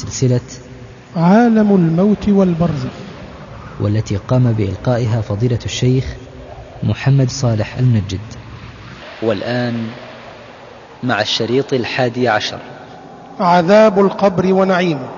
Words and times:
سلسلة 0.00 0.40
عالم 1.16 1.74
الموت 1.74 2.28
والبرزخ 2.28 2.90
والتي 3.80 4.16
قام 4.16 4.52
بإلقائها 4.52 5.20
فضيلة 5.20 5.58
الشيخ 5.64 6.04
محمد 6.82 7.30
صالح 7.30 7.78
المنجد 7.78 8.20
والآن 9.22 9.86
مع 11.02 11.20
الشريط 11.20 11.72
الحادي 11.72 12.28
عشر. 12.28 12.58
عذاب 13.40 14.00
القبر 14.00 14.52
ونعيمه. 14.52 15.08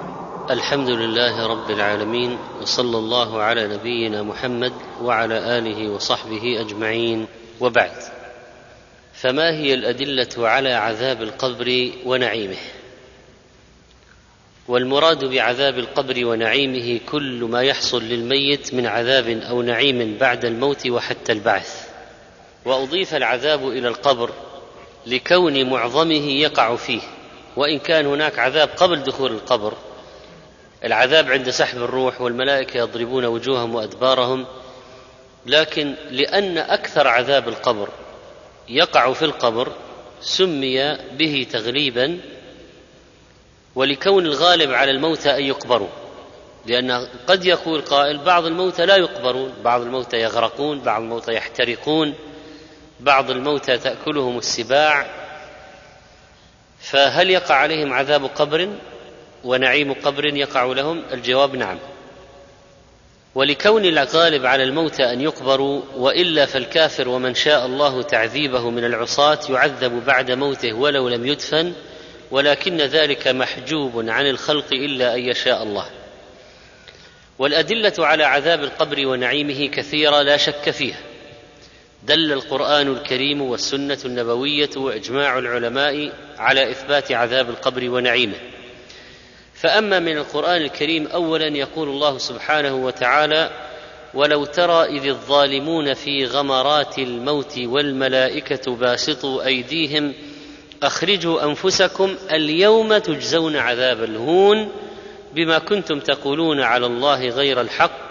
الحمد 0.50 0.88
لله 0.88 1.46
رب 1.46 1.70
العالمين 1.70 2.36
وصلى 2.62 2.98
الله 2.98 3.42
على 3.42 3.76
نبينا 3.76 4.22
محمد 4.22 4.72
وعلى 5.02 5.58
آله 5.58 5.90
وصحبه 5.90 6.60
أجمعين. 6.60 7.26
وبعد 7.60 7.96
فما 9.12 9.50
هي 9.50 9.74
الأدلة 9.74 10.48
على 10.48 10.72
عذاب 10.72 11.22
القبر 11.22 11.90
ونعيمه؟ 12.06 12.81
والمراد 14.68 15.24
بعذاب 15.24 15.78
القبر 15.78 16.27
ونعيمه 16.27 17.00
كل 17.09 17.45
ما 17.50 17.62
يحصل 17.62 18.02
للميت 18.02 18.74
من 18.74 18.87
عذاب 18.87 19.28
أو 19.28 19.62
نعيم 19.62 20.16
بعد 20.20 20.45
الموت 20.45 20.87
وحتى 20.87 21.32
البعث. 21.32 21.88
وأضيف 22.64 23.14
العذاب 23.14 23.68
إلى 23.68 23.88
القبر 23.88 24.30
لكون 25.06 25.70
معظمه 25.70 26.30
يقع 26.30 26.77
فيه 26.77 27.01
وإن 27.56 27.78
كان 27.78 28.06
هناك 28.06 28.38
عذاب 28.38 28.68
قبل 28.68 29.02
دخول 29.02 29.32
القبر. 29.32 29.74
العذاب 30.84 31.30
عند 31.30 31.51
سحب 31.51 31.79
الروح 31.79 32.20
والملائكة 32.20 32.79
يضربون 32.79 33.24
وجوههم 33.24 33.74
وأدبارهم 33.74 34.46
لكن 35.46 35.95
لأن 36.10 36.59
أكثر 36.59 37.09
عذاب 37.09 37.48
القبر 37.48 37.88
يقع 38.68 39.12
في 39.12 39.24
القبر 39.24 39.73
سمي 40.20 40.96
به 41.18 41.46
تغليبا 41.52 42.18
ولكون 43.74 44.26
الغالب 44.26 44.70
على 44.70 44.90
الموتى 44.90 45.30
أن 45.30 45.42
يقبروا. 45.42 45.88
لأن 46.66 47.09
قد 47.26 47.45
يقول 47.45 47.80
قائل 47.80 48.18
بعض 48.18 48.45
الموتى 48.45 48.87
لا 48.87 48.96
يقبرون 48.96 49.54
بعض 49.64 49.80
الموتى 49.80 50.20
يغرقون 50.20 50.80
بعض 50.80 51.02
الموتى 51.02 51.32
يحترقون 51.32 52.14
بعض 53.01 53.30
الموتى 53.30 53.79
تأكلهم 53.79 54.38
السباع. 54.38 55.06
فهل 56.80 57.30
يقع 57.30 57.54
عليهم 57.54 57.92
عذاب 57.92 58.24
قبر 58.24 58.68
ونعيم 59.45 59.92
قبر 59.92 60.24
يقع 60.24 60.64
لهم؟ 60.64 61.02
الجواب 61.12 61.57
نعم. 61.57 61.79
ولكون 63.34 63.84
الغالب 63.84 64.47
على 64.47 64.62
الموتى 64.62 65.12
أن 65.12 65.20
يقبروا 65.20 65.82
وإلا 65.97 66.47
فالكافر 66.47 67.09
ومن 67.09 67.34
شاء 67.34 67.66
الله 67.66 68.03
تعذيبه 68.03 68.70
من 68.70 68.84
العصاة 68.84 69.38
يعذب 69.48 70.04
بعد 70.06 70.31
موته 70.31 70.72
ولو 70.72 71.09
لم 71.09 71.26
يدفن. 71.26 71.72
ولكن 72.33 72.77
ذلك 72.77 73.28
محجوب 73.28 74.09
عن 74.09 74.27
الخلق 74.27 74.72
إلا 74.72 75.15
أن 75.15 75.21
يشاء 75.21 75.62
الله. 75.62 75.87
والأدلة 77.38 77.93
على 77.99 78.25
عذاب 78.25 78.65
القبر 78.65 79.06
ونعيمه 79.06 79.66
كثيرة 79.66 80.22
لا 80.22 80.37
شك 80.37 80.71
فيها. 80.71 81.00
دل 82.03 82.33
القرآن 82.33 82.93
الكريم 82.93 83.43
والسنة 83.43 83.99
النبوية 84.05 84.71
وإجماع 84.77 85.38
العلماء 85.38 86.12
على 86.38 86.71
إثبات 86.71 87.12
عذاب 87.12 87.50
القبر 87.50 87.91
ونعيمه. 87.91 88.38
فأما 89.55 89.99
من 89.99 90.16
القرآن 90.16 90.62
الكريم 90.62 91.06
اولا 91.06 91.47
يقول 91.47 91.88
الله 91.88 92.19
سبحانه 92.19 92.75
وتعالى 92.75 93.50
ولو 94.15 94.44
ترى 94.44 94.84
إذ 94.84 95.06
الظالمون 95.06 95.94
في 95.94 96.25
غمرات 96.25 96.99
الموت 96.99 97.59
والملائكة 97.59 98.77
باسطوا 98.77 99.47
أيديهم 99.47 100.15
أخرجوا 100.83 101.44
أنفسكم 101.44 102.16
اليوم 102.31 102.99
تجزون 102.99 103.56
عذاب 103.56 104.05
الهون 104.05 104.69
بما 105.34 105.59
كنتم 105.59 106.00
تقولون 106.00 106.61
على 106.61 106.87
الله 106.87 107.28
غير 107.28 107.61
الحق 107.61 108.09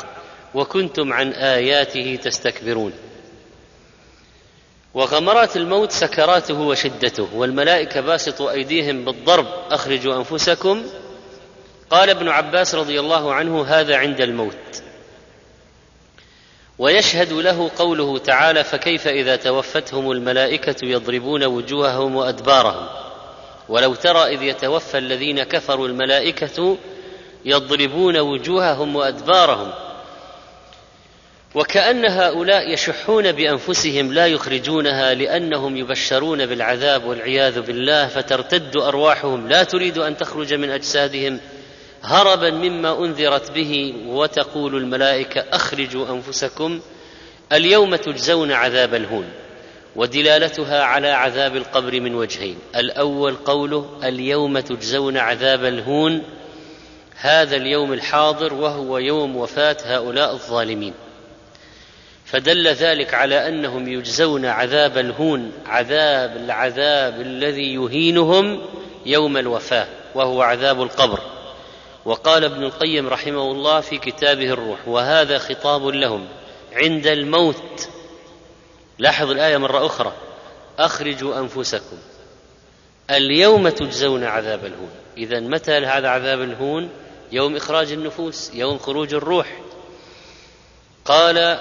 وكنتم 0.53 1.13
عن 1.13 1.31
آياته 1.31 2.19
تستكبرون. 2.23 2.93
وغمرات 4.93 5.57
الموت 5.57 5.91
سكراته 5.91 6.59
وشدته 6.59 7.27
والملائكة 7.35 8.01
باسطوا 8.01 8.51
أيديهم 8.51 9.05
بالضرب. 9.05 9.47
أخرجوا 9.71 10.15
أنفسكم. 10.15 10.83
قال 11.89 12.09
ابن 12.09 12.27
عباس 12.27 12.75
رضي 12.75 12.99
الله 12.99 13.33
عنه 13.33 13.65
هذا 13.65 13.97
عند 13.97 14.21
الموت. 14.21 14.83
ويشهد 16.81 17.33
له 17.33 17.71
قوله 17.77 18.17
تعالى 18.17 18.63
فكيف 18.63 19.07
إذا 19.07 19.35
توفتهم 19.35 20.11
الملائكة 20.11 20.75
يضربون 20.83 21.43
وجوههم 21.43 22.15
وأدبارهم 22.15 22.87
ولو 23.69 23.95
ترى 23.95 24.35
إذ 24.35 24.43
يتوفى 24.43 24.97
الذين 24.97 25.43
كفروا 25.43 25.87
الملائكة 25.87 26.77
يضربون 27.45 28.17
وجوههم 28.17 28.95
وأدبارهم 28.95 29.71
وكأن 31.55 32.05
هؤلاء 32.05 32.73
يشحون 32.73 33.31
بأنفسهم 33.31 34.13
لا 34.13 34.27
يخرجونها 34.27 35.13
لأنهم 35.13 35.77
يبشرون 35.77 36.45
بالعذاب 36.45 37.05
والعياذ 37.05 37.61
بالله 37.61 38.07
فترتد 38.07 38.77
أرواحهم 38.77 39.47
لا 39.47 39.63
تريد 39.63 39.97
أن 39.97 40.17
تخرج 40.17 40.53
من 40.53 40.69
أجسادهم 40.69 41.39
هربا 42.03 42.51
مما 42.51 43.05
أنذرت 43.05 43.51
به 43.51 43.93
وتقول 44.07 44.75
الملائكة 44.75 45.45
أخرجوا 45.51 46.09
أنفسكم 46.09 46.79
اليوم 47.51 47.95
تجزون 47.95 48.51
عذاب 48.51 48.95
الهون 48.95 49.25
ودلالتها 49.95 50.83
على 50.83 51.07
عذاب 51.07 51.55
القبر 51.55 51.99
من 51.99 52.15
وجهين 52.15 52.57
الأول 52.75 53.35
قوله 53.35 53.99
اليوم 54.03 54.59
تجزون 54.59 55.17
عذاب 55.17 55.65
الهون 55.65 56.23
هذا 57.15 57.55
اليوم 57.55 57.93
الحاضر 57.93 58.53
وهو 58.53 58.97
يوم 58.97 59.35
وفاة 59.35 59.77
هؤلاء 59.85 60.33
الظالمين 60.33 60.93
فدل 62.25 62.67
ذلك 62.67 63.13
على 63.13 63.47
أنهم 63.47 63.87
يجزون 63.87 64.45
عذاب 64.45 64.97
الهون 64.97 65.51
عذاب 65.65 66.37
العذاب 66.37 67.21
الذي 67.21 67.73
يهينهم 67.73 68.61
يوم 69.05 69.37
الوفاة 69.37 69.87
وهو 70.15 70.41
عذاب 70.41 70.81
القبر 70.81 71.30
وقال 72.05 72.43
ابن 72.43 72.63
القيم 72.63 73.07
رحمه 73.07 73.51
الله 73.51 73.79
في 73.79 73.97
كتابه 73.97 74.49
الروح 74.49 74.87
وهذا 74.87 75.37
خطاب 75.37 75.85
لهم 75.85 76.27
عند 76.73 77.07
الموت. 77.07 77.87
لاحظ 78.99 79.31
الآية 79.31 79.57
مرة 79.57 79.85
أخرى 79.85 80.13
أخرجوا 80.79 81.39
أنفسكم 81.39 81.97
اليوم 83.09 83.69
تجزون 83.69 84.23
عذاب 84.23 84.65
الهون. 84.65 84.91
اذا 85.17 85.39
متى 85.39 85.71
هذا 85.71 86.09
عذاب 86.09 86.41
الهون؟ 86.41 86.89
يوم 87.31 87.55
إخراج 87.55 87.91
النفوس 87.91 88.51
يوم 88.53 88.77
خروج 88.77 89.13
الروح. 89.13 89.61
قال 91.05 91.59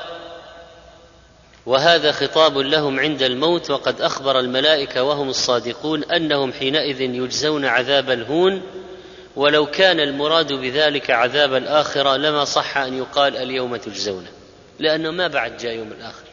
وهذا 1.67 2.13
خطاب 2.13 2.59
لهم 2.59 3.01
عند 3.01 3.23
الموت 3.23 3.71
وقد 3.71 4.01
أخبر 4.01 4.41
الملائكة 4.41 5.03
وهم 5.03 5.29
الصادقون 5.29 6.05
أنهم 6.05 6.53
حينئذ 6.53 7.01
يجزون 7.01 7.65
عذاب 7.65 8.11
الهون 8.11 8.63
ولو 9.37 9.67
كان 9.67 10.01
المراد 10.01 10.53
بذلك 10.53 11.11
عذاب 11.11 11.55
الآخرة 11.55 12.17
لما 12.17 12.45
صح 12.45 12.77
أن 12.77 12.99
يقال 12.99 13.37
اليوم 13.37 13.77
تجزون 13.77 14.27
لأنه 14.79 15.11
ما 15.11 15.29
بعد 15.29 15.57
جاء 15.57 15.73
يوم 15.73 15.93
الآخر. 15.93 16.25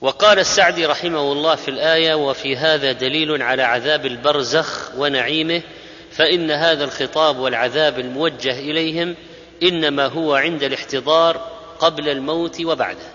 وقال 0.00 0.38
السعدي 0.38 0.86
رحمه 0.86 1.32
الله 1.32 1.54
في 1.54 1.68
الآية 1.68 2.14
وفي 2.14 2.56
هذا 2.56 2.92
دليل 2.92 3.42
على 3.42 3.62
عذاب 3.62 4.06
البرزخ 4.06 4.90
ونعيمه 4.96 5.62
فإن 6.10 6.50
هذا 6.50 6.84
الخطاب 6.84 7.38
والعذاب 7.38 7.98
الموجه 7.98 8.58
إليهم 8.58 9.14
إنما 9.62 10.06
هو 10.06 10.34
عند 10.34 10.62
الاحتضار 10.62 11.50
قبل 11.78 12.08
الموت 12.08 12.60
وبعده. 12.60 13.12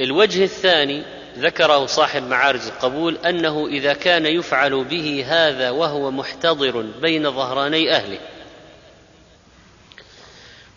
الوجه 0.00 0.44
الثاني 0.44 1.17
ذكره 1.38 1.86
صاحب 1.86 2.22
معارج 2.22 2.60
القبول 2.66 3.16
أنه 3.26 3.66
إذا 3.66 3.92
كان 3.92 4.26
يفعل 4.26 4.84
به 4.84 5.24
هذا 5.28 5.70
وهو 5.70 6.10
محتضر 6.10 6.80
بين 6.80 7.30
ظهراني 7.30 7.96
أهله. 7.96 8.18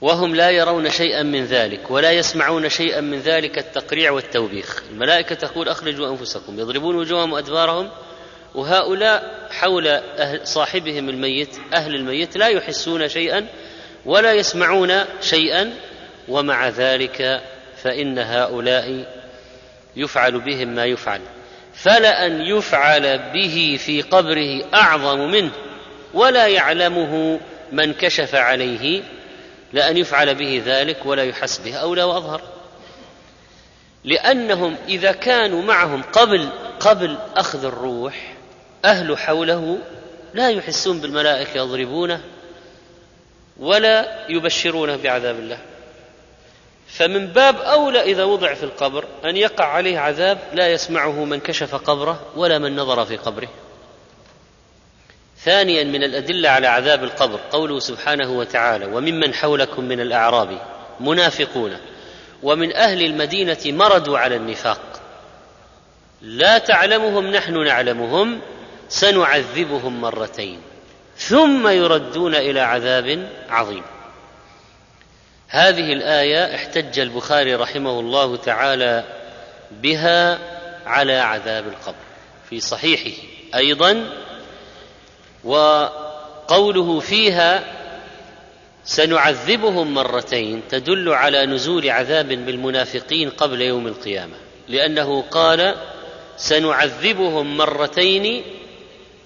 وهم 0.01 0.35
لا 0.35 0.49
يرون 0.49 0.89
شيئا 0.89 1.23
من 1.23 1.45
ذلك 1.45 1.91
ولا 1.91 2.11
يسمعون 2.11 2.69
شيئا 2.69 3.01
من 3.01 3.19
ذلك 3.19 3.57
التقريع 3.57 4.11
والتوبيخ. 4.11 4.83
الملائكة 4.91 5.35
تقول 5.35 5.69
أخرجوا 5.69 6.09
أنفسكم 6.09 6.59
يضربون 6.59 6.95
وجوههم 6.95 7.33
وأدبارهم 7.33 7.89
وهؤلاء 8.55 9.47
حول 9.51 9.87
أهل 9.87 10.47
صاحبهم 10.47 11.09
الميت 11.09 11.49
أهل 11.73 11.95
الميت 11.95 12.37
لا 12.37 12.47
يحسون 12.47 13.07
شيئا 13.07 13.47
ولا 14.05 14.33
يسمعون 14.33 14.93
شيئا 15.21 15.73
ومع 16.27 16.69
ذلك 16.69 17.41
فإن 17.83 18.19
هؤلاء 18.19 19.20
يفعل 19.95 20.39
بهم 20.39 20.67
ما 20.67 20.85
يفعل. 20.85 21.21
فلأن 21.73 22.41
يفعل 22.41 23.31
به 23.33 23.79
في 23.85 24.01
قبره 24.01 24.63
أعظم 24.73 25.19
منه 25.19 25.51
ولا 26.13 26.47
يعلمه 26.47 27.39
من 27.71 27.93
كشف 27.93 28.35
عليه 28.35 29.03
لأن 29.73 29.97
يفعل 29.97 30.35
به 30.35 30.61
ذلك 30.65 31.05
ولا 31.05 31.23
يحس 31.23 31.57
به 31.57 31.75
أولى 31.75 32.03
وأظهر. 32.03 32.41
لأنهم 34.03 34.75
إذا 34.87 35.11
كانوا 35.11 35.63
معهم 35.63 36.01
قبل 36.01 36.49
قبل 36.79 37.17
أخذ 37.35 37.65
الروح 37.65 38.33
أهل 38.85 39.17
حوله 39.17 39.77
لا 40.33 40.49
يحسون 40.49 41.01
بالملائكة 41.01 41.57
يضربونه 41.57 42.21
ولا 43.59 44.25
يبشرونه 44.29 44.95
بعذاب 44.95 45.35
الله. 45.39 45.70
فمن 46.91 47.27
باب 47.27 47.57
أولى 47.57 48.01
إذا 48.01 48.23
وضع 48.23 48.53
في 48.53 48.63
القبر 48.63 49.05
أن 49.25 49.37
يقع 49.37 49.65
عليه 49.65 49.99
عذاب 49.99 50.37
لا 50.53 50.67
يسمعه 50.67 51.25
من 51.25 51.39
كشف 51.39 51.75
قبره 51.75 52.21
ولا 52.35 52.59
من 52.59 52.75
نظر 52.75 53.05
في 53.05 53.17
قبره. 53.17 53.49
ثانيا 55.37 55.83
من 55.83 56.03
الأدلة 56.03 56.49
على 56.49 56.67
عذاب 56.67 57.03
القبر 57.03 57.39
قوله 57.51 57.79
سبحانه 57.79 58.31
وتعالى 58.31 58.85
وممن 58.85 59.33
حولكم 59.33 59.83
من 59.83 59.99
الأعراب 59.99 60.61
منافقون 60.99 61.77
ومن 62.43 62.75
أهل 62.75 63.05
المدينة 63.05 63.59
مردوا 63.65 64.17
على 64.17 64.35
النفاق. 64.35 64.81
لا 66.21 66.57
تعلمهم 66.57 67.27
نحن 67.27 67.63
نعلمهم 67.63 68.41
سنعذبهم 68.89 70.01
مرتين 70.01 70.61
ثم 71.17 71.67
يردون 71.67 72.35
إلى 72.35 72.59
عذاب 72.59 73.29
عظيم. 73.49 73.83
هذه 75.51 75.93
الآية 75.93 76.55
احتج 76.55 76.99
البخاري 76.99 77.55
رحمه 77.55 77.99
الله 77.99 78.35
تعالى 78.35 79.03
بها 79.71 80.39
على 80.85 81.13
عذاب 81.13 81.67
القبر 81.67 81.95
في 82.49 82.59
صحيحه 82.59 83.21
أيضا 83.55 84.09
وقوله 85.43 86.99
فيها 86.99 87.63
سنعذبهم 88.83 89.93
مرتين 89.93 90.61
تدل 90.69 91.09
على 91.09 91.45
نزول 91.45 91.89
عذاب 91.89 92.27
بالمنافقين 92.27 93.29
قبل 93.29 93.61
يوم 93.61 93.87
القيامة 93.87 94.35
لأنه 94.67 95.21
قال 95.21 95.75
سنعذبهم 96.37 97.57
مرتين 97.57 98.43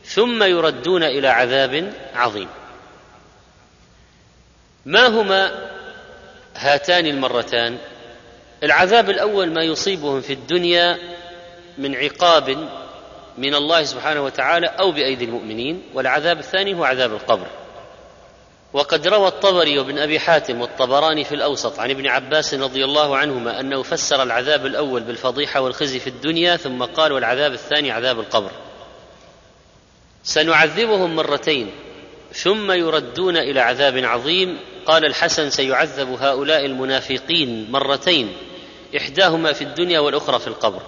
ثم 0.04 0.44
يردون 0.44 1.04
إلى 1.04 1.28
عذاب 1.28 1.94
عظيم 2.16 2.48
ما 4.86 5.08
هما 5.08 5.75
هاتان 6.56 7.06
المرتان. 7.06 7.78
العذاب 8.64 9.10
الأول 9.10 9.54
ما 9.54 9.64
يصيبهم 9.64 10.22
في 10.22 10.34
الدنيا 10.34 10.98
من 11.78 11.96
عقاب 11.96 12.70
من 13.38 13.56
الله 13.56 13.84
سبحانه 13.84 14.22
وتعالى 14.22 14.68
أو 14.68 14.92
بأيدي 14.92 15.26
المؤمنين 15.26 15.82
والعذاب 15.94 16.40
الثاني 16.40 16.74
هو 16.74 16.84
عذاب 16.84 17.14
القبر. 17.14 17.48
وقد 18.74 19.08
روى 19.08 19.28
الطبري 19.28 19.80
وابن 19.80 19.98
أبي 19.98 20.20
حاتم 20.20 20.62
والطبراني 20.62 21.24
في 21.24 21.36
الأوسط 21.36 21.80
عن 21.80 21.92
ابن 21.92 22.08
عباس 22.08 22.54
رضي 22.54 22.86
الله 22.86 23.18
عنهما 23.18 23.60
أنه 23.60 23.84
فسر 23.84 24.24
العذاب 24.24 24.66
الأول 24.66 25.04
بالفضيحة 25.04 25.62
والخزي 25.62 26.00
في 26.00 26.08
الدنيا 26.08 26.58
ثم 26.58 26.84
قال 26.84 27.12
والعذاب 27.12 27.54
الثاني 27.54 27.92
عذاب 27.92 28.20
القبر. 28.20 28.52
سنعذبهم 30.24 31.16
مرتين 31.16 31.72
ثم 32.34 32.72
يردون 32.72 33.38
إلى 33.38 33.60
عذاب 33.60 33.98
عظيم 33.98 34.60
قال 34.86 35.06
الحسن 35.06 35.50
سيعذب 35.50 36.18
هؤلاء 36.22 36.66
المنافقين 36.66 37.72
مرتين 37.72 38.34
إحداهما 38.98 39.54
في 39.54 39.64
الدنيا 39.64 40.00
والأخرى 40.00 40.40
في 40.40 40.48
القبر. 40.48 40.82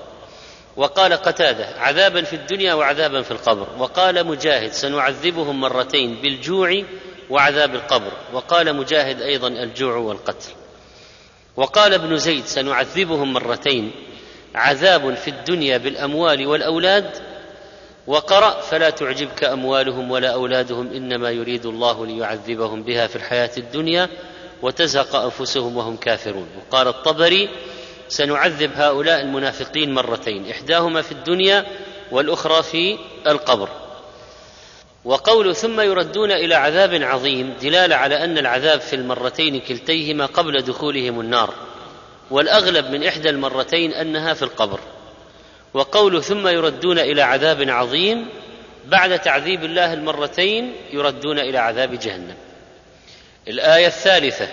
وقال 0.77 1.13
قتاده 1.13 1.67
عذابا 1.77 2.21
في 2.21 2.35
الدنيا 2.35 2.73
وعذابا 2.73 3.21
في 3.21 3.31
القبر. 3.31 3.67
وقال 3.77 4.27
مجاهد 4.27 4.71
سنعذبهم 4.71 5.59
مرتين 5.59 6.15
بالجوع 6.15 6.83
وعذاب 7.29 7.75
القبر. 7.75 8.11
وقال 8.33 8.75
مجاهد 8.75 9.21
أيضا 9.21 9.47
الجوع 9.47 9.95
والقتل. 9.95 10.49
وقال 11.55 11.93
ابن 11.93 12.17
زيد 12.17 12.45
سنعذبهم 12.45 13.33
مرتين 13.33 13.91
عذاب 14.55 15.15
في 15.15 15.27
الدنيا 15.27 15.77
بالأموال 15.77 16.47
والأولاد 16.47 17.36
وقرأ 18.07 18.61
فلا 18.61 18.89
تعجبك 18.89 19.43
أموالهم 19.43 20.11
ولا 20.11 20.33
أولادهم 20.33 20.91
إنما 20.93 21.29
يريد 21.31 21.65
الله 21.65 22.05
ليعذبهم 22.05 22.83
بها 22.83 23.07
في 23.07 23.15
الحياة 23.15 23.51
الدنيا 23.57 24.09
وتزهق 24.61 25.15
أنفسهم 25.15 25.77
وهم 25.77 25.97
كافرون. 25.97 26.47
وقال 26.57 26.87
الطبري 26.87 27.49
سنعذب 28.07 28.71
هؤلاء 28.75 29.21
المنافقين 29.21 29.93
مرتين 29.93 30.49
إحداهما 30.49 31.01
في 31.01 31.11
الدنيا 31.11 31.65
والأخرى 32.11 32.63
في 32.63 32.97
القبر. 33.27 33.69
وقول 35.05 35.55
ثم 35.55 35.81
يردون 35.81 36.31
إلى 36.31 36.55
عذاب 36.55 36.93
عظيم 36.93 37.53
دلالة 37.61 37.95
على 37.95 38.23
أن 38.23 38.37
العذاب 38.37 38.81
في 38.81 38.95
المرتين 38.95 39.59
كلتيهما 39.59 40.25
قبل 40.25 40.61
دخولهم 40.61 41.19
النار 41.19 41.53
والأغلب 42.31 42.91
من 42.91 43.03
إحدى 43.03 43.29
المرتين 43.29 43.93
أنها 43.93 44.33
في 44.33 44.43
القبر. 44.43 44.79
وقوله 45.77 46.21
ثم 46.21 46.47
يردون 46.47 46.99
إلى 46.99 47.21
عذاب 47.21 47.69
عظيم 47.69 48.27
بعد 48.85 49.19
تعذيب 49.19 49.63
الله 49.63 49.93
المرتين 49.93 50.73
يردون 50.93 51.39
إلى 51.39 51.57
عذاب 51.57 51.99
جهنم. 51.99 52.35
الآية 53.47 53.87
الثالثة 53.87 54.47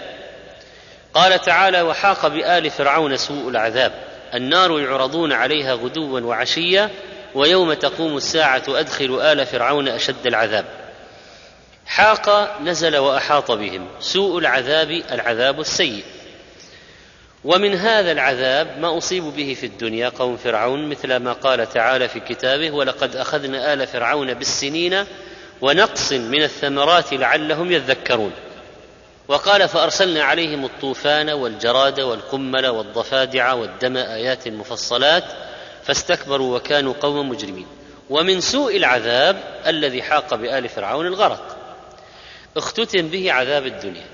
قال 1.14 1.40
تعالى 1.40 1.82
وحاق 1.82 2.26
بآل 2.26 2.70
فرعون 2.70 3.16
سوء 3.16 3.48
العذاب 3.48 3.92
النار 4.34 4.80
يعرضون 4.80 5.32
عليها 5.32 5.74
غدوا 5.74 6.20
وعشيا 6.20 6.90
ويوم 7.34 7.72
تقوم 7.72 8.16
الساعة 8.16 8.62
أدخل 8.68 9.20
آل 9.20 9.46
فرعون 9.46 9.88
أشد 9.88 10.26
العذاب. 10.26 10.64
حاق 11.86 12.58
نزل 12.60 12.96
وأحاط 12.96 13.50
بهم 13.50 13.88
سوء 14.00 14.38
العذاب 14.38 14.90
العذاب 14.90 15.60
السيء. 15.60 16.04
ومن 17.44 17.74
هذا 17.74 18.12
العذاب 18.12 18.78
ما 18.78 18.98
اصيبوا 18.98 19.30
به 19.30 19.56
في 19.60 19.66
الدنيا 19.66 20.08
قوم 20.08 20.36
فرعون 20.36 20.88
مثل 20.88 21.16
ما 21.16 21.32
قال 21.32 21.68
تعالى 21.68 22.08
في 22.08 22.20
كتابه 22.20 22.70
ولقد 22.70 23.16
أخذنا 23.16 23.72
آل 23.72 23.86
فرعون 23.86 24.34
بالسنين 24.34 25.04
ونقص 25.60 26.12
من 26.12 26.42
الثمرات 26.42 27.12
لعلهم 27.12 27.72
يذكرون 27.72 28.32
وقال 29.28 29.68
فأرسلنا 29.68 30.24
عليهم 30.24 30.64
الطوفان 30.64 31.30
والجراد 31.30 32.00
والقمل 32.00 32.66
والضفادع 32.66 33.52
والدم 33.52 33.96
آيات 33.96 34.48
مفصلات 34.48 35.24
فاستكبروا 35.84 36.56
وكانوا 36.56 36.94
قوما 37.00 37.22
مجرمين 37.22 37.66
ومن 38.10 38.40
سوء 38.40 38.76
العذاب 38.76 39.36
الذي 39.66 40.02
حاق 40.02 40.34
بآل 40.34 40.68
فرعون 40.68 41.06
الغرق. 41.06 41.56
اختتم 42.56 43.08
به 43.08 43.32
عذاب 43.32 43.66
الدنيا. 43.66 44.13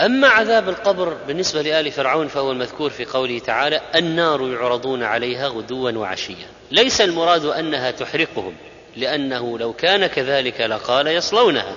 أما 0.00 0.28
عذاب 0.28 0.68
القبر 0.68 1.16
بالنسبة 1.26 1.62
لآل 1.62 1.92
فرعون 1.92 2.28
فهو 2.28 2.52
المذكور 2.52 2.90
في 2.90 3.04
قوله 3.04 3.38
تعالى 3.38 3.80
النار 3.94 4.48
يعرضون 4.48 5.02
عليها 5.02 5.48
غدوا 5.48 5.90
وعشيا. 5.90 6.46
ليس 6.70 7.00
المراد 7.00 7.44
أنها 7.44 7.90
تحرقهم 7.90 8.54
لأنه 8.96 9.58
لو 9.58 9.72
كان 9.72 10.06
كذلك 10.06 10.60
لقال 10.60 11.06
يصلونها. 11.06 11.76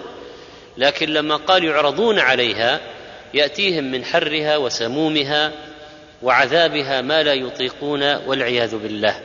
لكن 0.77 1.09
لما 1.09 1.35
قال 1.35 1.63
يعرضون 1.63 2.19
عليها 2.19 2.79
يأتيهم 3.33 3.91
من 3.91 4.05
حرها 4.05 4.57
وسمومها 4.57 5.51
وعذابها 6.21 7.01
ما 7.01 7.23
لا 7.23 7.33
يطيقون 7.33 8.15
والعياذ 8.15 8.77
بالله. 8.77 9.19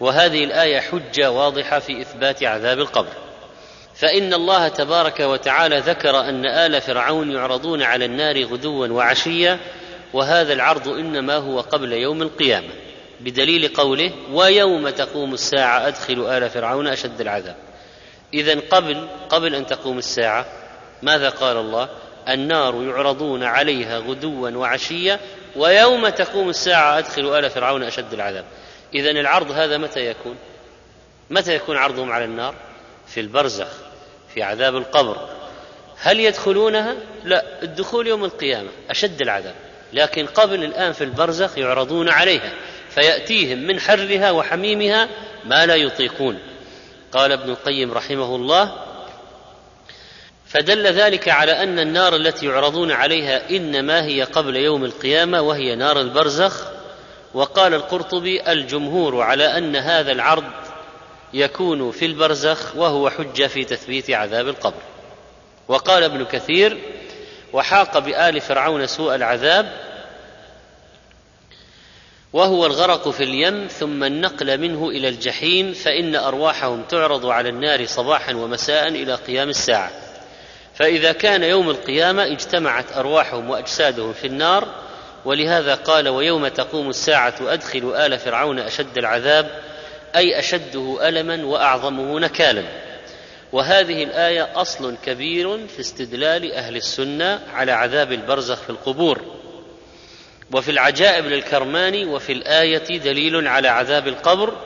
وهذه 0.00 0.44
الآية 0.44 0.80
حجة 0.80 1.30
واضحة 1.30 1.78
في 1.78 2.00
إثبات 2.00 2.42
عذاب 2.42 2.78
القبر. 2.78 3.25
فإن 3.96 4.34
الله 4.34 4.68
تبارك 4.68 5.20
وتعالى 5.20 5.78
ذكر 5.78 6.20
أن 6.20 6.46
آل 6.46 6.80
فرعون 6.80 7.32
يعرضون 7.32 7.82
على 7.82 8.04
النار 8.04 8.44
غدوا 8.44 8.86
وعشيا 8.86 9.58
وهذا 10.12 10.52
العرض 10.52 10.88
إنما 10.88 11.36
هو 11.36 11.60
قبل 11.60 11.92
يوم 11.92 12.22
القيامة 12.22 12.68
بدليل 13.20 13.68
قوله 13.68 14.12
ويوم 14.32 14.88
تقوم 14.88 15.34
الساعة 15.34 15.88
أدخل 15.88 16.26
آل 16.26 16.50
فرعون 16.50 16.86
أشد 16.86 17.20
العذاب 17.20 17.56
اذا 18.34 18.60
قبل 18.70 19.08
قبل 19.28 19.54
أن 19.54 19.66
تقوم 19.66 19.98
الساعة 19.98 20.46
ماذا 21.02 21.28
قال 21.28 21.56
الله؟ 21.56 21.88
النار 22.28 22.82
يعرضون 22.82 23.42
عليها 23.42 23.98
غدوا 23.98 24.50
وعشيا 24.50 25.20
ويوم 25.56 26.08
تقوم 26.08 26.48
الساعة 26.48 26.98
أدخل 26.98 27.38
آل 27.38 27.50
فرعون 27.50 27.82
أشد 27.82 28.12
العذاب 28.12 28.44
اذا 28.94 29.10
العرض 29.10 29.50
هذا 29.50 29.78
متى 29.78 30.06
يكون؟ 30.06 30.36
متى 31.30 31.54
يكون 31.54 31.76
عرضهم 31.76 32.12
على 32.12 32.24
النار؟ 32.24 32.54
في 33.06 33.20
البرزخ. 33.20 33.85
في 34.36 34.42
عذاب 34.42 34.76
القبر. 34.76 35.28
هل 35.98 36.20
يدخلونها؟ 36.20 36.94
لا 37.24 37.62
الدخول 37.62 38.06
يوم 38.06 38.24
القيامة 38.24 38.68
أشد 38.90 39.22
العذاب. 39.22 39.54
لكن 39.92 40.26
قبل 40.26 40.64
الآن 40.64 40.92
في 40.92 41.04
البرزخ 41.04 41.58
يعرضون 41.58 42.08
عليها 42.08 42.52
فيأتيهم 42.90 43.58
من 43.58 43.80
حرها 43.80 44.30
وحميمها 44.30 45.08
ما 45.44 45.66
لا 45.66 45.74
يطيقون. 45.74 46.38
قال 47.12 47.32
ابن 47.32 47.50
القيم 47.50 47.92
رحمه 47.92 48.36
الله 48.36 48.72
فدل 50.46 50.86
ذلك 50.86 51.28
على 51.28 51.52
أن 51.62 51.78
النار 51.78 52.16
التي 52.16 52.46
يعرضون 52.46 52.92
عليها 52.92 53.50
إنما 53.50 54.04
هي 54.04 54.22
قبل 54.22 54.56
يوم 54.56 54.84
القيامة 54.84 55.40
وهي 55.40 55.74
نار 55.74 56.00
البرزخ. 56.00 56.66
وقال 57.34 57.74
القرطبي 57.74 58.52
الجمهور 58.52 59.20
على 59.20 59.58
أن 59.58 59.76
هذا 59.76 60.12
العرض 60.12 60.44
يكون 61.34 61.90
في 61.90 62.06
البرزخ 62.06 62.76
وهو 62.76 63.10
حجة 63.10 63.46
في 63.46 63.64
تثبيت 63.64 64.10
عذاب 64.10 64.48
القبر. 64.48 64.82
وقال 65.68 66.02
ابن 66.02 66.24
كثير 66.24 66.78
وحاق 67.52 67.98
بآل 67.98 68.40
فرعون 68.40 68.86
سوء 68.86 69.14
العذاب 69.14 69.72
وهو 72.32 72.66
الغرق 72.66 73.08
في 73.08 73.24
اليم 73.24 73.66
ثم 73.66 74.04
النقل 74.04 74.58
منه 74.60 74.88
إلى 74.88 75.08
الجحيم 75.08 75.72
فإن 75.72 76.16
أرواحهم 76.16 76.82
تعرض 76.82 77.26
على 77.26 77.48
النار 77.48 77.86
صباحا 77.86 78.34
ومساء 78.34 78.88
إلى 78.88 79.14
قيام 79.14 79.48
الساعة. 79.48 79.90
فإذا 80.74 81.12
كان 81.12 81.42
يوم 81.42 81.70
القيامة 81.70 82.26
اجتمعت 82.26 82.96
أرواحهم 82.96 83.50
وأجسادهم 83.50 84.12
في 84.12 84.26
النار 84.26 84.68
ولهذا 85.24 85.74
قال 85.74 86.08
ويوم 86.08 86.48
تقوم 86.48 86.90
الساعة 86.90 87.34
ادخلوا 87.40 88.06
آل 88.06 88.18
فرعون 88.18 88.58
أشد 88.58 88.98
العذاب 88.98 89.50
أي 90.16 90.38
أشده 90.38 91.08
ألما 91.08 91.44
وأعظمه 91.44 92.20
نكالا. 92.20 92.62
وهذه 93.52 94.02
الآية 94.02 94.60
أصل 94.60 94.96
كبير 95.04 95.66
في 95.68 95.80
استدلال 95.80 96.52
أهل 96.52 96.76
السنة 96.76 97.40
على 97.52 97.72
عذاب 97.72 98.12
البرزخ 98.12 98.62
في 98.62 98.70
القبور. 98.70 99.20
وفي 100.52 100.70
العجائب 100.70 101.26
للكرماني 101.26 102.04
وفي 102.04 102.32
الآية 102.32 102.98
دليل 102.98 103.48
على 103.48 103.68
عذاب 103.68 104.08
القبر 104.08 104.56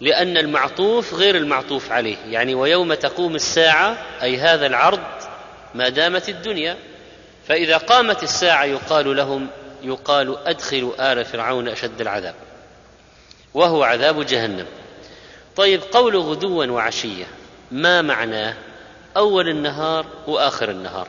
لأن 0.00 0.36
المعطوف 0.36 1.14
غير 1.14 1.36
المعطوف 1.36 1.92
عليه. 1.92 2.16
يعني 2.28 2.54
ويوم 2.54 2.94
تقوم 2.94 3.34
الساعة 3.34 3.98
أي 4.22 4.36
هذا 4.36 4.66
العرض 4.66 5.00
ما 5.74 5.88
دامت 5.88 6.28
الدنيا. 6.28 6.76
فإذا 7.48 7.76
قامت 7.76 8.22
الساعة 8.22 8.64
يقال 8.64 9.16
لهم 9.16 9.48
يقال 9.82 10.38
أدخلوا 10.46 11.12
آل 11.12 11.24
فرعون 11.24 11.68
أشد 11.68 12.00
العذاب. 12.00 12.34
وهو 13.54 13.82
عذاب 13.82 14.26
جهنم. 14.26 14.66
طيب 15.56 15.80
قول 15.92 16.16
غدوا 16.16 16.66
وعشية 16.66 17.24
ما 17.70 18.02
معناه؟ 18.02 18.54
أول 19.16 19.48
النهار 19.48 20.06
وآخر 20.26 20.70
النهار. 20.70 21.08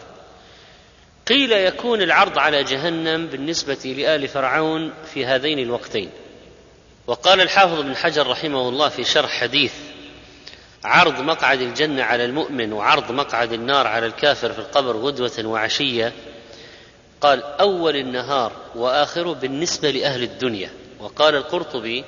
قيل 1.28 1.52
يكون 1.52 2.02
العرض 2.02 2.38
على 2.38 2.64
جهنم 2.64 3.28
بالنسبة 3.28 3.96
لآل 3.98 4.28
فرعون 4.28 4.94
في 5.14 5.26
هذين 5.26 5.60
الوقتين. 5.60 6.10
وقال 7.08 7.42
الحافظ 7.42 7.80
بن 7.80 7.96
حجر 7.96 8.28
رحمه 8.28 8.70
الله 8.70 8.90
في 8.90 9.04
شرح 9.04 9.40
حديث 9.40 9.74
عرض 10.84 11.20
مقعد 11.20 11.62
الجنة 11.62 12.04
على 12.04 12.26
المؤمن 12.26 12.74
وعرض 12.74 13.12
مقعد 13.12 13.54
النار 13.54 13.88
على 13.88 14.06
الكافر 14.06 14.54
في 14.54 14.60
القبر 14.60 14.98
غدوة 14.98 15.46
وعشية 15.46 16.14
قال 17.22 17.44
أول 17.44 17.96
النهار 17.96 18.52
واخره 18.76 19.34
بالنسبة 19.34 19.90
لأهل 19.92 20.24
الدنيا. 20.24 20.70
وقال 21.00 21.36
القرطبي 21.36 22.06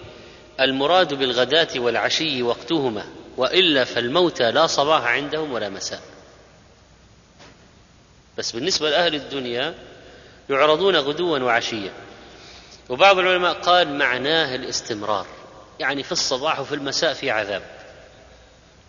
المراد 0.60 1.14
بالغداة 1.14 1.68
والعشي 1.76 2.44
وقتهما 2.44 3.06
وإلا 3.38 3.84
فالموتى 3.84 4.52
لا 4.52 4.68
صباح 4.68 5.04
عندهم 5.04 5.54
ولا 5.54 5.70
مساء. 5.70 6.02
بس 8.38 8.52
بالنسبة 8.52 8.90
لأهل 8.90 9.16
الدنيا 9.16 9.74
يعرضون 10.50 10.96
غدوا 10.96 11.40
وعشيا. 11.40 11.92
وبعض 12.90 13.20
العلماء 13.20 13.54
قال 13.54 13.98
معناه 13.98 14.56
الاستمرار. 14.56 15.26
يعني 15.80 16.04
في 16.04 16.12
الصباح 16.12 16.60
وفي 16.60 16.76
المساء 16.76 17.14
في 17.14 17.32
عذاب. 17.32 17.62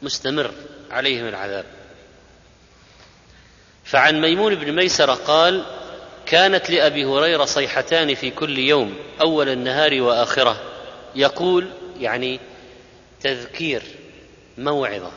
مستمر 0.02 0.50
عليهم 0.90 1.28
العذاب. 1.28 1.64
فعن 3.84 4.20
ميمون 4.20 4.54
بن 4.54 4.72
ميسرة 4.72 5.14
قال 5.14 5.64
كانت 6.26 6.70
لأبي 6.70 7.04
هريرة 7.04 7.44
صيحتان 7.44 8.14
في 8.14 8.30
كل 8.30 8.58
يوم 8.58 8.98
أول 9.20 9.48
النهار 9.48 10.02
وآخره. 10.02 10.75
يقول 11.16 11.68
يعني 12.00 12.40
تذكير 13.20 13.82
موعظة. 14.58 15.12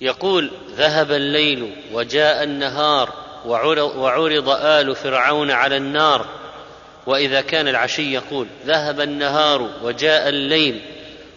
يقول 0.00 0.50
ذهب 0.70 1.12
الليل 1.12 1.76
وجاء 1.92 2.42
النهار 2.42 3.12
وعرض 3.46 4.48
آل 4.48 4.96
فرعون 4.96 5.50
على 5.50 5.76
النار. 5.76 6.26
وإذا 7.06 7.40
كان 7.40 7.68
العشي 7.68 8.12
يقول 8.12 8.46
ذهب 8.66 9.00
النهار 9.00 9.70
وجاء 9.82 10.28
الليل 10.28 10.82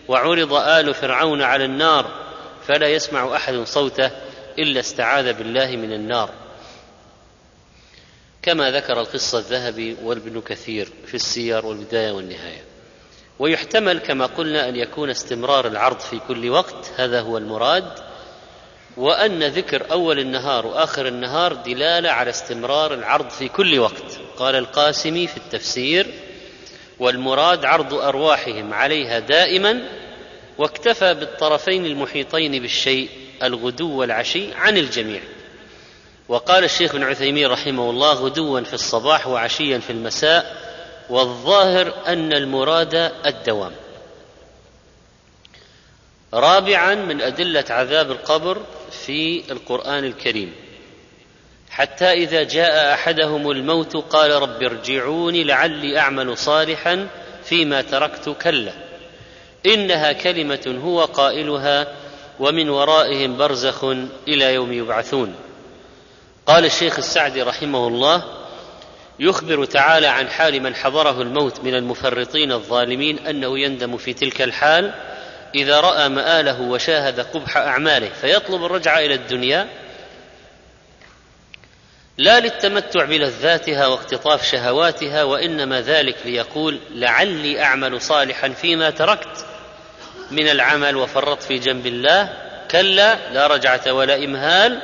وعرض 0.08 0.54
آل 0.54 0.94
فرعون 0.94 1.42
على 1.42 1.66
النار. 1.66 2.26
فلا 2.68 2.88
يسمع 2.88 3.36
أحد 3.36 3.56
صوته 3.56 4.12
إلا 4.60 4.80
استعاذ 4.80 5.34
بالله 5.34 5.76
من 5.76 5.94
النار. 5.94 6.30
كما 8.42 8.72
ذكر 8.72 9.02
القصة 9.02 9.38
الذهبي 9.38 9.98
وابن 10.04 10.42
كثير 10.42 10.90
في 11.08 11.14
السير 11.14 11.66
والبداية 11.66 12.12
والنهاية. 12.12 12.75
ويحتمل 13.40 14.00
كما 14.00 14.26
قلنا 14.26 14.70
أن 14.70 14.76
يكون 14.76 15.10
استمرار 15.10 15.68
العرض 15.68 16.00
في 16.00 16.20
كل 16.28 16.50
وقت 16.50 16.92
هذا 16.98 17.22
هو 17.22 17.38
المراد. 17.38 17.92
وأن 18.98 19.44
ذكر 19.44 19.92
أول 19.92 20.20
النهار 20.20 20.68
وآخر 20.68 21.08
النهار 21.08 21.54
دلالة 21.54 22.10
على 22.12 22.30
استمرار 22.30 22.94
العرض 22.94 23.30
في 23.30 23.48
كل 23.48 23.80
وقت. 23.80 24.20
قال 24.38 24.56
القاسمي 24.56 25.28
في 25.28 25.38
التفسير 25.38 26.08
والمراد 27.00 27.66
عرض 27.66 27.94
أرواحهم 27.94 28.74
عليها 28.74 29.20
دائما 29.20 29.82
واكتفى 30.58 31.14
بالطرفين 31.14 31.86
المحيطين 31.86 32.62
بالشيء 32.62 33.10
الغدو 33.44 34.00
والعشي 34.00 34.54
عن 34.54 34.78
الجميع. 34.78 35.22
وقال 36.28 36.64
الشيخ 36.64 36.96
ابن 36.96 37.04
عثيمين 37.04 37.48
رحمه 37.48 37.90
الله 37.90 38.14
غدوا 38.14 38.62
في 38.62 38.74
الصباح 38.74 39.28
وعشيا 39.28 39.80
في 39.80 39.90
المساء 39.90 40.65
والظاهر 41.10 41.94
أن 42.08 42.34
المراد 42.34 42.96
الدوام. 43.26 43.72
رابعا 46.34 46.96
من 46.96 47.22
أدلة 47.22 47.66
عذاب 47.70 48.12
القبر 48.12 48.62
في 49.06 49.52
القرآن 49.52 50.06
الكريم. 50.06 50.54
حتى 51.70 52.12
إذا 52.12 52.44
جاء 52.44 52.94
أحدهم 52.94 53.52
الموت 53.52 53.98
قال 53.98 54.32
رب 54.32 54.64
ارجعوني 54.64 55.44
لعلي 55.44 56.00
أعمل 56.00 56.38
صالحا 56.38 57.08
فيما 57.44 57.82
تركت 57.82 58.30
كلا. 58.30 58.74
إنها 59.66 60.14
كلمة 60.14 60.80
هو 60.84 61.06
قائلها 61.06 61.88
ومن 62.40 62.70
ورائهم 62.70 63.38
برزخ 63.38 63.84
إلى 64.28 64.54
يوم 64.54 64.74
يبعثون. 64.74 65.36
قال 66.46 66.66
الشيخ 66.66 66.98
السعدي 66.98 67.42
رحمه 67.42 67.88
الله 67.88 68.45
يخبر 69.20 69.66
تعالى 69.66 70.08
عن 70.08 70.28
حال 70.30 70.64
من 70.64 70.76
حضره 70.76 71.22
الموت 71.22 71.60
من 71.60 71.76
المفرطين 71.76 72.52
الظالمين 72.52 73.28
أنه 73.28 73.60
يندم 73.60 73.98
في 73.98 74.14
تلك 74.14 74.42
الحال 74.42 74.94
إذا 75.56 75.80
رأى 75.80 76.10
مآله 76.10 76.62
وشاهد 76.62 77.20
قبح 77.20 77.58
أعماله 77.58 78.10
فيطلب 78.22 78.66
الرجعه 78.66 79.00
إلى 79.00 79.14
الدنيا 79.14 79.68
لا 82.18 82.40
للتمتع 82.40 83.06
بلذاتها 83.06 83.88
واقتطاف 83.88 84.46
شهواتها 84.46 85.24
وإنما 85.24 85.82
ذلك 85.82 86.16
ليقول 86.26 86.80
لعلي 86.92 87.62
أعمل 87.64 88.02
صالحا 88.02 88.50
فيما 88.50 88.90
تركت 88.90 89.46
من 90.32 90.48
العمل 90.48 90.96
وفرطت 90.96 91.44
في 91.44 91.60
جنب 91.60 91.88
الله. 91.88 92.34
كلا 92.72 93.32
لا 93.34 93.48
رجعة 93.48 93.94
ولا 93.94 94.16
إمهال 94.16 94.82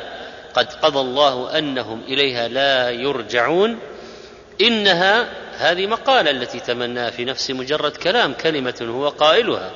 قد 0.54 0.74
قضى 0.74 1.00
الله 1.00 1.58
أنهم 1.58 2.02
إليها 2.08 2.48
لا 2.48 2.90
يرجعون. 2.90 3.80
إنها 4.68 5.28
هذه 5.58 5.88
مقالة 5.88 6.32
التي 6.32 6.60
تمناها 6.60 7.10
في 7.10 7.26
نفسي 7.26 7.54
مجرد 7.54 7.92
كلام 7.92 8.34
كلمة 8.34 8.76
هو 8.82 9.08
قائلها. 9.10 9.72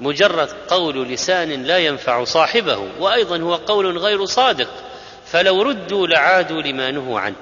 مجرد 0.00 0.48
قول 0.68 1.08
لسان 1.08 1.62
لا 1.62 1.78
ينفع 1.78 2.24
صاحبه 2.24 2.78
وأيضا 2.98 3.38
هو 3.38 3.54
قول 3.54 3.98
غير 3.98 4.24
صادق. 4.24 4.68
فلو 5.26 5.62
ردوا 5.62 6.06
لعادوا 6.06 6.62
لما 6.62 6.90
نهوا 6.90 7.20
عنه. 7.20 7.36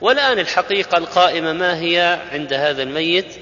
والآن 0.00 0.38
الحقيقة 0.38 0.98
القائمة 0.98 1.52
ما 1.52 1.80
هي 1.80 2.20
عند 2.32 2.52
هذا 2.52 2.82
الميت؟ 2.82 3.34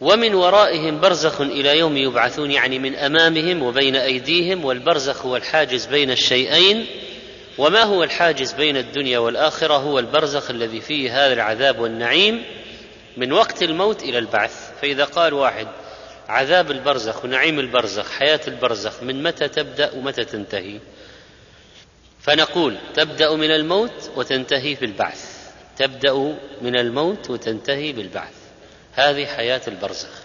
ومن 0.00 0.34
ورائهم 0.34 1.00
برزخ 1.00 1.40
إلى 1.40 1.78
يوم 1.78 1.96
يبعثون 1.96 2.50
يعني 2.50 2.78
من 2.78 2.94
أمامهم 2.94 3.62
وبين 3.62 3.96
أيديهم 3.96 4.64
والبرزخ 4.64 5.26
هو 5.26 5.36
الحاجز 5.36 5.86
بين 5.86 6.10
الشيئين. 6.10 6.86
وما 7.58 7.82
هو 7.82 8.02
الحاجز 8.02 8.52
بين 8.52 8.76
الدنيا 8.76 9.18
والآخرة 9.18 9.74
هو 9.74 9.98
البرزخ 9.98 10.50
الذي 10.50 10.80
فيه 10.80 11.26
هذا 11.26 11.32
العذاب 11.32 11.78
والنعيم 11.78 12.44
من 13.16 13.32
وقت 13.32 13.62
الموت 13.62 14.02
إلى 14.02 14.18
البعث. 14.18 14.72
فإذا 14.82 15.04
قال 15.04 15.34
واحد 15.34 15.68
عذاب 16.28 16.70
البرزخ 16.70 17.24
ونعيم 17.24 17.58
البرزخ 17.58 18.10
حياة 18.10 18.40
البرزخ 18.48 19.02
من 19.02 19.22
متى 19.22 19.48
تبدأ 19.48 19.92
ومتى 19.94 20.24
تنتهي؟ 20.24 20.80
فنقول 22.20 22.78
تبدأ 22.94 23.36
من 23.36 23.50
الموت 23.50 24.10
وتنتهي 24.16 24.74
بالبعث 24.74 25.42
تبدأ 25.78 26.36
من 26.62 26.76
الموت 26.76 27.30
وتنتهي 27.30 27.92
بالبعث. 27.92 28.34
هذه 28.92 29.26
حياة 29.26 29.60
البرزخ. 29.68 30.22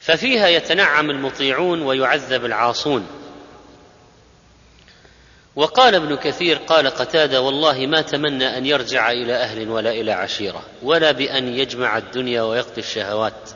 ففيها 0.00 0.48
يتنعم 0.48 1.10
المطيعون 1.10 1.82
ويعذب 1.82 2.44
العاصون. 2.44 3.06
وقال 5.56 5.94
ابن 5.94 6.16
كثير 6.16 6.56
قال 6.56 6.86
قتادة 6.86 7.40
والله 7.40 7.86
ما 7.86 8.00
تمنى 8.00 8.58
أن 8.58 8.66
يرجع 8.66 9.10
إلى 9.10 9.34
أهل 9.34 9.68
ولا 9.68 9.90
إلى 9.90 10.12
عشيرة 10.12 10.62
ولا 10.82 11.12
بأن 11.12 11.48
يجمع 11.48 11.98
الدنيا 11.98 12.42
ويقضي 12.42 12.80
الشهوات. 12.80 13.50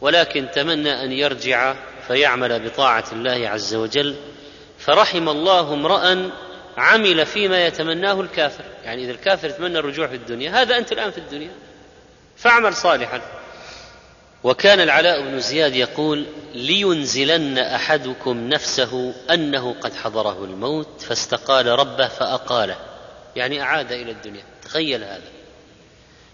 ولكن 0.00 0.50
تمنى 0.54 1.04
أن 1.04 1.12
يرجع 1.12 1.74
فيعمل 2.06 2.68
بطاعة 2.68 3.04
الله 3.12 3.48
عز 3.48 3.74
وجل. 3.74 4.16
فرحم 4.78 5.28
الله 5.28 5.74
امرأ 5.74 6.30
عمل 6.76 7.26
فيما 7.26 7.66
يتمناه 7.66 8.20
الكافر. 8.20 8.64
يعني 8.84 9.04
إذا 9.04 9.12
الكافر 9.12 9.48
يتمنى 9.48 9.78
الرجوع 9.78 10.06
في 10.06 10.14
الدنيا 10.14 10.62
هذا 10.62 10.78
أنت 10.78 10.92
الآن 10.92 11.10
في 11.10 11.18
الدنيا. 11.18 11.50
فاعمل 12.36 12.74
صالحا. 12.74 13.20
وكان 14.44 14.80
العلاء 14.80 15.20
بن 15.20 15.40
زياد 15.40 15.74
يقول 15.74 16.26
لينزلن 16.54 17.58
أحدكم 17.58 18.48
نفسه 18.48 19.14
أنه 19.30 19.74
قد 19.80 19.94
حضره 19.94 20.44
الموت 20.44 21.00
فاستقال 21.00 21.66
ربه 21.66 22.08
فأقاله. 22.08 22.76
يعني 23.36 23.62
أعاد 23.62 23.92
إلى 23.92 24.10
الدنيا. 24.10 24.44
تخيل 24.62 25.04
هذا. 25.04 25.30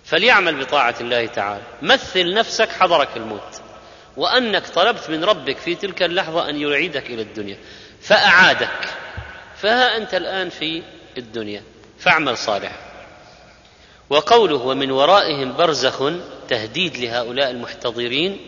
فليعمل 0.05 0.65
بطاعة 0.65 0.95
الله 1.01 1.27
تعالى. 1.27 1.63
مثل 1.83 2.35
نفسك 2.35 2.69
حضرك 2.69 3.09
الموت. 3.17 3.61
وأنك 4.17 4.67
طلبت 4.67 5.11
من 5.11 5.25
ربك 5.25 5.57
في 5.57 5.75
تلك 5.75 6.03
اللحظة 6.03 6.49
أن 6.49 6.61
يعيدك 6.61 7.07
إلى 7.07 7.23
الدنيا. 7.23 7.59
فأعادك. 8.01 8.89
فها 9.57 9.97
أنت 9.97 10.15
الآن 10.15 10.49
في 10.49 10.83
الدنيا. 11.19 11.63
فاعمل 11.99 12.39
صالحا. 12.39 12.77
وقوله 14.11 14.57
ومن 14.57 14.91
ورائهم 14.91 15.57
برزخ 15.57 16.03
تهديد 16.51 16.97
لهؤلاء 16.97 17.51
المحتضرين 17.51 18.39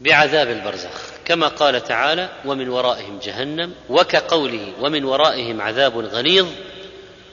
بعذاب 0.00 0.48
البرزخ. 0.50 1.12
كما 1.24 1.48
قال 1.48 1.84
تعالى 1.84 2.28
ومن 2.44 2.68
ورائهم 2.68 3.18
جهنم 3.18 3.74
وكقوله 3.88 4.72
ومن 4.80 5.04
ورائهم 5.04 5.60
عذاب 5.60 5.98
غليظ 5.98 6.48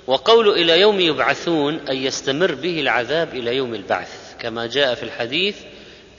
وقول 0.08 0.50
إلى 0.50 0.80
يوم 0.80 1.00
يبعثون 1.00 1.80
ان 1.90 1.98
يستمر 1.98 2.56
به 2.56 2.80
العذاب 2.80 3.36
إلى 3.36 3.56
يوم 3.56 3.74
البعث. 3.76 4.36
كما 4.40 4.68
جاء 4.68 4.96
في 4.96 5.04
الحديث 5.04 5.56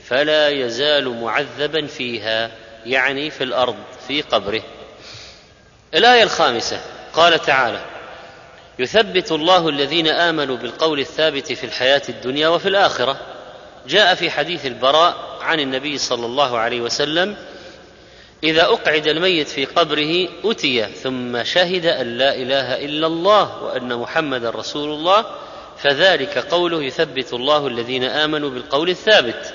فلا 0.05 0.49
يزال 0.49 1.21
معذبا 1.21 1.87
فيها 1.87 2.51
يعني 2.85 3.29
في 3.29 3.43
الأرض 3.43 3.75
في 4.07 4.21
قبره. 4.21 4.63
الآية 5.93 6.23
الخامسة 6.23 6.81
قال 7.13 7.41
تعالى 7.41 7.90
يثبت 8.79 9.31
الله 9.31 9.69
الذين 9.69 10.07
آمنوا 10.07 10.57
بالقول 10.57 10.99
الثابت 10.99 11.51
في 11.51 11.63
الحياة 11.63 12.01
الدنيا 12.09 12.47
وفي 12.47 12.67
الآخرة. 12.67 13.17
جاء 13.87 14.15
في 14.15 14.31
حديث 14.31 14.65
البراء 14.65 15.37
عن 15.41 15.59
النبي 15.59 15.97
صلى 15.97 16.25
الله 16.25 16.57
عليه 16.57 16.81
وسلم 16.81 17.35
إذا 18.43 18.63
أقعد 18.65 19.07
الميت 19.07 19.47
في 19.47 19.65
قبره 19.65 20.27
أتي 20.45 20.85
ثم 20.85 21.43
شهد 21.43 21.85
أن 21.85 22.17
لا 22.17 22.35
إله 22.35 22.85
إلا 22.85 23.07
الله 23.07 23.63
وأن 23.63 23.95
محمدا 23.95 24.49
رسول 24.49 24.89
الله 24.89 25.25
فذلك 25.77 26.37
قوله 26.37 26.83
يثبت 26.83 27.33
الله 27.33 27.67
الذين 27.67 28.03
آمنوا 28.03 28.49
بالقول 28.49 28.89
الثابت. 28.89 29.53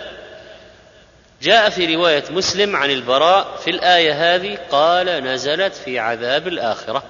جاء 1.42 1.70
في 1.70 1.94
رواية 1.94 2.25
مسلم 2.30 2.76
عن 2.76 2.90
البراء 2.90 3.56
في 3.64 3.70
الآية 3.70 4.35
هذه 4.35 4.58
قال 4.70 5.06
نزلت 5.06 5.75
في 5.75 5.99
عذاب 5.99 6.49
الآخرة. 6.49 7.02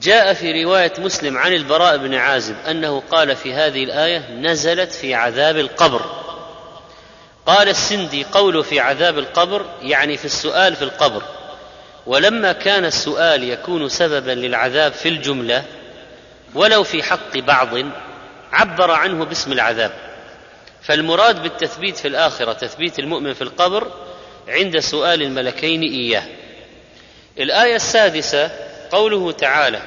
جاء 0.00 0.34
في 0.34 0.64
رواية 0.64 0.92
مسلم 0.98 1.38
عن 1.38 1.52
البراء 1.52 1.96
بن 1.96 2.14
عازب 2.14 2.56
أنه 2.70 3.02
قال 3.10 3.36
في 3.36 3.54
هذه 3.54 3.84
الآية 3.84 4.30
نزلت 4.30 4.92
في 4.92 5.14
عذاب 5.14 5.56
القبر. 5.56 6.02
قال 7.46 7.68
السندي 7.68 8.24
قوله 8.24 8.62
في 8.62 8.80
عذاب 8.80 9.18
القبر 9.18 9.66
يعني 9.82 10.16
في 10.16 10.24
السؤال 10.24 10.76
في 10.76 10.82
القبر. 10.82 11.22
ولما 12.06 12.52
كان 12.52 12.84
السؤال 12.84 13.44
يكون 13.44 13.88
سببا 13.88 14.30
للعذاب 14.30 14.92
في 14.92 15.08
الجملة 15.08 15.64
ولو 16.54 16.84
في 16.84 17.02
حق 17.02 17.38
بعض 17.38 17.68
عبر 18.52 18.90
عنه 18.90 19.24
باسم 19.24 19.52
العذاب. 19.52 19.92
فالمراد 20.82 21.42
بالتثبيت 21.42 21.96
في 21.96 22.08
الآخرة 22.08 22.52
تثبيت 22.52 22.98
المؤمن 22.98 23.34
في 23.34 23.42
القبر 23.42 23.92
عند 24.48 24.78
سؤال 24.78 25.22
الملكين 25.22 25.82
إياه. 25.82 26.24
الآية 27.38 27.76
السادسة 27.76 28.71
قوله 28.92 29.32
تعالى 29.32 29.82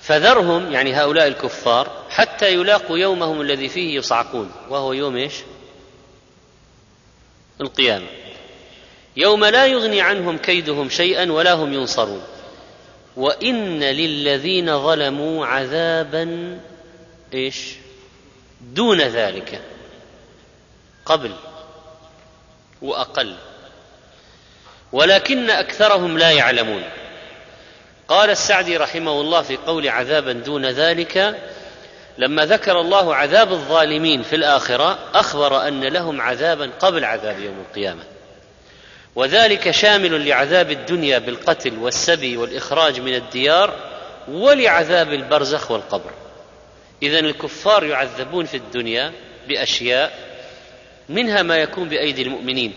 فذرهم 0.00 0.72
يعني 0.72 0.94
هؤلاء 0.94 1.26
الكفار 1.26 2.06
حتى 2.10 2.52
يلاقوا 2.52 2.98
يومهم 2.98 3.40
الذي 3.40 3.68
فيه 3.68 3.96
يصعقون 3.96 4.52
وهو 4.68 4.92
يوم 4.92 5.16
إيش؟ 5.16 5.34
القيامة. 7.60 8.06
يوم 9.16 9.44
لا 9.44 9.66
يغني 9.66 10.00
عنهم 10.00 10.38
كيدهم 10.38 10.88
شيئا 10.88 11.32
ولا 11.32 11.52
هم 11.52 11.72
ينصرون. 11.72 12.22
وإن 13.16 13.84
للذين 13.84 14.82
ظلموا 14.82 15.46
عذابا 15.46 16.58
إيش؟ 17.34 17.74
دون 18.60 19.00
ذلك. 19.00 19.60
قبل 21.04 21.32
وأقل. 22.82 23.36
ولكن 24.92 25.50
أكثرهم 25.50 26.18
لا 26.18 26.30
يعلمون. 26.30 26.82
قال 28.10 28.30
السعدي 28.30 28.76
رحمه 28.76 29.20
الله 29.20 29.42
في 29.42 29.56
قول 29.56 29.88
عذابا 29.88 30.32
دون 30.32 30.66
ذلك 30.66 31.36
لما 32.18 32.46
ذكر 32.46 32.80
الله 32.80 33.14
عذاب 33.14 33.52
الظالمين 33.52 34.22
في 34.22 34.36
الآخرة 34.36 34.98
أخبر 35.14 35.68
أن 35.68 35.84
لهم 35.84 36.20
عذابا 36.20 36.70
قبل 36.80 37.04
عذاب 37.04 37.38
يوم 37.38 37.64
القيامة. 37.68 38.02
وذلك 39.14 39.70
شامل 39.70 40.28
لعذاب 40.28 40.70
الدنيا 40.70 41.18
بالقتل 41.18 41.78
والسبي 41.78 42.36
والإخراج 42.36 43.00
من 43.00 43.14
الديار 43.14 43.74
ولعذاب 44.28 45.12
البرزخ 45.12 45.70
والقبر. 45.70 46.10
اذا 47.02 47.18
الكفار 47.18 47.84
يعذبون 47.84 48.44
في 48.44 48.56
الدنيا 48.56 49.12
بأشياء 49.48 50.12
منها 51.08 51.42
ما 51.42 51.56
يكون 51.56 51.88
بأيدي 51.88 52.22
المؤمنين. 52.22 52.74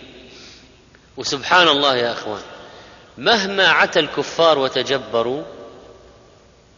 وسبحان 1.17 1.67
الله 1.67 1.95
يا 1.95 2.11
إخوان. 2.11 2.41
مهما 3.17 3.67
عتى 3.67 3.99
الكفار 3.99 4.59
وتجبروا 4.59 5.43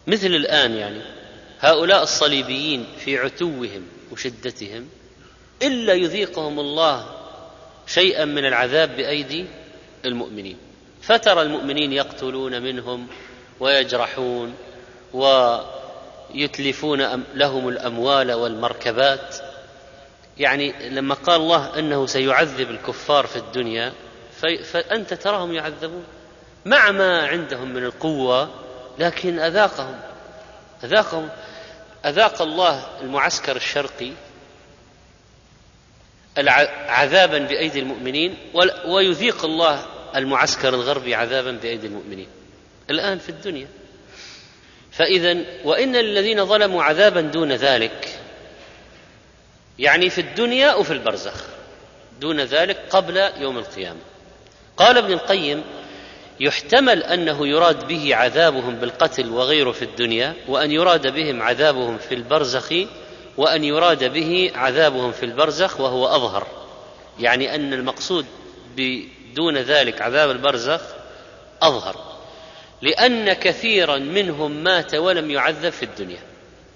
مثل 0.08 0.28
الآن 0.28 0.74
يعني 0.74 1.02
هؤلاء 1.60 2.04
الصليبيين 2.04 2.86
في 2.98 3.17
عتوهم 3.17 3.88
وشدتهم 4.12 4.88
إلا 5.62 5.93
يذيقهم 5.93 6.60
الله 6.60 7.06
شيئا 7.88 8.26
من 8.26 8.45
العذاب 8.45 8.95
بأيدي 8.95 9.45
المؤمنين. 10.06 10.58
فترى 11.02 11.41
المؤمنين 11.41 11.93
يقتلون 11.93 12.62
منهم 12.62 13.08
ويجرحون 13.60 14.54
ويتلفون 16.34 17.24
لهم 17.34 17.69
الأموال 17.69 18.34
والمركبات. 18.34 19.36
يعني 20.38 20.89
لما 20.89 21.15
قال 21.15 21.41
الله 21.41 21.80
إنه 21.80 22.06
سيعذب 22.06 22.69
الكفار 22.69 23.28
في 23.28 23.36
الدنيا 23.36 23.93
فأنت 24.63 25.13
تراهم 25.13 25.54
يعذبون. 25.54 26.04
مع 26.65 26.91
ما 26.91 27.28
عندهم 27.28 27.73
من 27.73 27.84
القوة 27.84 28.49
لكن 28.99 29.39
أذاقهم 29.39 29.99
أذاقهم 30.84 31.30
أذاق 32.06 32.41
الله 32.41 32.88
المعسكر 33.01 33.56
الشرقي 33.56 34.12
عذابا 36.88 37.38
بأيدي 37.38 37.80
المؤمنين 37.80 38.38
ويذيق 38.86 39.45
الله 39.45 39.86
المعسكر 40.15 40.69
الغربي 40.69 41.15
عذابا 41.15 41.51
بأيدي 41.51 41.88
المؤمنين. 41.88 42.28
الآن 42.89 43.19
في 43.19 43.30
الدنيا. 43.30 43.67
فإذا 44.91 45.38
وإن 45.63 45.95
للذين 45.95 46.45
ظلموا 46.45 46.84
عذابا 46.84 47.21
دون 47.21 47.51
ذلك 47.51 48.19
يعني 49.80 50.10
في 50.10 50.21
الدنيا 50.21 50.73
وفي 50.73 50.93
البرزخ 50.93 51.43
دون 52.21 52.41
ذلك 52.41 52.78
قبل 52.89 53.30
يوم 53.38 53.58
القيامة. 53.58 53.99
قال 54.78 54.97
ابن 54.97 55.13
القيم 55.13 55.63
يحتمل 56.39 57.04
أنه 57.04 57.48
يراد 57.48 57.88
به 57.88 58.15
عذابهم 58.15 58.76
بالقتل 58.76 59.30
وغيره 59.30 59.71
في 59.71 59.82
الدنيا 59.82 60.34
وأن 60.48 60.71
يراد 60.71 61.08
بهم 61.08 61.41
عذابهم 61.41 61.98
في 61.98 62.15
البرزخ 62.15 62.74
وأن 63.38 63.63
يراد 63.63 64.13
به 64.13 64.52
عذابهم 64.56 65.12
في 65.12 65.26
البرزخ 65.26 65.80
وهو 65.80 66.08
أظهر. 66.08 66.48
يعني 67.19 67.56
أن 67.56 67.74
المقصود 67.74 68.26
بدون 68.76 69.58
ذلك 69.58 70.02
عذاب 70.02 70.32
البرزخ 70.32 70.82
أظهر. 71.62 71.95
لأن 72.82 73.34
كثيرا 73.34 73.98
منهم 73.98 74.52
مات 74.52 74.95
ولم 74.95 75.32
يعذب 75.32 75.69
في 75.69 75.84
الدنيا. 75.84 76.19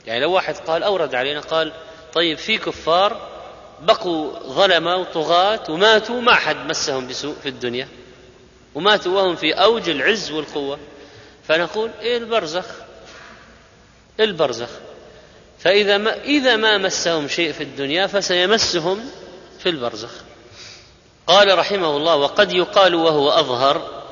يعني 0.07 0.19
لو 0.19 0.31
واحد 0.31 0.55
قال 0.55 0.83
أورد 0.83 1.15
علينا 1.15 1.39
قال 1.39 1.73
طيب 2.13 2.37
في 2.37 2.57
كفار 2.57 3.29
بقوا 3.81 4.39
ظلمة 4.39 4.95
وطغاة 4.95 5.59
وماتوا 5.69 6.21
ما 6.21 6.35
حد 6.35 6.69
مسهم 6.69 7.07
بسوء 7.07 7.35
في 7.43 7.49
الدنيا. 7.49 7.87
وماتوا 8.79 9.21
وهم 9.21 9.35
في 9.35 9.53
أوج 9.53 9.89
العز 9.89 10.31
والقوة. 10.31 10.79
فنقول 11.47 11.91
إيه 12.01 12.17
البرزخ؟ 12.17 12.65
البرزخ. 14.19 14.69
فإذا 15.59 15.97
ما 15.97 16.23
إذا 16.23 16.55
ما 16.55 16.77
مسهم 16.77 17.27
شيء 17.27 17.51
في 17.51 17.63
الدنيا 17.63 18.07
فسيمسهم 18.07 18.99
في 19.59 19.69
البرزخ. 19.69 20.11
قال 21.27 21.57
رحمه 21.57 21.97
الله 21.97 22.15
وقد 22.15 22.51
يقال 22.51 22.95
وهو 22.95 23.29
أظهر 23.29 24.03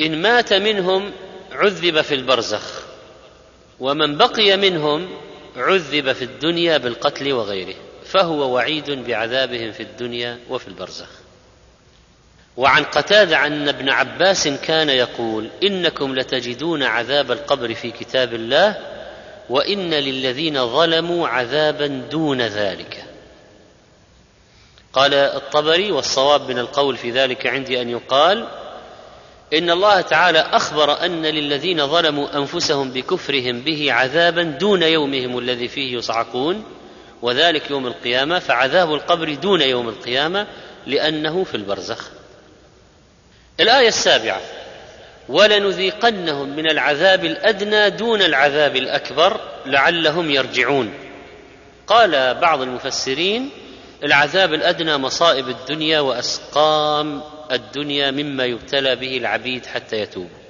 إن 0.00 0.22
مات 0.22 0.52
منهم 0.52 1.12
عذب 1.52 2.00
في 2.00 2.14
البرزخ 2.14 2.82
ومن 3.80 4.16
بقي 4.16 4.56
منهم 4.56 5.08
عذب 5.56 6.12
في 6.12 6.24
الدنيا 6.24 6.78
بالقتل 6.78 7.32
وغيره 7.32 7.74
فهو 8.04 8.54
وعيد 8.54 8.90
بعذابهم 8.90 9.72
في 9.72 9.82
الدنيا 9.82 10.38
وفي 10.50 10.68
البرزخ. 10.68 11.19
وعن 12.56 12.84
قتادة 12.84 13.46
ان 13.46 13.68
ابن 13.68 13.88
عباس 13.88 14.48
كان 14.48 14.88
يقول 14.88 15.48
إنكم 15.62 16.14
لتجدون 16.14 16.82
عذاب 16.82 17.32
القبر 17.32 17.74
في 17.74 17.90
كتاب 17.90 18.34
الله 18.34 18.76
وإن 19.50 19.94
للذين 19.94 20.66
ظلموا 20.66 21.28
عذابا 21.28 21.86
دون 21.86 22.42
ذلك. 22.42 23.04
قال 24.92 25.14
الطبري 25.14 25.92
والصواب 25.92 26.50
من 26.50 26.58
القول 26.58 26.96
في 26.96 27.10
ذلك 27.10 27.46
عندي 27.46 27.82
أن 27.82 27.88
يقال 27.88 28.46
إن 29.54 29.70
الله 29.70 30.00
تعالى 30.00 30.38
أخبر 30.38 31.04
أن 31.04 31.22
للذين 31.26 31.86
ظلموا 31.86 32.36
أنفسهم 32.36 32.90
بكفرهم 32.90 33.60
به 33.60 33.92
عذابا 33.92 34.42
دون 34.42 34.82
يومهم 34.82 35.38
الذي 35.38 35.68
فيه 35.68 35.96
يصعقون 35.96 36.64
وذلك 37.22 37.70
يوم 37.70 37.86
القيامة 37.86 38.38
فعذاب 38.38 38.94
القبر 38.94 39.34
دون 39.34 39.60
يوم 39.60 39.88
القيامة 39.88 40.46
لأنه 40.86 41.44
في 41.44 41.54
البرزخ. 41.54 42.19
الآية 43.60 43.88
السابعة 43.88 44.40
ولنذيقنهم 45.28 46.56
من 46.56 46.70
العذاب 46.70 47.24
الأدنى 47.24 47.90
دون 47.90 48.22
العذاب 48.22 48.76
الأكبر 48.76 49.40
لعلهم 49.66 50.30
يرجعون. 50.30 50.94
قال 51.86 52.34
بعض 52.34 52.60
المفسرين 52.62 53.50
العذاب 54.02 54.54
الأدنى 54.54 54.96
مصائب 54.96 55.48
الدنيا 55.48 56.00
وأسقام 56.00 57.22
الدنيا 57.52 58.10
مما 58.10 58.44
يبتلى 58.44 58.96
به 58.96 59.16
العبيد 59.16 59.66
حتى 59.66 59.96
يتوبوا 59.96 60.40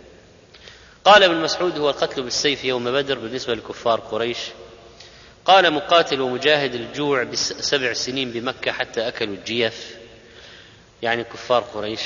قال 1.04 1.22
ابن 1.22 1.34
مسعود 1.34 1.78
هو 1.78 1.90
القتل 1.90 2.22
بالسيف 2.22 2.64
يوم 2.64 2.84
بدر 2.84 3.18
بالنسبة 3.18 3.54
لكفار 3.54 4.00
قريش. 4.00 4.38
قال 5.44 5.70
مقاتل 5.72 6.20
ومجاهد 6.20 6.74
الجوع 6.74 7.22
بسبع 7.22 7.92
سنين 7.92 8.30
بمكة 8.30 8.72
حتى 8.72 9.08
أكلوا 9.08 9.34
الجيف. 9.34 9.96
يعني 11.02 11.24
كفار 11.24 11.62
قريش. 11.62 12.00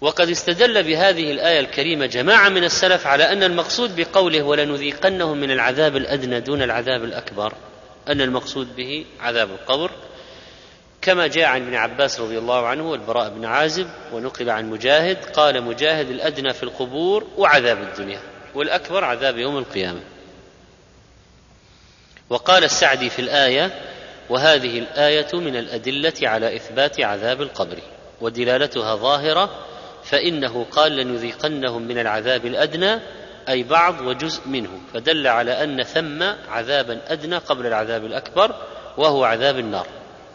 وقد 0.00 0.28
استدل 0.28 0.82
بهذه 0.82 1.30
الآية 1.30 1.60
الكريمة 1.60 2.06
جماعة 2.06 2.48
من 2.48 2.64
السلف 2.64 3.06
على 3.06 3.32
أن 3.32 3.42
المقصود 3.42 3.96
بقوله 3.96 4.42
ولنذيقنهم 4.42 5.40
من 5.40 5.50
العذاب 5.50 5.96
الأدنى 5.96 6.40
دون 6.40 6.62
العذاب 6.62 7.04
الأكبر 7.04 7.52
أن 8.08 8.20
المقصود 8.20 8.76
به 8.76 9.04
عذاب 9.20 9.50
القبر 9.50 9.90
كما 11.02 11.26
جاء 11.26 11.44
عن 11.44 11.62
ابن 11.62 11.74
عباس 11.74 12.20
رضي 12.20 12.38
الله 12.38 12.66
عنه 12.66 12.90
والبراء 12.90 13.30
بن 13.30 13.44
عازب 13.44 13.86
ونقل 14.12 14.50
عن 14.50 14.70
مجاهد 14.70 15.24
قال 15.24 15.62
مجاهد 15.62 16.10
الأدنى 16.10 16.52
في 16.52 16.62
القبور 16.62 17.26
وعذاب 17.36 17.82
الدنيا 17.82 18.20
والأكبر 18.54 19.04
عذاب 19.04 19.38
يوم 19.38 19.58
القيامة. 19.58 20.00
وقال 22.30 22.64
السعدي 22.64 23.10
في 23.10 23.18
الآية 23.18 23.80
وهذه 24.30 24.78
الآية 24.78 25.28
من 25.32 25.56
الأدلة 25.56 26.14
على 26.22 26.56
إثبات 26.56 27.00
عذاب 27.00 27.42
القبر 27.42 27.78
ودلالتها 28.20 28.96
ظاهرة 28.96 29.66
فإنه 30.10 30.66
قال 30.70 30.92
لنذيقنهم 30.92 31.82
من 31.82 31.98
العذاب 31.98 32.46
الأدنى 32.46 33.00
أي 33.48 33.62
بعض 33.62 34.00
وجزء 34.00 34.48
منه 34.48 34.80
فدل 34.94 35.26
على 35.26 35.64
أن 35.64 35.82
ثم 35.82 36.22
عذابا 36.48 37.00
أدنى 37.08 37.36
قبل 37.36 37.66
العذاب 37.66 38.04
الأكبر 38.04 38.54
وهو 38.96 39.24
عذاب 39.24 39.58
النار. 39.58 39.86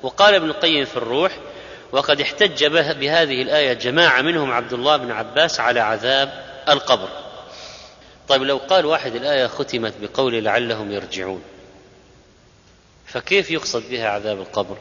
وقال 0.04 0.34
ابن 0.34 0.50
القيم 0.50 0.86
في 0.86 0.98
الروح 0.98 1.38
وقد 1.92 2.22
احتج 2.22 2.66
بهذه 2.66 3.42
الآية 3.42 3.74
جماعة 3.74 4.22
منهم 4.22 4.52
عبد 4.52 4.74
الله 4.74 4.98
بن 4.98 5.12
عباس 5.12 5.60
على 5.60 5.80
عذاب 5.80 6.44
القبر. 6.70 7.10
طيب 8.28 8.44
لو 8.44 8.58
قال 8.58 8.86
واحد 8.86 9.16
الآية 9.16 9.48
ختمت 9.48 9.94
بقول 10.02 10.44
لعلهم 10.44 10.92
يرجعون 10.92 11.42
فكيف 13.06 13.52
يقصد 13.52 13.90
بها 13.90 14.10
عذاب 14.10 14.40
القبر؟ 14.40 14.78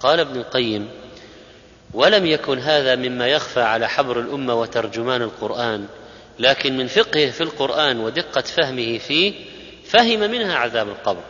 قال 0.00 0.20
ابن 0.20 0.36
القيم 0.36 0.88
ولم 1.94 2.26
يكن 2.26 2.58
هذا 2.58 2.96
مما 2.96 3.26
يخفى 3.28 3.60
على 3.60 3.88
حبر 3.88 4.20
الأمة 4.20 4.54
وترجمان 4.54 5.22
القرآن 5.22 5.86
لكن 6.38 6.76
من 6.76 6.86
فقهه 6.86 7.30
في 7.30 7.40
القرآن 7.40 8.00
ودقة 8.00 8.40
فهمه 8.40 8.98
فيه 8.98 9.32
فهم 9.88 10.20
منها 10.20 10.54
عذاب 10.56 10.88
القبر. 10.88 11.22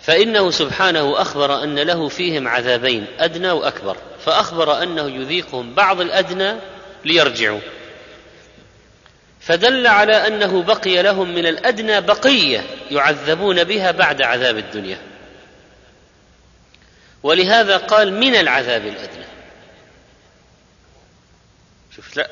فإنه 0.00 0.50
سبحانه 0.50 1.20
أخبر 1.20 1.62
أن 1.64 1.78
له 1.78 2.08
فيهم 2.08 2.48
عذابين 2.48 3.06
أدنى 3.18 3.50
وأكبر. 3.50 3.96
فأخبر 4.24 4.82
أنه 4.82 5.08
يذيقهم 5.08 5.74
بعض 5.74 6.00
الأدنى 6.00 6.54
ليرجعوا. 7.04 7.60
فدل 9.40 9.86
على 9.86 10.26
أنه 10.26 10.62
بقي 10.62 11.02
لهم 11.02 11.34
من 11.34 11.46
الأدنى 11.46 12.00
بقية 12.00 12.64
يعذبون 12.90 13.64
بها 13.64 13.90
بعد 13.90 14.22
عذاب 14.22 14.58
الدنيا. 14.58 14.98
ولهذا 17.22 17.76
قال 17.76 18.12
من 18.12 18.34
العذاب 18.34 18.86
الأدنى؟ 18.86 19.21
شوف 21.96 22.16
لا 22.16 22.26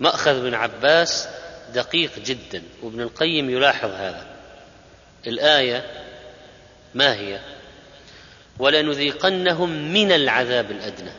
مأخذ 0.00 0.42
بن 0.42 0.54
عباس 0.54 1.28
دقيق 1.74 2.18
جدا 2.18 2.62
وابن 2.82 3.00
القيم 3.00 3.50
يلاحظ 3.50 3.90
هذا. 3.90 4.26
الآية 5.26 5.90
ما 6.94 7.14
هي؟ 7.14 7.40
ولنذيقنهم 8.58 9.92
من 9.92 10.12
العذاب 10.12 10.70
الأدنى. 10.70 11.10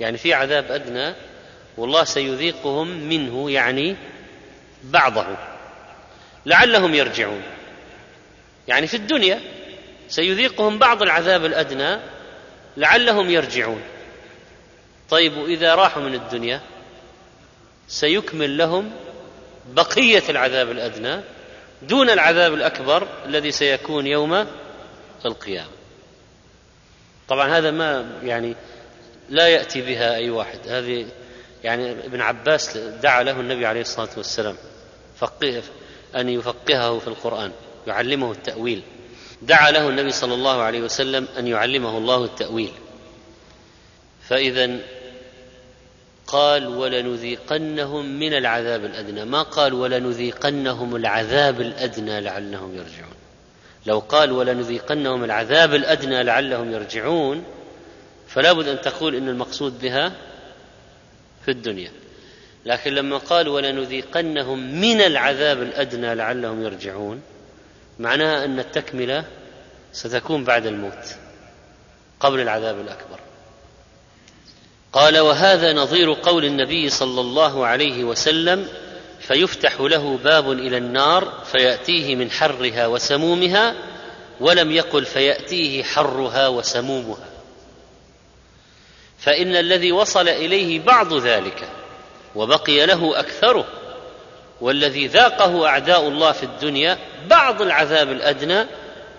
يعني 0.00 0.18
في 0.18 0.34
عذاب 0.34 0.72
أدنى 0.72 1.14
والله 1.76 2.04
سيذيقهم 2.04 2.88
منه 2.88 3.50
يعني 3.50 3.96
بعضه. 4.84 5.26
لعلهم 6.46 6.94
يرجعون. 6.94 7.42
يعني 8.68 8.86
في 8.86 8.96
الدنيا 8.96 9.40
سيذيقهم 10.08 10.78
بعض 10.78 11.02
العذاب 11.02 11.44
الأدنى 11.44 11.98
لعلهم 12.76 13.30
يرجعون. 13.30 13.82
طيب 15.10 15.36
واذا 15.36 15.74
راحوا 15.74 16.02
من 16.02 16.14
الدنيا 16.14 16.60
سيكمل 17.88 18.58
لهم 18.58 18.92
بقية 19.74 20.22
العذاب 20.28 20.70
الأدنى 20.70 21.20
دون 21.82 22.10
العذاب 22.10 22.54
الأكبر 22.54 23.08
الذي 23.26 23.52
سيكون 23.52 24.06
يوم 24.06 24.46
القيامة. 25.24 25.70
طبعا 27.28 27.58
هذا 27.58 27.70
ما 27.70 28.18
يعني 28.22 28.56
لا 29.28 29.48
يأتي 29.48 29.80
بها 29.80 30.14
أي 30.14 30.30
واحد. 30.30 30.58
هذه 30.68 31.06
يعني 31.64 31.90
ابن 31.90 32.20
عباس 32.20 32.76
دعا 32.76 33.22
له 33.22 33.40
النبي 33.40 33.66
عليه 33.66 33.80
الصلاة 33.80 34.08
والسلام 34.16 34.56
فقه 35.16 35.62
أن 36.16 36.28
يفقهه 36.28 36.98
في 36.98 37.08
القرآن 37.08 37.52
يعلمه 37.86 38.32
التأويل. 38.32 38.82
دعا 39.42 39.70
له 39.70 39.88
النبي 39.88 40.10
صلى 40.10 40.34
الله 40.34 40.62
عليه 40.62 40.80
وسلم 40.80 41.28
أن 41.38 41.46
يعلمه 41.46 41.98
الله 41.98 42.24
التأويل. 42.24 42.72
فإذا 44.32 44.78
قال 46.26 46.66
ولنذيقنهم 46.66 48.18
من 48.18 48.34
العذاب 48.34 48.84
الأدنى. 48.84 49.24
ما 49.24 49.42
قال 49.42 49.74
ولنذيقنهم 49.74 50.96
العذاب 50.96 51.60
الأدنى 51.60 52.20
لعلهم 52.20 52.76
يرجعون. 52.76 53.14
لو 53.86 53.98
قال 53.98 54.32
ولنذيقنهم 54.32 55.24
العذاب 55.24 55.74
الأدنى 55.74 56.22
لعلهم 56.22 56.72
يرجعون 56.72 57.44
فلا 58.28 58.52
بد 58.52 58.68
أن 58.68 58.80
تقول 58.80 59.14
إن 59.14 59.28
المقصود 59.28 59.80
بها 59.80 60.12
في 61.44 61.50
الدنيا. 61.50 61.90
لكن 62.66 62.94
لما 62.94 63.16
قال 63.16 63.48
ولنذيقنهم 63.48 64.80
من 64.80 65.00
العذاب 65.00 65.62
الأدنى 65.62 66.14
لعلهم 66.14 66.62
يرجعون 66.62 67.22
معناها 67.98 68.44
أن 68.44 68.58
التكملة 68.58 69.24
ستكون 69.92 70.44
بعد 70.44 70.66
الموت 70.66 71.16
قبل 72.20 72.40
العذاب 72.40 72.80
الأكبر. 72.80 73.21
قال 74.92 75.18
وهذا 75.18 75.72
نظير 75.72 76.12
قول 76.12 76.44
النبي 76.44 76.90
صلى 76.90 77.20
الله 77.20 77.66
عليه 77.66 78.04
وسلم 78.04 78.68
فيفتح 79.20 79.80
له 79.80 80.18
باب 80.24 80.52
إلى 80.52 80.76
النار 80.76 81.32
فيأتيه 81.52 82.16
من 82.16 82.30
حرها 82.30 82.86
وسمومها 82.86 83.74
ولم 84.40 84.70
يقل 84.70 85.04
فيأتيه 85.04 85.82
حرها 85.82 86.48
وسمومها. 86.48 87.28
فإن 89.18 89.56
الذي 89.56 89.92
وصل 89.92 90.28
إليه 90.28 90.80
بعض 90.80 91.14
ذلك 91.14 91.68
وبقي 92.34 92.86
له 92.86 93.20
أكثره 93.20 93.64
والذي 94.60 95.06
ذاقه 95.06 95.66
أعداء 95.66 96.08
الله 96.08 96.32
في 96.32 96.42
الدنيا 96.42 96.98
بعض 97.30 97.62
العذاب 97.62 98.10
الأدنى 98.10 98.66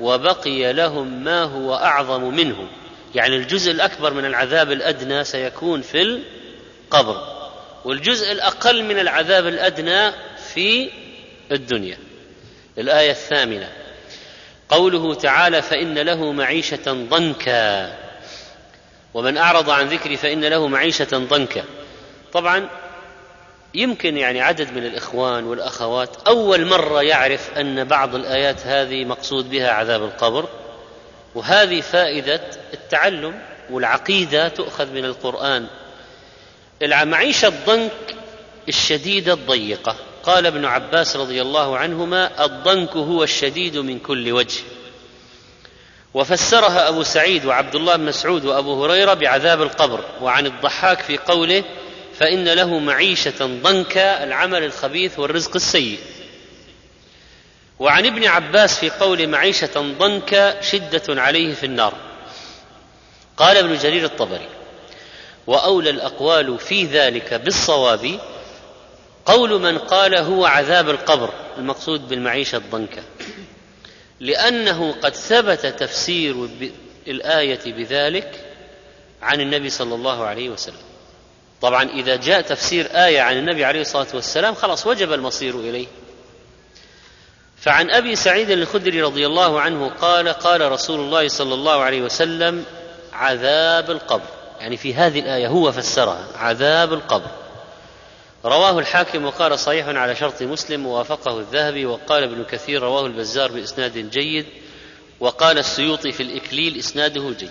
وبقي 0.02 0.74
لهم 0.74 1.24
ما 1.24 1.44
هو 1.44 1.76
أعظم 1.76 2.24
منه 2.24 2.68
يعني 3.16 3.36
الجزء 3.36 3.72
الأكبر 3.72 4.14
من 4.14 4.26
العذاب 4.26 4.72
الأدنى 4.72 5.24
سيكون 5.24 5.82
في 5.82 6.02
القبر 6.92 7.44
والجزء 7.86 8.32
الأقل 8.32 8.84
من 8.84 9.00
العذاب 9.00 9.48
الأدنى 9.48 10.12
في 10.54 10.90
الدنيا. 11.52 11.98
الآية 12.78 13.12
الثامنة 13.12 13.70
قوله 14.70 15.14
تعالى 15.14 15.62
فإن 15.62 16.00
له 16.00 16.32
معيشة 16.32 16.94
ضنكا. 17.10 17.98
ومن 19.14 19.38
أعرض 19.38 19.70
عن 19.70 19.88
ذكري 19.88 20.18
فإن 20.18 20.46
له 20.46 20.68
معيشة 20.68 21.08
ضنكا. 21.14 21.64
طبعا 22.34 22.70
يمكن 23.74 24.18
يعني 24.18 24.42
عدد 24.42 24.72
من 24.74 24.86
الإخوان 24.86 25.44
والأخوات 25.44 26.10
أول 26.28 26.66
مرة 26.66 27.04
يعرف 27.04 27.58
أن 27.58 27.84
بعض 27.84 28.16
الآيات 28.16 28.68
هذه 28.68 29.06
مقصود 29.06 29.50
بها 29.50 29.72
عذاب 29.72 30.04
القبر. 30.04 30.50
وهذه 31.36 31.82
فائدة 31.82 32.42
التعلم 32.74 33.40
والعقيدة 33.70 34.48
تؤخذ 34.48 34.92
من 34.92 35.06
القرآن. 35.06 35.68
المعيشه 36.82 37.48
الضنك 37.48 38.16
الشديده 38.70 39.34
الضيقة. 39.34 39.96
قال 40.24 40.46
ابن 40.46 40.66
عباس 40.66 41.16
رضي 41.16 41.42
الله 41.42 41.78
عنهما 41.78 42.46
الضنك 42.46 42.96
هو 42.96 43.24
الشديد 43.24 43.78
من 43.78 44.00
كل 44.00 44.32
وجه. 44.32 44.62
وفسرها 46.14 46.90
أبو 46.90 47.04
سعيد 47.04 47.46
وعبد 47.46 47.76
الله 47.76 47.96
بن 47.96 48.06
مسعود 48.06 48.46
وأبو 48.46 48.86
هريرة 48.86 49.14
بعذاب 49.14 49.62
القبر 49.62 50.06
وعن 50.22 50.46
الضحاك 50.46 51.02
في 51.02 51.18
قوله 51.18 51.64
فإن 52.20 52.50
له 52.50 52.80
معيشة 52.80 53.60
ضنكا 53.64 54.24
العمل 54.24 54.64
الخبيث 54.64 55.20
والرزق 55.20 55.56
السيء. 55.56 56.00
وعن 57.84 58.06
ابن 58.06 58.26
عباس 58.26 58.80
في 58.80 58.90
قول 58.90 59.28
معيشة 59.28 59.96
ضنكا 60.00 60.62
شدة 60.62 61.22
عليه 61.22 61.54
في 61.54 61.66
النار. 61.66 61.94
قال 63.38 63.58
ابن 63.58 63.78
جرير 63.78 64.06
الطبري 64.06 64.48
وأولى 65.48 65.90
الأقوال 65.90 66.60
في 66.60 66.86
ذلك 66.86 67.34
بالصواب 67.34 68.20
قول 69.26 69.62
من 69.62 69.78
قال 69.78 70.18
هو 70.18 70.46
عذاب 70.46 70.90
القبر 70.90 71.30
المقصود 71.58 72.08
بالمعيشة 72.08 72.56
الضنكه 72.58 73.04
لأنه 74.20 74.92
قد 75.02 75.16
ثبت 75.16 75.66
تفسير 75.66 76.50
الآية 77.08 77.74
بذلك 77.74 78.46
عن 79.22 79.42
النبي 79.42 79.70
صلى 79.70 79.96
الله 79.96 80.26
عليه 80.26 80.50
وسلم. 80.50 80.84
طبعا 81.62 81.90
إذا 81.90 82.16
جاء 82.16 82.42
تفسير 82.42 82.88
آية 83.06 83.22
عن 83.22 83.38
النبي 83.38 83.66
عليه 83.66 83.82
الصلاة 83.82 84.08
والسلام 84.14 84.56
خلاص 84.56 84.88
وجب 84.88 85.14
المصير 85.14 85.60
إليه. 85.60 85.88
فعن 87.64 87.92
أبي 87.92 88.16
سعيد 88.16 88.50
الخدري 88.50 89.02
رضي 89.02 89.26
الله 89.26 89.62
عنه 89.62 89.90
قال 89.90 90.30
قال 90.30 90.72
رسول 90.72 91.00
الله 91.00 91.28
صلى 91.28 91.54
الله 91.54 91.82
عليه 91.82 92.02
وسلم 92.02 92.66
عذاب 93.14 93.92
القبر. 93.92 94.28
يعني 94.60 94.78
في 94.78 94.94
هذه 94.94 95.20
الآية 95.20 95.48
هو 95.48 95.72
فسرها 95.72 96.28
عذاب 96.36 96.94
القبر. 96.94 97.28
رواه 98.46 98.80
الحاكم 98.80 99.26
وقال 99.26 99.60
صحيح 99.60 99.88
على 99.88 100.16
شرط 100.16 100.42
مسلم 100.42 100.86
ووافقه 100.86 101.40
الذهبي 101.40 101.86
وقال 101.86 102.24
ابن 102.24 102.44
كثير 102.44 102.82
رواه 102.82 103.06
البزار 103.06 103.52
بإسناد 103.52 104.10
جيد 104.10 104.46
وقال 105.20 105.58
السيوطي 105.58 106.12
في 106.12 106.24
الإكليل 106.24 106.78
إسناده 106.78 107.34
جيد. 107.40 107.50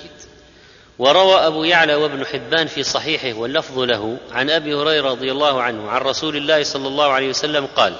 وروى 0.98 1.34
أبو 1.34 1.64
يعلى 1.64 1.94
وابن 1.94 2.26
حبان 2.26 2.66
في 2.66 2.82
صحيحه 2.82 3.38
واللفظ 3.38 3.78
له 3.78 4.16
عن 4.32 4.50
أبي 4.50 4.74
هريرة 4.74 5.10
رضي 5.10 5.32
الله 5.32 5.62
عنه 5.62 5.90
عن 5.90 6.00
رسول 6.00 6.36
الله 6.36 6.62
صلى 6.62 6.88
الله 6.88 7.12
عليه 7.12 7.28
وسلم 7.28 7.66
قال 7.66 7.94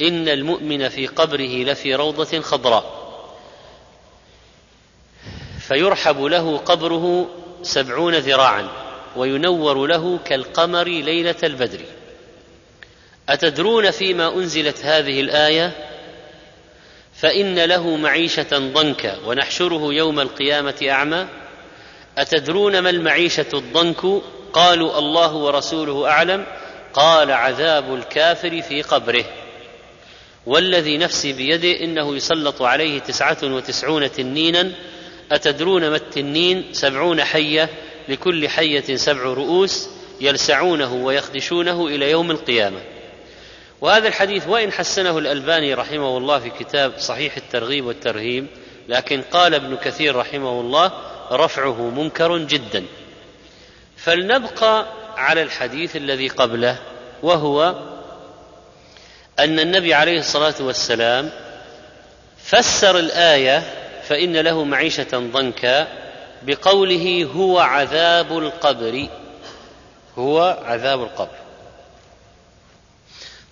إن 0.00 0.28
المؤمن 0.28 0.88
في 0.88 1.06
قبره 1.06 1.64
لفي 1.64 1.94
روضة 1.94 2.40
خضراء. 2.40 3.02
فيرحب 5.60 6.22
له 6.22 6.58
قبره 6.58 7.28
سبعون 7.62 8.14
ذراعا 8.14 8.68
وينور 9.16 9.86
له 9.86 10.18
كالقمر 10.24 10.84
ليلة 10.84 11.36
البدر. 11.42 11.80
أتدرون 13.28 13.90
فيما 13.90 14.34
أنزلت 14.34 14.84
هذه 14.84 15.20
الآية؟ 15.20 15.72
فإن 17.14 17.64
له 17.64 17.96
معيشة 17.96 18.58
ضنكا 18.58 19.18
ونحشره 19.26 19.94
يوم 19.94 20.20
القيامة 20.20 20.86
أعمى. 20.88 21.26
أتدرون 22.18 22.78
ما 22.78 22.90
المعيشة 22.90 23.46
الضنك؟ 23.54 24.22
قالوا 24.52 24.98
الله 24.98 25.34
ورسوله 25.34 26.08
أعلم. 26.08 26.46
قال 26.94 27.30
عذاب 27.30 27.94
الكافر 27.94 28.62
في 28.62 28.82
قبره. 28.82 29.24
والذي 30.46 30.98
نفسي 30.98 31.32
بيده 31.32 31.84
إنه 31.84 32.16
يسلط 32.16 32.62
عليه 32.62 32.98
تسعة 32.98 33.38
وتسعون 33.42 34.12
تنينا 34.12 34.72
أتدرون 35.32 35.88
ما 35.88 35.96
التنين؟ 35.96 36.64
سبعون 36.72 37.24
حية 37.24 37.68
لكل 38.08 38.48
حية 38.48 38.96
سبع 38.96 39.22
رؤوس 39.22 39.88
يلسعونه 40.20 40.94
ويخدشونه 40.94 41.86
إلى 41.86 42.10
يوم 42.10 42.30
القيامة. 42.30 42.80
وهذا 43.80 44.08
الحديث 44.08 44.48
وإن 44.48 44.72
حسنه 44.72 45.18
الألباني 45.18 45.74
رحمه 45.74 46.18
الله 46.18 46.38
في 46.38 46.50
كتاب 46.50 46.98
صحيح 46.98 47.36
الترغيب 47.36 47.84
والترهيب 47.86 48.46
لكن 48.88 49.22
قال 49.22 49.54
ابن 49.54 49.76
كثير 49.76 50.16
رحمه 50.16 50.60
الله 50.60 50.92
رفعه 51.32 51.90
منكر 51.90 52.38
جدا. 52.38 52.84
فلنبقى 53.96 54.86
على 55.16 55.42
الحديث 55.42 55.96
الذي 55.96 56.28
قبله 56.28 56.78
وهو 57.22 57.74
أن 59.38 59.60
النبي 59.60 59.94
عليه 59.94 60.18
الصلاة 60.18 60.54
والسلام 60.60 61.30
فسر 62.44 62.98
الآية 62.98 63.62
فإن 64.08 64.36
له 64.36 64.64
معيشة 64.64 65.08
ضنكا 65.12 65.88
بقوله 66.42 67.30
هو 67.36 67.58
عذاب 67.58 68.38
القبر. 68.38 69.08
هو 70.18 70.58
عذاب 70.64 71.02
القبر. 71.02 71.36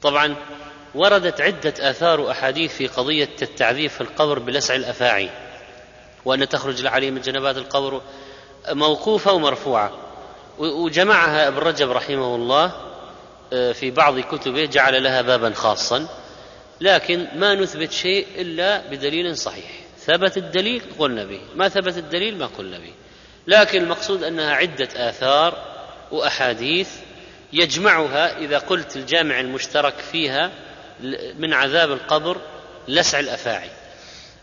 طبعا 0.03 0.37
وردت 0.95 1.41
عدة 1.41 1.75
آثار 1.91 2.31
احاديث 2.31 2.73
في 2.73 2.87
قضية 2.87 3.29
التعذيب 3.43 3.91
في 3.91 4.01
القبر 4.01 4.39
بلسع 4.39 4.75
الأفاعي 4.75 5.31
وأن 6.25 6.49
تخرج 6.49 6.81
العلي 6.81 7.11
من 7.11 7.21
جنبات 7.21 7.57
القبر 7.57 8.01
موقوفة 8.71 9.33
ومرفوعة 9.33 9.93
وجمعها 10.59 11.49
ابن 11.49 11.59
رجب 11.59 11.91
رحمه 11.91 12.35
الله 12.35 12.73
في 13.51 13.91
بعض 13.91 14.19
كتبه 14.21 14.65
جعل 14.65 15.03
لها 15.03 15.23
بابا 15.23 15.51
خاصا 15.51 16.07
لكن 16.81 17.27
ما 17.35 17.55
نثبت 17.55 17.93
شيء 17.93 18.27
إلا 18.37 18.91
بدليل 18.91 19.37
صحيح. 19.37 19.71
ثبت 19.99 20.37
الدليل 20.37 20.83
قلنا 20.99 21.25
به 21.25 21.41
ما 21.55 21.69
ثبت 21.69 21.97
الدليل 21.97 22.39
ما 22.39 22.47
قلنا 22.47 22.79
به. 22.79 22.93
لكن 23.47 23.83
المقصود 23.83 24.25
أنها 24.25 24.55
عدة 24.55 24.89
آثار 25.09 25.59
وأحاديث 26.11 26.89
يجمعها 27.53 28.39
إذا 28.39 28.59
قلت 28.59 28.97
الجامع 28.97 29.41
المشترك 29.41 29.95
فيها 30.13 30.51
من 31.39 31.53
عذاب 31.53 31.93
القبر 31.93 32.37
لسع 32.89 33.19
الأفاعي. 33.19 33.71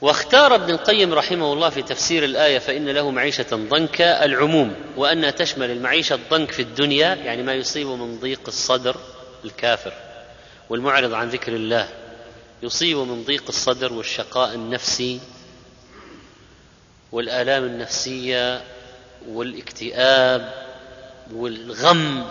واختار 0.01 0.55
ابن 0.55 0.69
القيم 0.69 1.13
رحمه 1.13 1.53
الله 1.53 1.69
في 1.69 1.81
تفسير 1.81 2.23
الآية 2.23 2.59
فإن 2.59 2.89
له 2.89 3.11
معيشة 3.11 3.45
ضنكا 3.53 4.25
العموم 4.25 4.75
وانها 4.97 5.31
تشمل 5.31 5.71
المعيشة 5.71 6.13
الضنك 6.15 6.51
في 6.51 6.61
الدنيا 6.61 7.15
يعني 7.15 7.43
ما 7.43 7.53
يصيب 7.53 7.87
من 7.87 8.19
ضيق 8.19 8.41
الصدر 8.47 8.97
الكافر 9.45 9.93
والمعرض 10.69 11.13
عن 11.13 11.29
ذكر 11.29 11.55
الله 11.55 11.89
يصيب 12.63 12.97
من 12.97 13.23
ضيق 13.23 13.43
الصدر 13.49 13.93
والشقاء 13.93 14.53
النفسي 14.53 15.19
والآلام 17.11 17.63
النفسية 17.63 18.61
والاكتئاب 19.27 20.53
والغم 21.33 22.25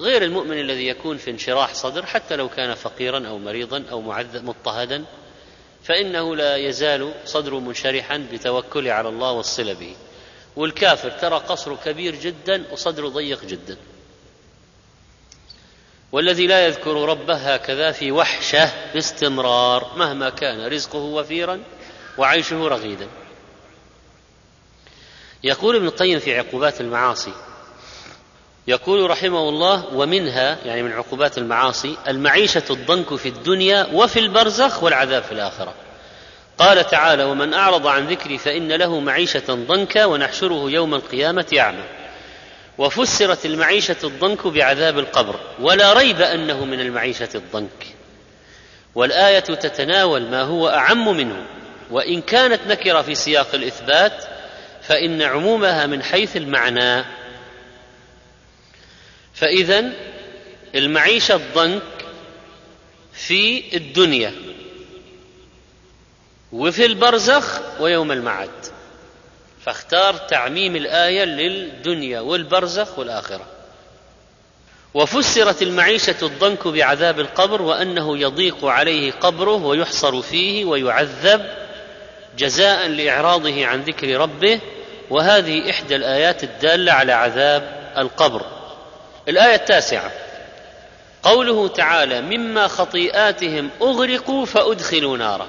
غير 0.00 0.24
المؤمن 0.24 0.60
الذي 0.60 0.88
يكون 0.88 1.16
في 1.16 1.30
انشراح 1.30 1.74
صدر 1.74 2.06
حتى 2.06 2.36
لو 2.36 2.48
كان 2.48 2.74
فقيرا 2.74 3.28
أو 3.28 3.38
مريضا 3.38 3.84
أو 3.90 4.00
معذب 4.00 4.44
مضطهدا 4.44 5.04
فإنه 5.84 6.36
لا 6.36 6.56
يزال 6.56 7.14
صدره 7.24 7.60
منشرحا 7.60 8.26
بتوكله 8.32 8.92
على 8.92 9.08
الله 9.08 9.32
والصلة 9.32 9.72
به. 9.72 9.96
والكافر 10.56 11.10
ترى 11.10 11.38
قصره 11.38 11.78
كبير 11.84 12.14
جدا 12.14 12.64
وصدره 12.72 13.08
ضيق 13.08 13.44
جدا. 13.44 13.76
والذي 16.12 16.46
لا 16.46 16.66
يذكر 16.66 17.08
ربه 17.08 17.54
هكذا 17.54 17.92
في 17.92 18.12
وحشه 18.12 18.92
باستمرار 18.94 19.92
مهما 19.96 20.30
كان 20.30 20.66
رزقه 20.66 20.98
وفيرا 20.98 21.60
وعيشه 22.18 22.68
رغيدا. 22.68 23.08
يقول 25.44 25.76
ابن 25.76 25.86
القيم 25.86 26.18
في 26.18 26.38
عقوبات 26.38 26.80
المعاصي 26.80 27.32
يقول 28.66 29.10
رحمه 29.10 29.48
الله 29.48 29.84
ومنها 29.94 30.58
يعني 30.64 30.82
من 30.82 30.92
عقوبات 30.92 31.38
المعاصي 31.38 31.96
المعيشة 32.08 32.62
الضنك 32.70 33.14
في 33.14 33.28
الدنيا 33.28 33.86
وفي 33.92 34.18
البرزخ 34.18 34.82
والعذاب 34.82 35.22
في 35.22 35.32
الآخرة. 35.32 35.74
قال 36.58 36.86
تعالى 36.86 37.24
ومن 37.24 37.54
أعرض 37.54 37.86
عن 37.86 38.06
ذكري 38.06 38.38
فإن 38.38 38.72
له 38.72 39.00
معيشة 39.00 39.42
ضنكا 39.54 40.04
ونحشره 40.04 40.70
يوم 40.70 40.94
القيامة 40.94 41.46
أعمى. 41.58 41.84
وفسرت 42.78 43.46
المعيشة 43.46 43.96
الضنك 44.04 44.46
بعذاب 44.46 44.98
القبر 44.98 45.40
ولا 45.60 45.92
ريب 45.92 46.20
أنه 46.20 46.64
من 46.64 46.80
المعيشة 46.80 47.28
الضنك. 47.34 47.86
والآية 48.94 49.38
تتناول 49.38 50.22
ما 50.22 50.42
هو 50.42 50.68
أعم 50.68 51.16
منه 51.16 51.46
وإن 51.90 52.20
كانت 52.22 52.60
نكرة 52.66 53.02
في 53.02 53.14
سياق 53.14 53.54
الإثبات 53.54 54.24
فإن 54.82 55.22
عمومها 55.22 55.86
من 55.86 56.02
حيث 56.02 56.36
المعنى. 56.36 57.04
فإذا 59.40 59.92
المعيشة 60.74 61.34
الضنك 61.34 61.82
في 63.12 63.76
الدنيا 63.76 64.32
وفي 66.52 66.86
البرزخ 66.86 67.60
ويوم 67.80 68.12
المعاد 68.12 68.50
فاختار 69.64 70.14
تعميم 70.16 70.76
الآية 70.76 71.24
للدنيا 71.24 72.20
والبرزخ 72.20 72.98
والآخرة. 72.98 73.46
وفسرت 74.94 75.62
المعيشة 75.62 76.16
الضنك 76.22 76.68
بعذاب 76.68 77.20
القبر 77.20 77.62
وأنه 77.62 78.18
يضيق 78.18 78.64
عليه 78.64 79.12
قبره 79.12 79.64
ويحصر 79.64 80.22
فيه 80.22 80.64
ويعذب 80.64 81.46
جزاء 82.38 82.88
لإعراضه 82.88 83.66
عن 83.66 83.82
ذكر 83.82 84.20
ربه. 84.20 84.60
وهذه 85.10 85.70
إحدى 85.70 85.96
الآيات 85.96 86.44
الدالة 86.44 86.92
على 86.92 87.12
عذاب 87.12 87.92
القبر. 87.98 88.59
الآية 89.28 89.54
التاسعة. 89.54 90.10
قوله 91.22 91.68
تعالى 91.68 92.20
مما 92.20 92.68
خطيئاتهم 92.68 93.70
أغرقوا 93.82 94.46
فأدخلوا 94.46 95.16
نارا. 95.16 95.46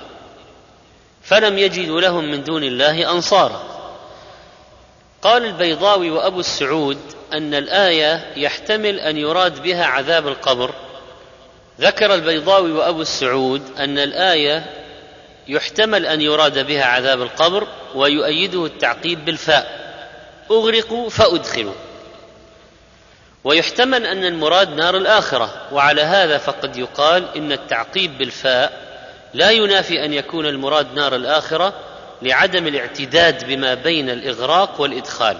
فلم 1.23 1.57
يجدوا 1.57 2.01
لهم 2.01 2.31
من 2.31 2.43
دون 2.43 2.63
الله 2.63 3.11
أنصارا. 3.11 3.63
قال 5.21 5.45
البيضاوي 5.45 6.11
وأبو 6.11 6.39
السعود 6.39 6.97
أن 7.33 7.53
الآية 7.53 8.33
يحتمل 8.35 8.99
أن 8.99 9.17
يراد 9.17 9.63
بها 9.63 9.85
عذاب 9.85 10.27
القبر. 10.27 10.73
ذكر 11.81 12.13
البيضاوي 12.13 12.71
وأبو 12.71 13.01
السعود 13.01 13.61
أن 13.77 13.97
الآية 13.97 14.65
يحتمل 15.47 16.05
أن 16.05 16.21
يراد 16.21 16.67
بها 16.67 16.85
عذاب 16.85 17.21
القبر 17.21 17.67
ويؤيده 17.95 18.65
التعقيب 18.65 19.25
بالفاء. 19.25 19.81
أغرقوا 20.51 21.09
فأدخلوا. 21.09 21.90
ويحتمل 23.43 24.05
أن 24.05 24.25
المراد 24.25 24.69
نار 24.69 24.97
الآخرة. 24.97 25.67
وعلى 25.71 26.01
هذا 26.01 26.37
فقد 26.37 26.77
يقال 26.77 27.25
إن 27.35 27.51
التعقيب 27.51 28.17
بالفاء 28.17 28.91
لا 29.33 29.51
ينافي 29.51 30.05
أن 30.05 30.13
يكون 30.13 30.45
المراد 30.45 30.93
نار 30.93 31.15
الآخرة 31.15 31.73
لعدم 32.21 32.67
الاعتداد 32.67 33.47
بما 33.47 33.73
بين 33.73 34.09
الإغراق 34.09 34.81
والإدخال 34.81 35.37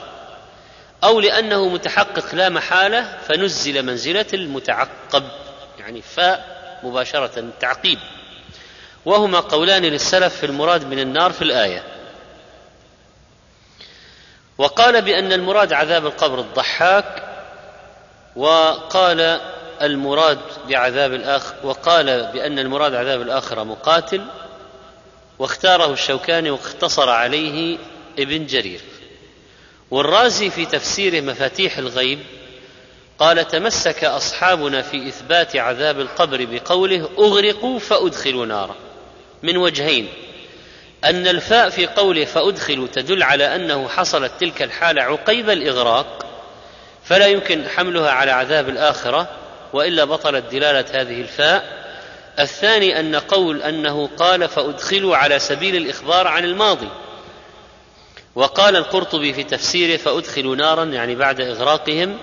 أو 1.04 1.20
لأنه 1.20 1.70
متحقق 1.70 2.36
لا 2.36 2.50
محالة 2.50 3.18
فنزل 3.28 3.86
منزلة 3.86 4.26
المتعقب 4.34 5.24
يعني 5.80 6.02
فاء 6.02 6.62
مباشرة 6.84 7.40
التعقيب 7.40 8.00
وهما 9.06 9.40
قولان 9.40 9.82
للسلف 9.82 10.36
في 10.36 10.46
المراد 10.46 10.86
من 10.86 11.00
النار 11.00 11.32
في 11.32 11.42
الآية. 11.42 11.84
وقال 14.58 15.02
بأن 15.02 15.34
المراد 15.34 15.74
عذاب 15.74 16.06
القبر 16.06 16.40
الضحاك 16.40 17.31
وقال 18.36 19.40
المراد 19.82 20.40
بعذاب 20.70 21.14
الآخر 21.14 21.56
وقال 21.64 22.32
بأن 22.34 22.60
المراد 22.60 22.96
عذاب 22.96 23.22
الآخرة 23.22 23.64
مقاتل 23.64 24.22
واختاره 25.40 25.94
الشوكاني 25.94 26.52
واقتصر 26.52 27.10
عليه 27.10 27.78
ابن 28.20 28.46
جرير. 28.46 28.82
والرازي 29.92 30.50
في 30.50 30.66
تفسيره 30.66 31.22
مفاتيح 31.22 31.78
الغيب 31.78 32.20
قال 33.20 33.48
تمسك 33.48 34.04
أصحابنا 34.04 34.82
في 34.82 35.08
إثبات 35.08 35.56
عذاب 35.56 36.00
القبر 36.00 36.46
بقوله 36.52 37.10
أغرقوا 37.20 37.80
فأدخلوا 37.80 38.46
نارا. 38.46 38.76
من 39.44 39.58
وجهين 39.58 40.08
أن 41.04 41.28
الفاء 41.28 41.70
في 41.70 41.88
قوله 41.88 42.26
فأدخلوا 42.26 42.88
تدل 42.88 43.24
على 43.24 43.56
أنه 43.56 43.88
حصلت 43.88 44.32
تلك 44.40 44.62
الحالة 44.62 45.02
عقيب 45.02 45.50
الإغراق 45.50 46.31
فلا 47.12 47.28
يمكن 47.28 47.70
حملها 47.70 48.12
على 48.12 48.32
عذاب 48.32 48.70
الآخرة 48.70 49.28
وإلا 49.74 50.04
بطلت 50.04 50.44
دلالة 50.52 51.02
هذه 51.02 51.22
الفاء. 51.22 51.64
الثاني 52.40 53.00
أن 53.00 53.16
قول 53.16 53.62
أنه 53.62 54.10
قال 54.18 54.48
فأدخلوا 54.48 55.18
على 55.18 55.40
سبيل 55.40 55.76
الإخبار 55.76 56.28
عن 56.28 56.46
الماضي. 56.46 56.88
وقال 58.36 58.76
القرطبي 58.76 59.34
في 59.34 59.44
تفسيره 59.44 59.98
فأدخلوا 59.98 60.56
نارا 60.56 60.84
يعني 60.84 61.16
بعد 61.16 61.42
إغراقهم. 61.42 62.18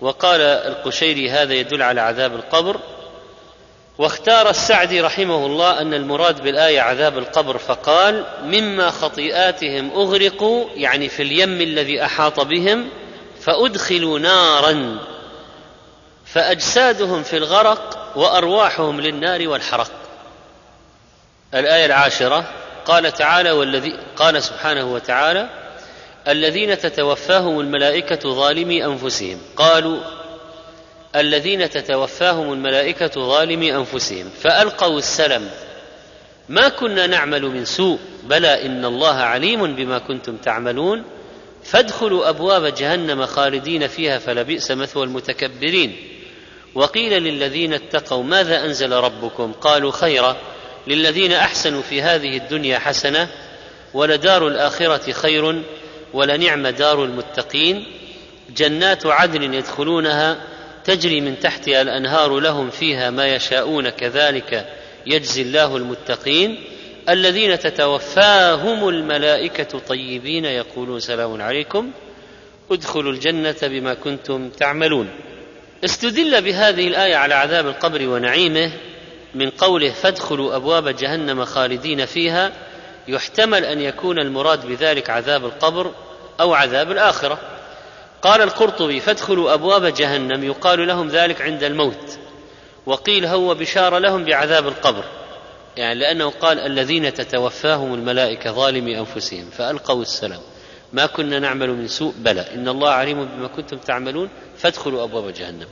وقال 0.00 0.40
القشيري 0.40 1.30
هذا 1.30 1.54
يدل 1.54 1.82
على 1.82 2.00
عذاب 2.00 2.34
القبر. 2.34 2.80
واختار 3.98 4.50
السعدي 4.50 5.00
رحمه 5.00 5.46
الله 5.46 5.80
أن 5.80 5.94
المراد 5.94 6.42
بالآية 6.42 6.80
عذاب 6.80 7.18
القبر 7.18 7.58
فقال 7.58 8.24
مما 8.44 8.90
خطيئاتهم 8.90 9.90
أغرقوا 9.90 10.66
يعني 10.74 11.08
في 11.08 11.22
اليم 11.22 11.60
الذي 11.60 12.04
أحاط 12.04 12.40
بهم 12.40 12.88
فأدخلوا 13.40 14.18
نارا 14.18 14.98
فأجسادهم 16.26 17.22
في 17.22 17.36
الغرق 17.36 18.12
وأرواحهم 18.16 19.00
للنار 19.00 19.48
والحرق. 19.48 19.90
الآية 21.54 21.86
العاشرة 21.86 22.44
قال 22.84 23.12
تعالى 23.12 23.50
والذي 23.50 23.98
قال 24.16 24.42
سبحانه 24.42 24.92
وتعالى 24.92 25.48
الذين 26.28 26.78
تتوفاهم 26.78 27.60
الملائكة 27.60 28.34
ظالمي 28.34 28.84
أنفسهم. 28.84 29.38
قالوا 29.56 30.00
الذين 31.16 31.70
تتوفاهم 31.70 32.52
الملائكة 32.52 33.26
ظالمي 33.26 33.76
أنفسهم. 33.76 34.30
فألقوا 34.42 34.98
السلم 34.98 35.50
ما 36.48 36.68
كنا 36.68 37.06
نعمل 37.06 37.42
من 37.42 37.64
سوء 37.64 37.98
بلى 38.22 38.66
إن 38.66 38.84
الله 38.84 39.16
عليم 39.16 39.76
بما 39.76 39.98
كنتم 39.98 40.36
تعملون. 40.36 41.04
فادخلوا 41.70 42.28
أبواب 42.28 42.74
جهنم 42.74 43.26
خالدين 43.26 43.86
فيها 43.86 44.18
فلبئس 44.18 44.70
مثوى 44.70 45.04
المتكبرين. 45.04 45.96
وقيل 46.74 47.22
للذين 47.22 47.72
اتقوا 47.72 48.22
ماذا 48.22 48.64
أنزل 48.64 48.92
ربكم؟ 48.92 49.52
قالوا 49.52 49.92
خيرا 49.92 50.36
للذين 50.86 51.32
أحسنوا 51.32 51.82
في 51.82 52.02
هذه 52.02 52.36
الدنيا 52.36 52.78
حسنة 52.78 53.28
ولدار 53.94 54.48
الآخرة 54.48 55.12
خير 55.12 55.62
ولنعم 56.12 56.66
دار 56.66 57.04
المتقين. 57.04 57.86
جنات 58.56 59.06
عدن 59.06 59.54
يدخلونها 59.54 60.36
تجري 60.84 61.20
من 61.20 61.40
تحتها 61.40 61.82
الأنهار 61.82 62.40
لهم 62.40 62.70
فيها 62.70 63.10
ما 63.10 63.34
يشاءون 63.34 63.88
كذلك 63.88 64.66
يجزي 65.06 65.42
الله 65.42 65.76
المتقين. 65.76 66.58
الذين 67.10 67.58
تتوفاهم 67.58 68.88
الملائكة 68.88 69.78
طيبين 69.78 70.44
يقولون 70.44 71.00
سلام 71.00 71.42
عليكم 71.42 71.90
ادخلوا 72.70 73.12
الجنة 73.12 73.56
بما 73.62 73.94
كنتم 73.94 74.48
تعملون. 74.48 75.08
استدل 75.84 76.42
بهذه 76.42 76.88
الآية 76.88 77.16
على 77.16 77.34
عذاب 77.34 77.66
القبر 77.66 78.08
ونعيمه 78.08 78.72
من 79.34 79.50
قوله 79.50 79.90
فادخلوا 79.90 80.56
أبواب 80.56 80.88
جهنم 80.88 81.44
خالدين 81.44 82.06
فيها 82.06 82.52
يحتمل 83.08 83.64
أن 83.64 83.80
يكون 83.80 84.18
المراد 84.18 84.66
بذلك 84.66 85.10
عذاب 85.10 85.44
القبر 85.44 85.90
أو 86.40 86.54
عذاب 86.54 86.90
الآخرة. 86.90 87.38
قال 88.22 88.42
القرطبي 88.42 89.00
فادخلوا 89.00 89.54
أبواب 89.54 89.84
جهنم 89.84 90.44
يقال 90.44 90.86
لهم 90.86 91.08
ذلك 91.08 91.42
عند 91.42 91.64
الموت. 91.64 92.18
وقيل 92.86 93.26
هو 93.26 93.54
بشارة 93.54 93.98
لهم 93.98 94.24
بعذاب 94.24 94.68
القبر. 94.68 95.04
يعني 95.76 96.00
لأنه 96.00 96.30
قال 96.30 96.58
الذين 96.58 97.14
تتوفاهم 97.14 97.94
الملائكة 97.94 98.52
ظالمي 98.52 98.98
أنفسهم 98.98 99.50
فألقوا 99.50 100.02
السلام. 100.02 100.40
ما 100.92 101.06
كنا 101.06 101.38
نعمل 101.38 101.70
من 101.70 101.88
سوء؟ 101.88 102.14
بلى. 102.18 102.54
إن 102.54 102.68
الله 102.68 102.90
عليم 102.90 103.24
بما 103.24 103.48
كنتم 103.48 103.76
تعملون 103.76 104.28
فادخلوا 104.58 105.04
أبواب 105.04 105.34
جهنم. 105.34 105.68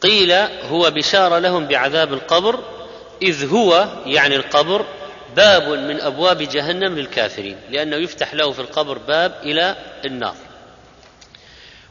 قيل 0.00 0.32
هو 0.70 0.90
بشارة 0.90 1.38
لهم 1.38 1.66
بعذاب 1.66 2.12
القبر 2.12 2.58
إذ 3.22 3.48
هو 3.52 3.88
يعني 4.06 4.36
القبر 4.36 4.86
باب 5.36 5.68
من 5.68 6.00
أبواب 6.00 6.38
جهنم 6.38 6.98
للكافرين 6.98 7.56
لأنه 7.70 7.96
يفتح 7.96 8.34
له 8.34 8.52
في 8.52 8.58
القبر 8.58 8.98
باب 8.98 9.34
إلى 9.42 9.76
النار. 10.04 10.34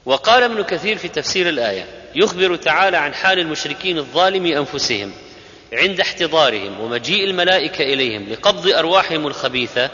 وقال 0.05 0.43
ابن 0.43 0.63
كثير 0.63 0.97
في 0.97 1.07
تفسير 1.07 1.49
الآية 1.49 1.85
يخبر 2.15 2.55
تعالى 2.55 2.97
عن 2.97 3.13
حال 3.13 3.39
المشركين 3.39 3.97
الظالم 3.97 4.45
أنفسهم. 4.45 5.13
عند 5.73 5.99
احتضارهم 5.99 6.79
ومجيء 6.79 7.23
الملائكة 7.23 7.83
إليهم 7.83 8.29
لقبض 8.29 8.67
أرواحهم 8.67 9.27
الخبيثة 9.27 9.89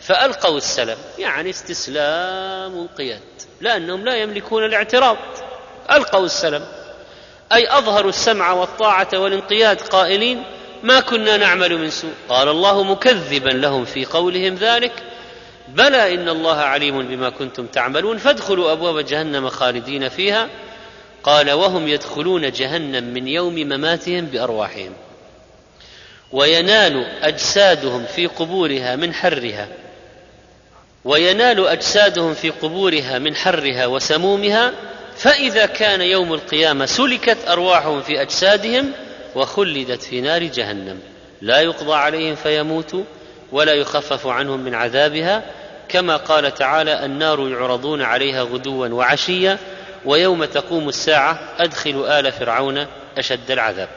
فألقوا 0.00 0.56
السلم 0.56 0.96
يعني 1.18 1.50
استسلام 1.50 2.76
وانقياد 2.76 3.20
لأنهم 3.60 4.04
لا 4.04 4.16
يملكون 4.16 4.64
الاعتراض. 4.64 5.16
ألقوا 5.90 6.26
السلم 6.26 6.64
أي 7.52 7.78
أظهروا 7.78 8.10
السمع 8.10 8.52
والطاعة 8.52 9.08
والانقياد 9.14 9.80
قائلين 9.80 10.42
ما 10.82 11.00
كنا 11.00 11.36
نعمل 11.36 11.78
من 11.78 11.90
سوء. 11.90 12.12
قال 12.28 12.48
الله 12.48 12.82
مكذبا 12.82 13.48
لهم 13.48 13.84
في 13.84 14.04
قولهم 14.04 14.54
ذلك 14.54 14.92
بلى 15.68 16.14
إن 16.14 16.28
الله 16.28 16.56
عليم 16.56 17.02
بما 17.02 17.30
كنتم 17.30 17.66
تعملون 17.66 18.18
فادخلوا 18.18 18.72
أبواب 18.72 19.04
جهنم 19.04 19.48
خالدين 19.48 20.08
فيها 20.08 20.48
قال 21.22 21.50
وهم 21.50 21.88
يدخلون 21.88 22.52
جهنم 22.52 23.04
من 23.04 23.28
يوم 23.28 23.54
مماتهم 23.54 24.26
بأرواحهم. 24.26 24.92
وينال 26.32 27.04
أجسادهم 27.22 28.04
في 28.04 28.26
قبورها 28.26 28.96
من 28.96 29.14
حرها. 29.14 29.68
وينال 31.04 31.66
أجسادهم 31.66 32.34
في 32.34 32.50
قبورها 32.50 33.18
من 33.18 33.36
حرها 33.36 33.86
وسمومها 33.86 34.72
فإذا 35.16 35.66
كان 35.66 36.00
يوم 36.00 36.34
القيامة 36.34 36.86
سلكت 36.86 37.38
أرواحهم 37.48 38.02
في 38.02 38.22
أجسادهم 38.22 38.92
وخلدت 39.34 40.02
في 40.02 40.20
نار 40.20 40.44
جهنم. 40.44 41.00
لا 41.40 41.60
يقضى 41.60 41.94
عليهم 41.94 42.34
فيموتوا 42.34 43.04
ولا 43.52 43.72
يخفف 43.72 44.26
عنهم 44.26 44.60
من 44.60 44.74
عذابها 44.74 45.42
كما 45.88 46.16
قال 46.16 46.54
تعالى 46.54 47.04
النار 47.04 47.48
يعرضون 47.48 48.02
عليها 48.02 48.42
غدوا 48.42 48.88
وعشيا 48.88 49.58
ويوم 50.04 50.44
تقوم 50.44 50.88
الساعة 50.88 51.38
ادخلوا 51.58 52.20
آل 52.20 52.32
فرعون 52.32 52.86
أشد 53.18 53.50
العذاب. 53.50 53.88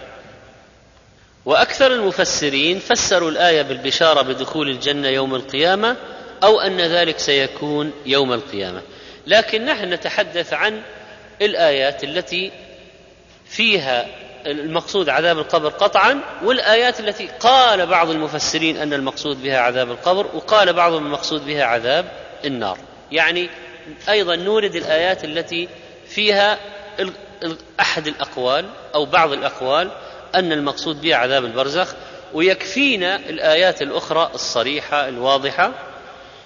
وأكثر 1.46 1.94
المفسرين 1.94 2.80
فسروا 2.80 3.32
الآية 3.32 3.62
بالبشارة 3.62 4.22
بدخول 4.22 4.70
الجنة 4.70 5.08
يوم 5.08 5.36
القيامة 5.36 5.96
أو 6.44 6.60
أن 6.60 6.82
ذلك 6.82 7.20
سيكون 7.20 7.92
يوم 8.06 8.34
القيامة. 8.34 8.82
لكن 9.28 9.66
نحن 9.66 9.94
نتحدث 9.94 10.54
عن 10.54 10.82
الآيات 11.42 12.04
التي 12.04 12.52
فيها 13.46 14.06
المقصود 14.46 15.10
عذاب 15.10 15.40
القبر 15.40 15.70
قطعا 15.70 16.20
والآيات 16.44 17.00
التي 17.00 17.30
قال 17.40 17.86
بعض 17.86 18.10
المفسرين 18.10 18.78
أن 18.78 18.94
المقصود 18.94 19.44
بها 19.44 19.60
عذاب 19.60 19.92
القبر 19.92 20.28
وقال 20.34 20.74
بعضهم 20.74 21.06
المقصود 21.06 21.46
بها 21.46 21.64
عذاب 21.64 22.06
النار. 22.46 22.78
يعني 23.12 23.50
أيضا 24.10 24.36
نورد 24.36 24.76
الآيات 24.76 25.24
التي 25.24 25.70
فيها 26.08 26.60
أحد 27.80 28.08
الأقوال 28.08 28.66
أو 28.96 29.06
بعض 29.06 29.32
الأقوال 29.32 29.92
أن 30.36 30.52
المقصود 30.52 31.02
بها 31.02 31.16
عذاب 31.16 31.46
البرزخ 31.46 31.96
ويكفينا 32.34 33.16
الآيات 33.16 33.82
الأخرى 33.82 34.32
الصريحة 34.34 35.08
الواضحة 35.08 35.72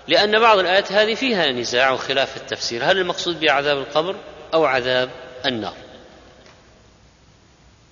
لأن 0.08 0.40
بعض 0.40 0.60
الآيات 0.60 0.92
هذه 0.92 1.16
فيها 1.16 1.52
نزاع 1.52 1.92
وخلاف 1.92 2.32
في 2.32 2.38
التفسير. 2.38 2.84
هل 2.84 2.98
المقصود 2.98 3.40
بها 3.40 3.52
عذاب 3.52 3.78
القبر 3.78 4.16
أو 4.54 4.66
عذاب 4.66 5.10
النار؟ 5.46 5.74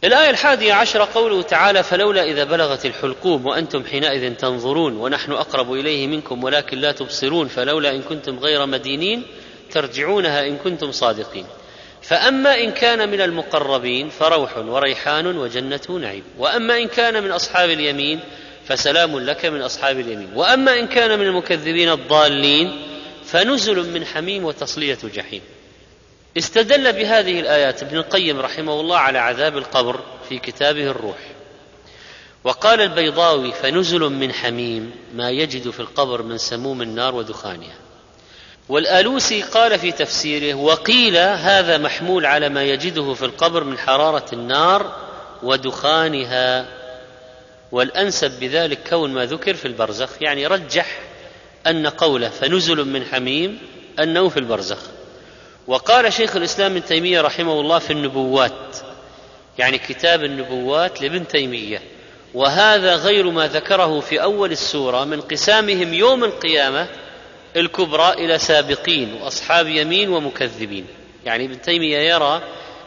الآية 0.03 0.29
الحادية 0.29 0.73
عشرة 0.73 1.09
قوله 1.13 1.41
تعالى 1.41 1.83
فلولا 1.83 2.23
إذا 2.23 2.43
بلغت 2.43 2.85
الحلقوم 2.85 3.45
وأنتم 3.45 3.85
حينئذ 3.85 4.35
تنظرون 4.35 4.97
ونحن 4.97 5.31
أقرب 5.31 5.73
إليه 5.73 6.07
منكم 6.07 6.43
ولكن 6.43 6.77
لا 6.77 6.91
تبصرون 6.91 7.47
فلولا 7.47 7.91
إن 7.91 8.01
كنتم 8.01 8.39
غير 8.39 8.65
مدينين 8.65 9.23
ترجعونها 9.71 10.47
إن 10.47 10.57
كنتم 10.57 10.91
صادقين. 10.91 11.45
فأما 12.01 12.59
إن 12.59 12.71
كان 12.71 13.09
من 13.09 13.21
المقربين 13.21 14.09
فروح 14.09 14.57
وريحان 14.57 15.37
وجنة 15.37 15.81
نعيم 15.89 16.23
وأما 16.37 16.77
إن 16.77 16.87
كان 16.87 17.23
من 17.23 17.31
أصحاب 17.31 17.69
اليمين 17.69 18.19
فسلام 18.65 19.19
لك 19.19 19.45
من 19.45 19.61
أصحاب 19.61 19.99
اليمين. 19.99 20.29
وأما 20.35 20.79
إن 20.79 20.87
كان 20.87 21.19
من 21.19 21.25
المكذبين 21.25 21.91
الضالين 21.91 22.81
فنزل 23.25 23.89
من 23.93 24.05
حميم 24.05 24.45
وتصلية 24.45 24.97
جحيم. 25.15 25.41
استدل 26.37 26.93
بهذه 26.93 27.39
الآيات 27.39 27.83
ابن 27.83 27.97
القيم 27.97 28.39
رحمه 28.39 28.79
الله 28.79 28.97
على 28.97 29.19
عذاب 29.19 29.57
القبر 29.57 29.99
في 30.29 30.39
كتابه 30.39 30.83
الروح. 30.83 31.17
وقال 32.43 32.81
البيضاوي 32.81 33.51
فنزل 33.51 33.99
من 33.99 34.33
حميم 34.33 34.91
ما 35.15 35.29
يجد 35.29 35.69
في 35.69 35.79
القبر 35.79 36.21
من 36.21 36.37
سموم 36.37 36.81
النار 36.81 37.15
ودخانها. 37.15 37.84
والآلوسي 38.69 39.41
قال 39.41 39.79
في 39.79 39.91
تفسيره 39.91 40.53
وقيل 40.53 41.17
هذا 41.17 41.77
محمول 41.77 42.25
على 42.25 42.49
ما 42.49 42.63
يجده 42.63 43.13
في 43.13 43.25
القبر 43.25 43.63
من 43.63 43.77
حرارة 43.77 44.25
النار 44.33 44.95
ودخانها 45.43 46.65
والأنسب 47.71 48.39
بذلك 48.39 48.79
كون 48.89 49.13
ما 49.13 49.25
ذكر 49.25 49.53
في 49.53 49.65
البرزخ 49.65 50.09
يعني 50.21 50.47
رجح 50.47 50.99
أن 51.67 51.87
قوله 51.87 52.29
فنزل 52.29 52.85
من 52.85 53.05
حميم 53.05 53.59
أنه 53.99 54.29
في 54.29 54.37
البرزخ. 54.37 54.77
وقال 55.67 56.13
شيخ 56.13 56.35
الإسلام 56.35 56.71
ابن 56.71 56.85
تيمية 56.85 57.21
رحمه 57.21 57.59
الله 57.59 57.79
في 57.79 57.93
النبوات 57.93 58.77
يعني 59.57 59.77
كتاب 59.77 60.23
النبوات 60.23 61.01
لابن 61.01 61.27
تيمية. 61.27 61.81
وهذا 62.33 62.95
غير 62.95 63.29
ما 63.29 63.47
ذكره 63.47 63.99
في 63.99 64.21
أول 64.21 64.51
السورة 64.51 65.05
من 65.05 65.21
قسامهم 65.21 65.93
يوم 65.93 66.23
القيامة 66.23 66.87
الكبرى 67.55 68.13
إلى 68.13 68.37
سابقين 68.37 69.13
وأصحاب 69.13 69.67
يمين 69.67 70.09
ومكذبين. 70.09 70.85
يعني 71.25 71.45
ابن 71.45 71.61
تيمية 71.61 71.97
يرى 71.97 72.41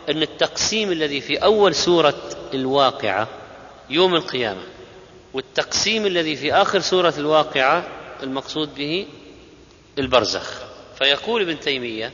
أن 0.09 0.23
التقسيم 0.23 0.93
الذي 0.93 1.21
في 1.21 1.37
أول 1.37 1.75
سورة 1.75 2.15
الواقعة 2.55 3.29
يوم 3.91 4.15
القيامة 4.15 4.63
والتقسيم 5.35 6.07
الذي 6.07 6.37
في 6.37 6.53
آخر 6.55 6.81
سورة 6.81 7.15
الواقعة 7.19 7.85
المقصود 8.23 8.75
به 8.75 9.07
البرزخ. 9.99 10.51
فيقول 10.99 11.43
ابن 11.43 11.61
تيمية 11.61 12.13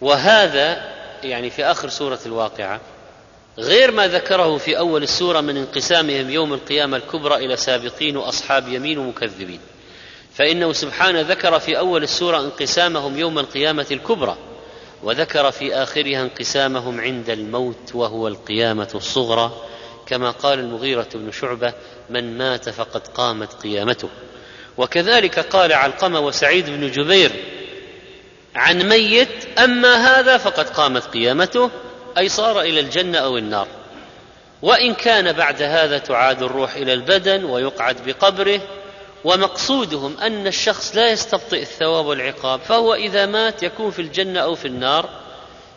وهذا 0.00 0.92
يعني 1.24 1.50
في 1.50 1.64
آخر 1.64 1.88
سورة 1.88 2.18
الواقعة 2.26 2.80
غير 3.58 3.90
ما 3.90 4.08
ذكره 4.08 4.56
في 4.56 4.78
أول 4.78 5.02
السورة 5.02 5.40
من 5.40 5.56
انقسامهم 5.56 6.30
يوم 6.30 6.52
القيامة 6.52 6.96
الكبرى 6.96 7.34
إلى 7.34 7.56
سابقين 7.56 8.16
وأصحاب 8.16 8.68
يمين 8.68 8.98
ومكذبين. 8.98 9.60
فإنه 10.34 10.72
سبحانه 10.72 11.20
ذكر 11.20 11.58
في 11.58 11.78
أول 11.78 12.02
السورة 12.02 12.40
انقسامهم 12.40 13.18
يوم 13.18 13.38
القيامة 13.38 13.86
الكبرى 13.90 14.36
وذكر 15.02 15.50
في 15.50 15.74
آخرها 15.74 16.22
انقسامهم 16.22 17.00
عند 17.00 17.30
الموت 17.30 17.94
وهو 17.94 18.28
القيامة 18.28 18.88
الصغرى 18.94 19.52
كما 20.06 20.30
قال 20.30 20.58
المغيرة 20.58 21.08
بن 21.14 21.32
شعبة 21.32 21.72
من 22.10 22.38
مات 22.38 22.68
فقد 22.68 23.06
قامت 23.06 23.52
قيامته 23.52 24.08
وكذلك 24.76 25.38
قال 25.38 25.72
علقمة 25.72 26.20
وسعيد 26.20 26.70
بن 26.70 26.90
جبير 26.90 27.30
عن 28.54 28.88
ميت 28.88 29.58
أما 29.58 29.94
هذا 29.94 30.36
فقد 30.36 30.68
قامت 30.68 31.02
قيامته 31.02 31.70
أي 32.18 32.28
صار 32.28 32.60
إلى 32.60 32.80
الجنة 32.80 33.18
أو 33.18 33.38
النار 33.38 33.68
وإن 34.62 34.94
كان 34.94 35.32
بعد 35.32 35.62
هذا 35.62 35.98
تعاد 35.98 36.42
الروح 36.42 36.74
إلى 36.74 36.92
البدن 36.92 37.44
ويقعد 37.44 37.96
بقبره 38.06 38.60
ومقصودهم 39.24 40.16
أن 40.20 40.46
الشخص 40.46 40.96
لا 40.96 41.10
يستبطئ 41.10 41.62
الثواب 41.62 42.06
والعقاب 42.06 42.60
فهو 42.60 42.94
إذا 42.94 43.26
مات 43.26 43.62
يكون 43.62 43.90
في 43.90 44.02
الجنة 44.02 44.40
أو 44.40 44.54
في 44.54 44.68
النار. 44.68 45.08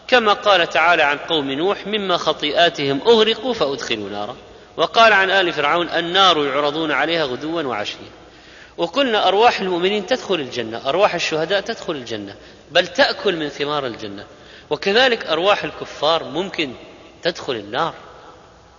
كما 0.07 0.33
قال 0.33 0.69
تعالى 0.69 1.03
عن 1.03 1.17
قوم 1.17 1.51
نوح 1.51 1.87
مما 1.87 2.17
خطيئاتهم 2.17 3.01
أغرقوا 3.01 3.53
فأدخلوا 3.53 4.09
نارا. 4.09 4.35
وقال 4.77 5.13
عن 5.13 5.29
آل 5.31 5.53
فرعون 5.53 5.89
النار 5.89 6.45
يعرضون 6.45 6.91
عليها 6.91 7.25
غدوا 7.25 7.61
وعشيا. 7.61 8.11
وقلنا 8.77 9.27
أرواح 9.27 9.61
المؤمنين 9.61 10.05
تدخل 10.05 10.35
الجنة 10.35 10.89
أرواح 10.89 11.15
الشهداء 11.15 11.61
تدخل 11.61 11.93
الجنة 11.93 12.35
بل 12.71 12.87
تأكل 12.87 13.35
من 13.35 13.49
ثمار 13.49 13.85
الجنة. 13.85 14.25
وكذلك 14.69 15.25
أرواح 15.25 15.63
الكفار 15.63 16.23
ممكن 16.23 16.73
تدخل 17.23 17.55
النار 17.55 17.93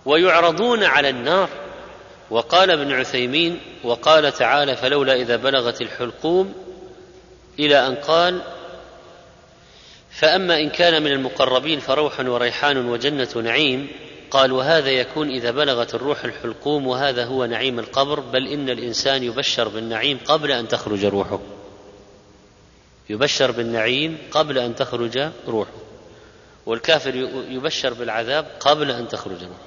ويعرضون 0.05 0.83
على 0.83 1.09
النار. 1.09 1.49
وقال 2.29 2.71
ابن 2.71 2.91
عثيمين 2.91 3.59
وقال 3.83 4.31
تعالى 4.31 4.75
فلولا 4.75 5.13
إذا 5.13 5.35
بلغت 5.35 5.81
الحلقوم 5.81 6.53
إلى 7.59 7.87
أن 7.87 7.95
قال 7.95 8.41
فأما 10.11 10.59
إن 10.59 10.69
كان 10.69 11.03
من 11.03 11.11
المقربين 11.11 11.79
فروح 11.79 12.19
وريحان 12.19 12.89
وجنة 12.89 13.29
نعيم 13.35 13.87
قال 14.31 14.51
وهذا 14.51 14.89
يكون 14.89 15.29
إذا 15.29 15.51
بلغت 15.51 15.95
الروح 15.95 16.23
الحلقوم 16.23 16.87
وهذا 16.87 17.25
هو 17.25 17.45
نعيم 17.45 17.79
القبر 17.79 18.19
بل 18.19 18.47
إن 18.47 18.69
الإنسان 18.69 19.23
يبشر 19.23 19.67
بالنعيم 19.67 20.19
قبل 20.25 20.51
أن 20.51 20.67
تخرج 20.67 21.05
روحه 21.05 21.39
يبشر 23.09 23.51
بالنعيم 23.51 24.17
قبل 24.31 24.57
أن 24.57 24.75
تخرج 24.75 25.29
روحه 25.47 25.71
والكافر 26.65 27.15
يبشر 27.49 27.93
بالعذاب 27.93 28.45
قبل 28.59 28.91
أن 28.91 29.07
تخرج 29.07 29.43
روحه 29.43 29.66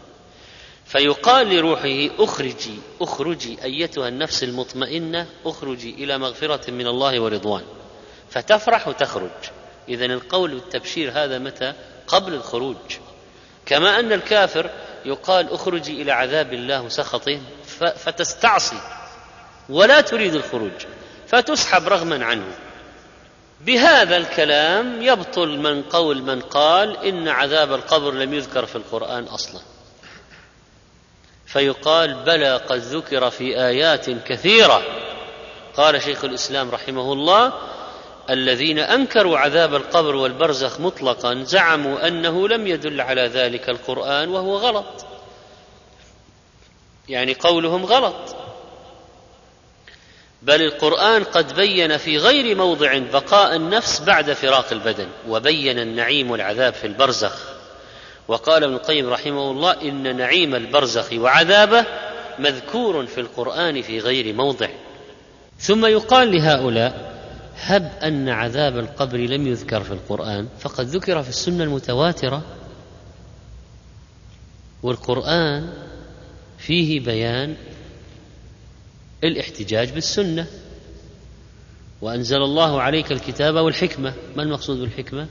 فيقال 0.90 1.56
لروحه 1.56 2.08
اخرجي 2.18 2.78
اخرجي 3.00 3.64
أيتها 3.64 4.08
النفس 4.08 4.44
المطمئنة 4.44 5.26
اخرجي 5.44 5.94
إلى 5.94 6.18
مغفرة 6.18 6.70
من 6.70 6.86
الله 6.86 7.20
ورضوان. 7.20 7.62
فتفرح 8.30 8.88
وتخرج. 8.88 9.30
اذا 9.88 10.04
القول 10.04 10.54
والتبشير 10.54 11.10
هذا 11.14 11.38
متى؟ 11.38 11.72
قبل 12.06 12.34
الخروج. 12.34 12.76
كما 13.66 14.00
أن 14.00 14.12
الكافر 14.12 14.70
يقال 15.04 15.52
اخرجي 15.52 16.02
إلى 16.02 16.12
عذاب 16.12 16.52
الله 16.52 16.82
وسخطه 16.82 17.40
فتستعصي. 17.96 18.80
ولا 19.68 20.00
تريد 20.00 20.34
الخروج. 20.34 20.86
فتسحب 21.26 21.88
رغما 21.88 22.24
عنه. 22.24 22.54
بهذا 23.60 24.16
الكلام 24.16 25.02
يبطل 25.02 25.58
من 25.58 25.82
قول 25.82 26.22
من 26.22 26.40
قال 26.40 26.96
إن 26.96 27.28
عذاب 27.28 27.72
القبر 27.72 28.12
لم 28.12 28.34
يذكر 28.34 28.66
في 28.66 28.76
القرآن 28.76 29.24
أصلا. 29.24 29.69
فيقال 31.52 32.14
بلى 32.14 32.56
قد 32.56 32.78
ذكر 32.78 33.30
في 33.30 33.60
آيات 33.66 34.10
كثيرة. 34.10 34.82
قال 35.76 36.02
شيخ 36.02 36.24
الإسلام 36.24 36.70
رحمه 36.70 37.12
الله 37.12 37.52
الذين 38.30 38.78
أنكروا 38.78 39.38
عذاب 39.38 39.74
القبر 39.74 40.16
والبرزخ 40.16 40.80
مطلقا 40.80 41.42
زعموا 41.44 42.08
أنه 42.08 42.48
لم 42.48 42.66
يدل 42.66 43.00
على 43.00 43.22
ذلك 43.26 43.68
القرآن 43.68 44.28
وهو 44.28 44.56
غلط. 44.56 45.06
يعني 47.08 47.34
قولهم 47.34 47.84
غلط. 47.84 48.36
بل 50.42 50.62
القرآن 50.62 51.24
قد 51.24 51.54
بين 51.54 51.96
في 51.96 52.18
غير 52.18 52.56
موضع 52.56 52.98
بقاء 52.98 53.56
النفس 53.56 54.00
بعد 54.00 54.32
فراق 54.32 54.72
البدن 54.72 55.08
وبين 55.28 55.78
النعيم 55.78 56.30
والعذاب 56.30 56.74
في 56.74 56.86
البرزخ. 56.86 57.59
وقال 58.28 58.64
ابن 58.64 58.74
القيم 58.74 59.08
رحمه 59.08 59.50
الله 59.50 59.82
إن 59.82 60.16
نعيم 60.16 60.54
البرزخ 60.54 61.12
وعذابه 61.12 61.86
مذكور 62.38 63.06
في 63.06 63.20
القرآن 63.20 63.82
في 63.82 63.98
غير 63.98 64.34
موضع. 64.34 64.68
ثم 65.58 65.86
يقال 65.86 66.36
لهؤلاء 66.36 67.10
هب 67.56 67.92
أن 68.02 68.28
عذاب 68.28 68.78
القبر 68.78 69.18
لم 69.18 69.46
يذكر 69.46 69.80
في 69.80 69.92
القرآن 69.92 70.48
فقد 70.60 70.86
ذكر 70.86 71.22
في 71.22 71.28
السنة 71.28 71.64
المتواترة. 71.64 72.42
والقرآن 74.82 75.72
فيه 76.58 77.00
بيان 77.00 77.56
الاحتجاج 79.24 79.90
بالسنة. 79.90 80.46
وأنزل 82.02 82.42
الله 82.42 82.82
عليك 82.82 83.12
الكتاب 83.12 83.54
والحكمة. 83.54 84.14
ما 84.36 84.42
المقصود 84.42 84.80
بالحكمة؟ 84.80 85.26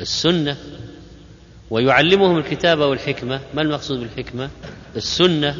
السنة. 0.00 0.56
ويعلمهم 1.74 2.38
الكتاب 2.38 2.78
والحكمة. 2.78 3.40
ما 3.54 3.62
المقصود 3.62 3.98
بالحكمة؟ 3.98 4.50
السنة. 4.96 5.56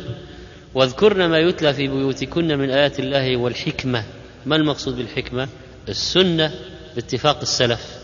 واذكرن 0.74 1.26
ما 1.26 1.38
يتلى 1.38 1.74
في 1.74 1.88
بيوتكن 1.88 2.58
من 2.58 2.70
آيات 2.70 3.00
الله 3.00 3.36
والحكمة. 3.36 4.04
ما 4.46 4.56
المقصود 4.56 4.96
بالحكمة؟ 4.96 5.48
السنة 5.88 6.54
باتفاق 6.94 7.40
السلف. 7.40 7.98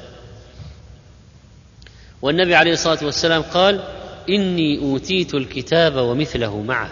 والنبي 2.23 2.55
عليه 2.55 2.73
الصلاة 2.73 3.05
والسلام 3.05 3.43
قال 3.43 3.81
إني 4.29 4.79
أوتيت 4.79 5.35
الكتاب 5.35 5.97
ومثله 5.97 6.63
معه. 6.63 6.91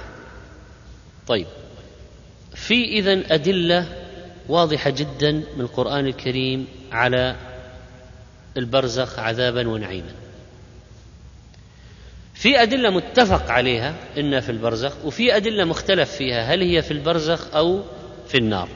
طيب 1.26 1.46
في 2.54 2.84
إذن 2.84 3.24
أدلة 3.30 3.86
واضحة 4.48 4.90
جدا 4.90 5.32
من 5.32 5.60
القرآن 5.60 6.06
الكريم 6.06 6.66
على 6.92 7.36
البرزخ 8.56 9.18
عذابا 9.18 9.68
ونعيما. 9.68 10.27
في 12.38 12.62
أدلة 12.62 12.90
متفق 12.90 13.50
عليها 13.50 13.94
إن 14.18 14.40
في 14.40 14.52
البرزخ 14.52 14.92
وفي 15.04 15.36
أدلة 15.36 15.64
مختلف 15.64 16.10
فيها 16.10 16.54
هل 16.54 16.62
هي 16.62 16.82
في 16.82 16.90
البرزخ 16.90 17.54
أو 17.54 17.82
في 18.28 18.38
النار. 18.38 18.68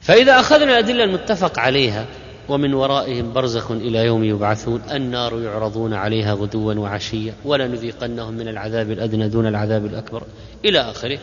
فإذا 0.00 0.40
أخذنا 0.40 0.78
الأدلة 0.78 1.04
المتفق 1.04 1.58
عليها 1.58 2.06
ومن 2.48 2.74
ورائهم 2.74 3.32
برزخ 3.32 3.70
إلى 3.70 3.98
يوم 3.98 4.24
يبعثون 4.24 4.82
النار 4.90 5.40
يعرضون 5.42 5.94
عليها 5.94 6.34
غدوا 6.34 6.74
وعشيا 6.74 7.34
ولنذيقنهم 7.44 8.34
من 8.34 8.48
العذاب 8.48 8.90
الأدنى 8.90 9.28
دون 9.28 9.46
العذاب 9.46 9.86
الأكبر 9.86 10.22
إلى 10.64 10.80
آخره. 10.80 11.18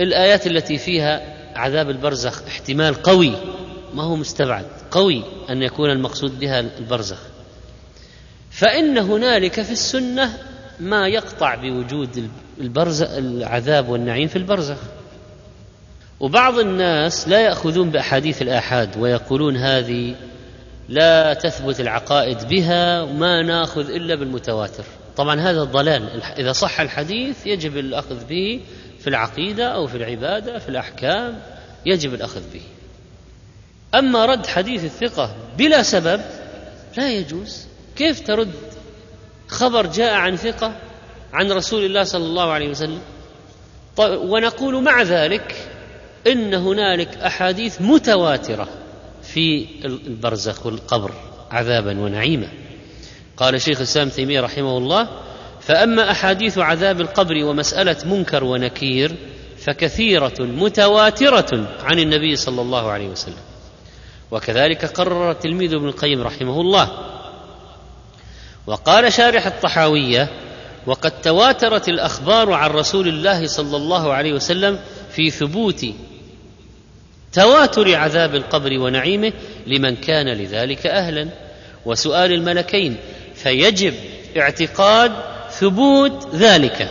الآيات 0.00 0.46
التي 0.46 0.78
فيها 0.78 1.22
عذاب 1.56 1.90
البرزخ 1.90 2.42
احتمال 2.46 2.94
قوي 2.94 3.32
ما 3.94 4.02
هو 4.02 4.16
مستبعد 4.16 4.66
قوي 4.90 5.22
أن 5.50 5.62
يكون 5.62 5.90
المقصود 5.90 6.40
بها 6.40 6.60
البرزخ. 6.60 7.31
فإن 8.52 8.98
هنالك 8.98 9.62
في 9.62 9.72
السنة 9.72 10.38
ما 10.80 11.08
يقطع 11.08 11.54
بوجود 11.54 12.30
البرزخ 12.60 13.10
العذاب 13.10 13.88
والنعيم 13.88 14.28
في 14.28 14.36
البرزخ. 14.36 14.78
وبعض 16.20 16.58
الناس 16.58 17.28
لا 17.28 17.40
يأخذون 17.40 17.90
بأحاديث 17.90 18.42
الآحاد 18.42 18.96
ويقولون 18.98 19.56
هذه 19.56 20.14
لا 20.88 21.34
تثبت 21.34 21.80
العقائد 21.80 22.48
بها 22.48 23.02
وما 23.02 23.42
نأخذ 23.42 23.90
إلا 23.90 24.14
بالمتواتر. 24.14 24.84
طبعا 25.16 25.40
هذا 25.40 25.64
ضلال 25.64 26.22
إذا 26.22 26.52
صح 26.52 26.80
الحديث 26.80 27.46
يجب 27.46 27.76
الأخذ 27.76 28.24
به 28.24 28.60
في 28.98 29.06
العقيدة 29.06 29.64
أو 29.64 29.86
في 29.86 29.96
العبادة 29.96 30.58
في 30.58 30.68
الأحكام 30.68 31.38
يجب 31.86 32.14
الأخذ 32.14 32.42
به. 32.54 32.62
أما 33.94 34.26
رد 34.26 34.46
حديث 34.46 34.84
الثقة 34.84 35.34
بلا 35.58 35.82
سبب 35.82 36.20
لا 36.96 37.10
يجوز. 37.10 37.71
كيف 37.96 38.20
ترد 38.26 38.52
خبر 39.48 39.86
جاء 39.86 40.14
عن 40.14 40.36
ثقة 40.36 40.76
عن 41.32 41.52
رسول 41.52 41.84
الله 41.84 42.04
صلى 42.04 42.24
الله 42.24 42.50
عليه 42.50 42.68
وسلم؟ 42.68 43.00
طيب 43.96 44.20
ونقول 44.20 44.82
مع 44.82 45.02
ذلك 45.02 45.68
إن 46.26 46.54
هنالك 46.54 47.16
أحاديث 47.16 47.80
متواترة 47.80 48.68
في 49.22 49.66
البرزخ 49.84 50.66
والقبر 50.66 51.12
عذابا 51.50 52.00
ونعيما. 52.00 52.48
قال 53.36 53.60
شيخ 53.60 53.76
الإسلام 53.76 54.08
تيمية 54.08 54.40
رحمه 54.40 54.78
الله 54.78 55.08
فأما 55.60 56.10
أحاديث 56.10 56.58
عذاب 56.58 57.00
القبر 57.00 57.44
ومسألة 57.44 57.96
منكر 58.04 58.44
ونكير 58.44 59.16
فكثيرة 59.58 60.34
متواترة 60.40 61.68
عن 61.82 61.98
النبي 61.98 62.36
صلى 62.36 62.62
الله 62.62 62.90
عليه 62.90 63.08
وسلم. 63.08 63.42
وكذلك 64.30 64.84
قرر 64.84 65.32
تلميذ 65.32 65.74
ابن 65.74 65.88
القيم 65.88 66.22
رحمه 66.22 66.60
الله 66.60 66.90
وقال 68.66 69.12
شارح 69.12 69.46
الطحاوية 69.46 70.28
وقد 70.86 71.20
تواترت 71.20 71.88
الأخبار 71.88 72.52
عن 72.52 72.70
رسول 72.70 73.08
الله 73.08 73.46
صلى 73.46 73.76
الله 73.76 74.12
عليه 74.12 74.32
وسلم 74.32 74.78
في 75.10 75.30
ثبوت 75.30 75.86
تواتر 77.32 77.94
عذاب 77.94 78.34
القبر 78.34 78.78
ونعيمه 78.78 79.32
لمن 79.66 79.96
كان 79.96 80.28
لذلك 80.28 80.86
أهلا. 80.86 81.28
وسؤال 81.86 82.32
الملكين 82.32 82.96
فيجب 83.34 83.94
اعتقاد 84.38 85.12
ثبوت 85.50 86.34
ذلك 86.34 86.88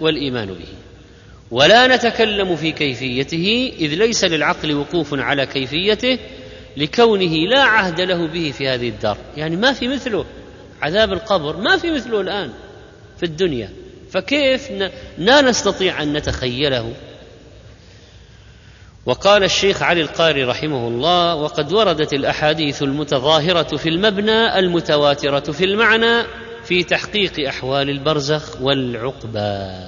والإيمان 0.00 0.46
به. 0.46 0.68
ولا 1.50 1.96
نتكلم 1.96 2.56
في 2.56 2.72
كيفيته 2.72 3.72
إذ 3.78 3.94
ليس 3.94 4.24
للعقل 4.24 4.74
وقوف 4.74 5.14
على 5.14 5.46
كيفيته 5.46 6.18
لكونه 6.76 7.34
لا 7.54 7.62
عهد 7.62 8.00
له 8.00 8.26
به 8.26 8.50
في 8.58 8.68
هذه 8.68 8.88
الدار. 8.88 9.16
يعني 9.36 9.56
ما 9.56 9.72
في 9.72 9.88
مثله. 9.88 10.24
عذاب 10.84 11.12
القبر 11.12 11.56
ما 11.56 11.76
في 11.76 11.90
مثله 11.90 12.20
الآن 12.20 12.50
في 13.16 13.22
الدنيا. 13.22 13.70
فكيف 14.10 14.70
لا 15.18 15.40
نستطيع 15.40 16.02
أن 16.02 16.12
نتخيله؟ 16.12 16.92
وقال 19.06 19.44
الشيخ 19.44 19.82
علي 19.82 20.00
القاري 20.00 20.44
رحمه 20.44 20.88
الله 20.88 21.34
وقد 21.34 21.72
وردت 21.72 22.12
الأحاديث 22.12 22.82
المتظاهرة 22.82 23.76
في 23.76 23.88
المبنى 23.88 24.58
المتواترة 24.58 25.52
في 25.52 25.64
المعنى 25.64 26.22
في 26.64 26.84
تحقيق 26.84 27.48
أحوال 27.48 27.90
البرزخ 27.90 28.60
والعقبى. 28.60 29.86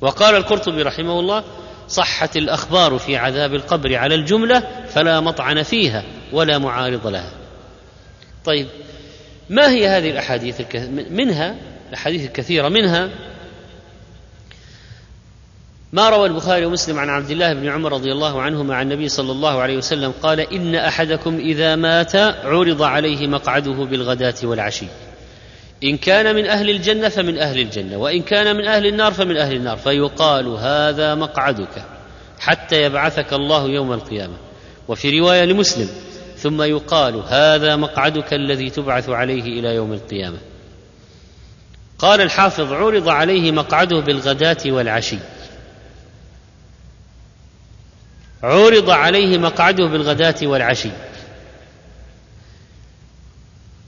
وقال 0.00 0.36
القرطبي 0.36 0.82
رحمه 0.82 1.20
الله 1.20 1.44
صحت 1.88 2.36
الأخبار 2.36 2.98
في 2.98 3.16
عذاب 3.16 3.54
القبر 3.54 3.96
على 3.96 4.14
الجملة 4.14 4.62
فلا 4.88 5.20
مطعن 5.20 5.62
فيها 5.62 6.04
ولا 6.32 6.58
معارض 6.58 7.06
لها. 7.06 7.30
طيب 8.44 8.66
ما 9.50 9.70
هي 9.70 9.88
هذه 9.88 10.10
الأحاديث 10.10 10.62
منها 11.10 11.56
الأحاديث 11.88 12.24
الكثيرة 12.24 12.68
منها 12.68 13.10
ما 15.92 16.08
روى 16.08 16.26
البخاري 16.26 16.66
ومسلم 16.66 16.98
عن 16.98 17.10
عبد 17.10 17.30
الله 17.30 17.52
بن 17.52 17.68
عمر 17.68 17.92
رضي 17.92 18.12
الله 18.12 18.42
عنهما 18.42 18.74
عن 18.74 18.92
النبي 18.92 19.08
صلى 19.08 19.32
الله 19.32 19.60
عليه 19.60 19.76
وسلم 19.76 20.12
قال 20.22 20.40
إن 20.40 20.74
أحدكم 20.74 21.36
إذا 21.36 21.76
مات 21.76 22.16
عرض 22.16 22.82
عليه 22.82 23.26
مقعده 23.26 23.72
بالغداة 23.72 24.34
والعشي. 24.42 24.86
إن 25.84 25.96
كان 25.96 26.34
من 26.34 26.46
أهل 26.46 26.70
الجنة 26.70 27.08
فمن 27.08 27.38
أهل 27.38 27.58
الجنة 27.58 27.96
وإن 27.96 28.22
كان 28.22 28.56
من 28.56 28.66
أهل 28.66 28.86
النار 28.86 29.12
فمن 29.12 29.36
أهل 29.36 29.56
النار. 29.56 29.76
فيقال 29.76 30.48
هذا 30.48 31.14
مقعدك 31.14 31.84
حتى 32.38 32.82
يبعثك 32.82 33.32
الله 33.32 33.68
يوم 33.68 33.92
القيامة. 33.92 34.36
وفي 34.88 35.20
رواية 35.20 35.44
لمسلم 35.44 35.88
ثم 36.44 36.62
يقال 36.62 37.22
هذا 37.28 37.76
مقعدك 37.76 38.34
الذي 38.34 38.70
تبعث 38.70 39.08
عليه 39.08 39.60
إلى 39.60 39.74
يوم 39.74 39.92
القيامة. 39.92 40.38
قال 41.98 42.20
الحافظ 42.20 42.72
عرض 42.72 43.08
عليه 43.08 43.52
مقعده 43.52 44.00
بالغداة 44.00 44.56
والعشي. 44.66 45.18
عرض 48.42 48.90
عليه 48.90 49.38
مقعده 49.38 49.86
بالغداة 49.86 50.34
والعشي. 50.42 50.90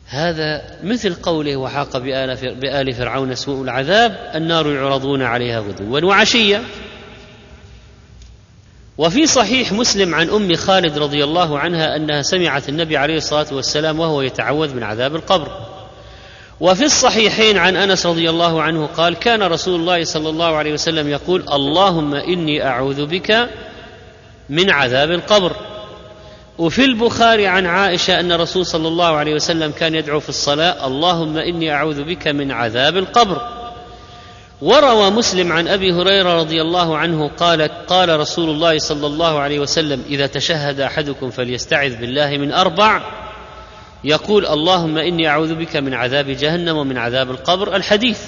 هذا 0.06 0.78
مثل 0.82 1.14
قوله 1.14 1.56
وحاق 1.56 1.98
بآل, 1.98 2.94
فرعون 2.94 3.34
سوء 3.34 3.64
العذاب 3.64 4.30
النار 4.34 4.72
يعرضون 4.72 5.22
عليها 5.22 5.60
غدوا. 5.60 6.00
وعشيا 6.00 6.62
وفي 8.98 9.26
صحيح 9.26 9.72
مسلم 9.72 10.14
عن 10.14 10.30
أم 10.30 10.54
خالد 10.54 10.98
رضي 10.98 11.24
الله 11.24 11.58
عنها 11.58 11.96
أنها 11.96 12.22
سمعت 12.22 12.68
النبي 12.68 12.96
عليه 12.96 13.16
الصلاة 13.16 13.46
والسلام 13.52 14.00
وهو 14.00 14.22
يتعوذ 14.22 14.74
من 14.74 14.82
عذاب 14.82 15.16
القبر. 15.16 15.48
وفي 16.60 16.84
الصحيحين 16.84 17.58
عن 17.58 17.76
أنس 17.76 18.06
رضي 18.06 18.30
الله 18.30 18.62
عنه 18.62 18.86
قال 18.86 19.14
كان 19.14 19.42
رسول 19.42 19.80
الله 19.80 20.04
صلى 20.04 20.28
الله 20.28 20.56
عليه 20.56 20.72
وسلم 20.72 21.08
يقول 21.08 21.44
اللهم 21.52 22.14
إني 22.14 22.66
أعوذ 22.66 23.06
بك 23.06 23.48
من 24.48 24.70
عذاب 24.70 25.10
القبر. 25.10 25.52
وفي 26.58 26.84
البخاري 26.84 27.46
عن 27.46 27.66
عائشة 27.66 28.20
أن 28.20 28.32
الرسول 28.32 28.66
صلى 28.66 28.88
الله 28.88 29.16
عليه 29.16 29.34
وسلم 29.34 29.70
كان 29.70 29.94
يدعو 29.94 30.20
في 30.20 30.28
الصلاة 30.28 30.86
اللهم 30.86 31.36
إني 31.36 31.72
أعوذ 31.72 32.04
بك 32.04 32.28
من 32.28 32.52
عذاب 32.52 32.96
القبر. 32.96 33.65
وروى 34.62 35.10
مسلم 35.10 35.52
عن 35.52 35.68
أبي 35.68 35.92
هريرة 35.92 36.38
رضي 36.38 36.62
الله 36.62 36.96
عنه 36.96 37.28
قال 37.28 37.62
قال 37.62 38.20
رسول 38.20 38.50
الله 38.50 38.78
صلى 38.78 39.06
الله 39.06 39.38
عليه 39.38 39.58
وسلم 39.58 40.02
إذا 40.08 40.26
تشهد 40.26 40.80
أحدكم 40.80 41.30
فليستعذ 41.30 41.96
بالله 42.00 42.36
من 42.36 42.52
أربع. 42.52 43.02
يقول 44.04 44.46
اللهم 44.46 44.98
إني 44.98 45.28
أعوذ 45.28 45.54
بك 45.54 45.76
من 45.76 45.94
عذاب 45.94 46.26
جهنم 46.26 46.76
ومن 46.76 46.98
عذاب 46.98 47.30
القبر 47.30 47.76
الحديث. 47.76 48.20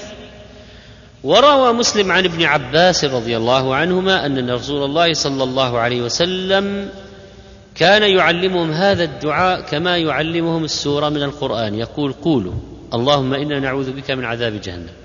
وروى 1.25 1.73
مسلم 1.73 2.13
عن 2.13 2.25
ابن 2.25 2.45
عباس 2.45 3.05
رضي 3.05 3.37
الله 3.37 3.75
عنهما 3.75 4.27
أن 4.27 4.51
رسول 4.51 4.85
الله 4.85 5.13
صلى 5.13 5.45
الله 5.45 5.79
عليه 5.79 6.01
وسلم 6.03 6.89
كان 7.75 8.03
يعلمهم 8.03 8.71
هذا 8.71 9.05
الدعاء 9.05 9.61
كما 9.61 9.97
يعلمهم 9.97 10.65
السورة 10.65 11.09
من 11.09 11.23
القرآن. 11.23 11.75
يقول 11.75 12.13
قولوا 12.13 12.55
اللهم 12.95 13.35
إنا 13.35 13.61
نعوذ 13.61 13.93
بك 13.93 14.11
من 14.11 14.25
عذاب 14.25 14.61
جهنم. 14.61 14.98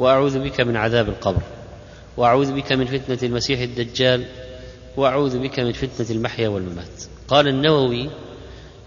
وأعوذ 0.00 0.38
بك 0.38 0.60
من 0.60 0.76
عذاب 0.76 1.08
القبر 1.08 1.42
وأعوذ 2.16 2.52
بك 2.52 2.72
من 2.72 2.86
فتنة 2.86 3.18
المسيح 3.22 3.60
الدجال 3.60 4.24
وأعوذ 4.96 5.38
بك 5.38 5.60
من 5.60 5.72
فتنة 5.72 6.10
المحيا 6.10 6.48
والممات. 6.48 7.04
قال 7.28 7.48
النووي 7.48 8.10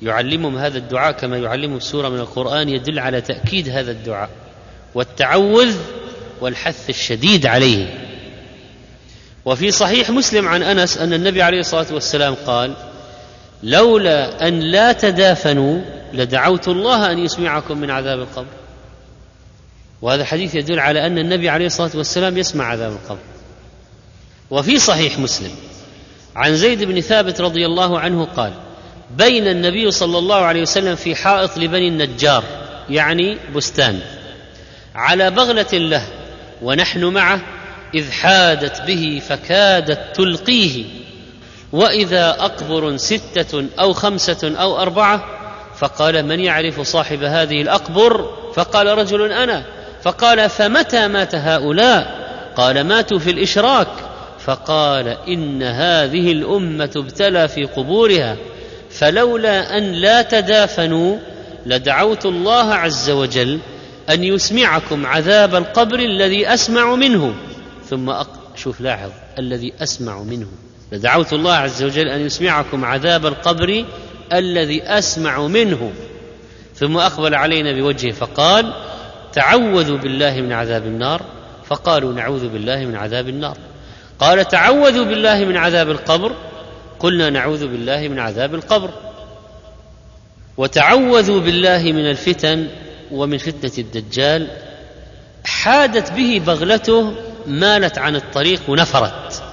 يعلمهم 0.01 0.57
هذا 0.57 0.77
الدعاء 0.77 1.11
كما 1.11 1.37
يعلمهم 1.37 1.79
سوره 1.79 2.09
من 2.09 2.19
القرآن 2.19 2.69
يدل 2.69 2.99
على 2.99 3.21
تأكيد 3.21 3.69
هذا 3.69 3.91
الدعاء 3.91 4.29
والتعوذ 4.95 5.75
والحث 6.41 6.89
الشديد 6.89 7.45
عليه. 7.45 8.07
وفي 9.45 9.71
صحيح 9.71 10.09
مسلم 10.09 10.47
عن 10.47 10.63
أنس 10.63 10.97
أن 10.97 11.13
النبي 11.13 11.41
عليه 11.41 11.59
الصلاة 11.59 11.93
والسلام 11.93 12.35
قال 12.45 12.73
لولا 13.63 14.47
أن 14.47 14.59
لا 14.59 14.91
تدافنوا 14.91 15.81
لدعوت 16.13 16.67
الله 16.67 17.11
أن 17.11 17.19
يسمعكم 17.19 17.77
من 17.77 17.91
عذاب 17.91 18.19
القبر. 18.19 18.62
وهذا 20.03 20.21
الحديث 20.21 20.55
يدل 20.55 20.79
على 20.79 21.05
أن 21.05 21.17
النبي 21.17 21.49
عليه 21.49 21.65
الصلاة 21.65 21.91
والسلام 21.95 22.37
يسمع 22.37 22.65
عذاب 22.65 22.91
القبر. 22.91 23.19
وفي 24.51 24.79
صحيح 24.79 25.19
مسلم 25.19 25.51
عن 26.35 26.55
زيد 26.55 26.83
بن 26.83 27.01
ثابت 27.01 27.41
رضي 27.41 27.65
الله 27.65 27.99
عنه 27.99 28.25
قال 28.25 28.53
بين 29.17 29.47
النبي 29.47 29.91
صلى 29.91 30.17
الله 30.17 30.35
عليه 30.35 30.61
وسلم 30.61 30.95
في 30.95 31.15
حائط 31.15 31.57
لبني 31.57 31.87
النجار 31.87 32.43
يعني 32.89 33.37
بستان 33.55 33.99
على 34.95 35.31
بغلة 35.31 35.73
له 35.73 36.07
ونحن 36.61 37.05
معه 37.05 37.41
إذ 37.93 38.11
حادت 38.11 38.81
به 38.81 39.21
فكادت 39.27 40.15
تلقيه 40.15 40.85
وإذا 41.71 42.29
أقبر 42.29 42.97
ستة 42.97 43.65
أو 43.79 43.93
خمسة 43.93 44.55
أو 44.59 44.81
أربعة 44.81 45.25
فقال 45.77 46.25
من 46.25 46.39
يعرف 46.39 46.81
صاحب 46.81 47.23
هذه 47.23 47.61
الأقبر؟ 47.61 48.37
فقال 48.55 48.87
رجل 48.87 49.31
أنا. 49.31 49.82
فقال 50.03 50.49
فمتى 50.49 51.07
مات 51.07 51.35
هؤلاء؟ 51.35 52.23
قال 52.55 52.81
ماتوا 52.81 53.19
في 53.19 53.31
الإشراك. 53.31 53.87
فقال 54.39 55.07
إن 55.07 55.63
هذه 55.63 56.31
الأمة 56.31 56.91
ابتلى 56.95 57.47
في 57.47 57.63
قبورها 57.63 58.37
فلولا 58.89 59.77
أن 59.77 59.83
لا 59.83 60.21
تدافنوا 60.21 61.17
لدعوت 61.65 62.25
الله 62.25 62.73
عز 62.73 63.09
وجل 63.09 63.59
أن 64.09 64.23
يسمعكم 64.23 65.05
عذاب 65.05 65.55
القبر 65.55 65.99
الذي 65.99 66.53
أسمع 66.53 66.95
منه. 66.95 67.35
ثم 67.89 68.09
أق... 68.09 68.29
شوف 68.55 68.81
لاحظ 68.81 69.09
الذي 69.39 69.73
أسمع 69.81 70.23
منه. 70.23 70.47
لدعوت 70.91 71.33
الله 71.33 71.53
عز 71.53 71.83
وجل 71.83 72.07
أن 72.07 72.21
يسمعكم 72.21 72.85
عذاب 72.85 73.25
القبر 73.25 73.85
الذي 74.33 74.83
أسمع 74.83 75.47
منه. 75.47 75.91
ثم 76.75 76.97
أقبل 76.97 77.35
علينا 77.35 77.71
بوجهه 77.71 78.11
فقال 78.11 78.73
تعوذوا 79.33 79.97
بالله 79.97 80.41
من 80.41 80.51
عذاب 80.51 80.85
النار 80.85 81.21
فقالوا 81.65 82.13
نعوذ 82.13 82.47
بالله 82.49 82.85
من 82.85 82.95
عذاب 82.95 83.29
النار. 83.29 83.57
قال 84.19 84.47
تعوذوا 84.47 85.05
بالله 85.05 85.45
من 85.45 85.57
عذاب 85.57 85.89
القبر 85.89 86.35
قلنا 86.99 87.29
نعوذ 87.29 87.67
بالله 87.67 88.07
من 88.07 88.19
عذاب 88.19 88.55
القبر. 88.55 88.89
وتعوذوا 90.57 91.39
بالله 91.39 91.83
من 91.83 92.09
الفتن 92.09 92.67
ومن 93.11 93.37
فتنة 93.37 93.71
الدجال 93.77 94.47
حادت 95.45 96.11
به 96.11 96.41
بغلته 96.47 97.13
مالت 97.47 97.97
عن 97.97 98.15
الطريق 98.15 98.61
ونفرت. 98.67 99.43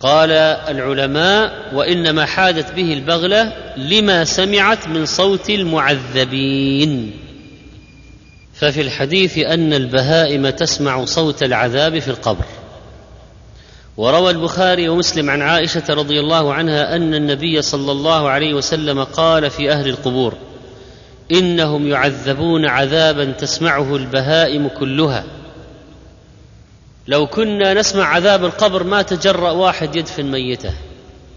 قال 0.00 0.30
العلماء 0.68 1.74
وإنما 1.74 2.26
حادت 2.26 2.72
به 2.72 2.92
البغلة 2.92 3.52
لما 3.76 4.24
سمعت 4.24 4.88
من 4.88 5.06
صوت 5.06 5.50
المعذبين. 5.50 7.12
ففي 8.62 8.80
الحديث 8.80 9.38
أن 9.38 9.72
البهائم 9.72 10.50
تسمع 10.50 11.04
صوت 11.04 11.42
العذاب 11.42 11.98
في 11.98 12.08
القبر. 12.08 12.44
وروى 13.96 14.30
البخاري 14.30 14.88
ومسلم 14.88 15.30
عن 15.30 15.42
عائشة 15.42 15.82
رضي 15.90 16.20
الله 16.20 16.54
عنها 16.54 16.96
أن 16.96 17.14
النبي 17.14 17.62
صلى 17.62 17.92
الله 17.92 18.28
عليه 18.28 18.54
وسلم 18.54 19.04
قال 19.04 19.50
في 19.50 19.70
أهل 19.72 19.88
القبور 19.88 20.34
إنهم 21.32 21.88
يعذبون 21.88 22.66
عذابا 22.66 23.24
تسمعه 23.24 23.96
البهائم 23.96 24.68
كلها. 24.68 25.24
لو 27.08 27.26
كنا 27.26 27.74
نسمع 27.74 28.04
عذاب 28.04 28.44
القبر 28.44 28.84
ما 28.84 29.02
تجرأ 29.02 29.50
واحد 29.50 29.96
يدفن 29.96 30.30
ميته. 30.30 30.72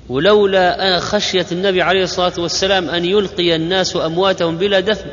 ولولا 0.09 0.99
خشية 0.99 1.45
النبي 1.51 1.81
عليه 1.81 2.03
الصلاة 2.03 2.33
والسلام 2.37 2.89
أن 2.89 3.05
يلقي 3.05 3.55
الناس 3.55 3.95
أمواتهم 3.95 4.57
بلا 4.57 4.79
دفن 4.79 5.09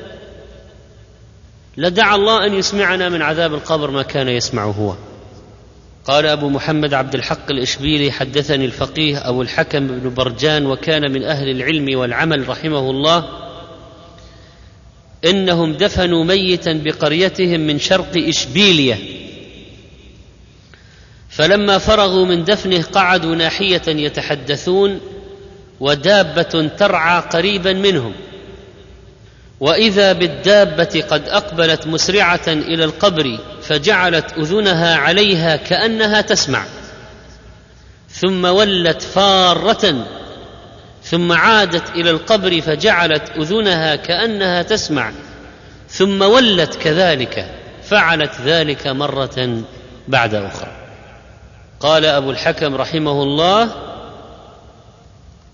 لدعا 1.77 2.17
الله 2.17 2.47
أن 2.47 2.55
يسمعنا 2.55 3.09
من 3.09 3.23
عذاب 3.23 3.55
القبر 3.55 3.91
ما 3.91 4.03
كان 4.03 4.29
يسمع 4.29 4.65
هو. 4.65 4.95
قال 6.05 6.27
أبو 6.27 6.49
محمد 6.49 6.95
عبد 6.95 7.15
الحق 7.15 7.51
الإشبيلي 7.51 8.13
حدثني 8.13 8.65
الفقيه 8.65 9.29
أبو 9.29 9.43
الحكم 9.43 9.87
بن 9.87 10.15
برجان 10.15 10.67
وكان 10.67 11.13
من 11.13 11.25
أهل 11.25 11.51
العلم 11.51 11.99
والعمل 11.99 12.49
رحمه 12.49 12.91
الله 12.91 13.29
إنهم 15.25 15.73
دفنوا 15.73 16.25
ميتا 16.25 16.73
بقريتهم 16.73 17.61
من 17.61 17.79
شرق 17.79 18.11
إشبيلية. 18.17 18.99
فلما 21.29 21.79
فرغوا 21.79 22.27
من 22.27 22.45
دفنه 22.45 22.83
قعدوا 22.83 23.35
ناحية 23.35 23.83
يتحدثون 23.89 25.01
ودابة 25.81 26.71
ترعى 26.79 27.21
قريبا 27.21 27.73
منهم. 27.73 28.13
وإذا 29.63 30.13
بالدابة 30.13 31.05
قد 31.11 31.29
أقبلت 31.29 31.87
مسرعة 31.87 32.49
إلى 32.49 32.85
القبر 32.85 33.39
فجعلت 33.63 34.33
أذنها 34.39 34.97
عليها 34.97 35.57
كأنها 35.57 36.21
تسمع. 36.21 36.65
ثم 38.11 38.45
ولت 38.45 39.03
فارة 39.03 40.07
ثم 41.03 41.33
عادت 41.33 41.91
إلى 41.91 42.11
القبر 42.11 42.61
فجعلت 42.61 43.31
أذنها 43.37 43.97
كأنها 43.97 44.63
تسمع. 44.63 45.13
ثم 45.89 46.23
ولت 46.23 46.75
كذلك 46.75 47.47
فعلت 47.83 48.33
ذلك 48.45 48.87
مرة 48.87 49.63
بعد 50.09 50.35
أخرى. 50.35 50.73
قال 51.81 52.05
أبو 52.05 52.31
الحكم 52.31 52.75
رحمه 52.75 53.23
الله 53.23 53.71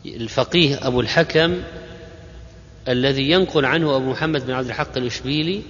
الفقيه 0.07 0.79
أبو 0.83 1.01
الحكم 1.01 1.63
الذي 2.89 3.31
ينقل 3.31 3.65
عنه 3.65 3.97
أبو 3.97 4.11
محمد 4.11 4.47
بن 4.47 4.53
عبد 4.53 4.67
الحق 4.67 4.97
الإشبيلي 4.97 5.63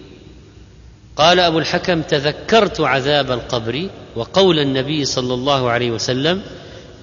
قال 1.16 1.40
أبو 1.40 1.58
الحكم 1.58 2.02
تذكرت 2.02 2.80
عذاب 2.80 3.30
القبر 3.30 3.88
وقول 4.16 4.58
النبي 4.58 5.04
صلى 5.04 5.34
الله 5.34 5.70
عليه 5.70 5.90
وسلم 5.90 6.42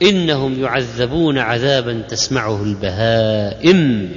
إنهم 0.01 0.63
يعذبون 0.63 1.37
عذابا 1.37 2.01
تسمعه 2.01 2.63
البهائم. 2.63 4.09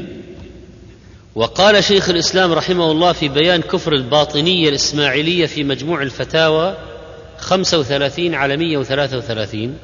وقال 1.34 1.84
شيخ 1.84 2.08
الإسلام 2.08 2.52
رحمه 2.52 2.90
الله 2.90 3.12
في 3.12 3.28
بيان 3.28 3.62
كفر 3.62 3.92
الباطنية 3.92 4.68
الإسماعيلية 4.68 5.46
في 5.46 5.64
مجموع 5.64 6.02
الفتاوى 6.02 6.76
35 7.38 8.34
على 8.34 8.56
133 8.56 9.74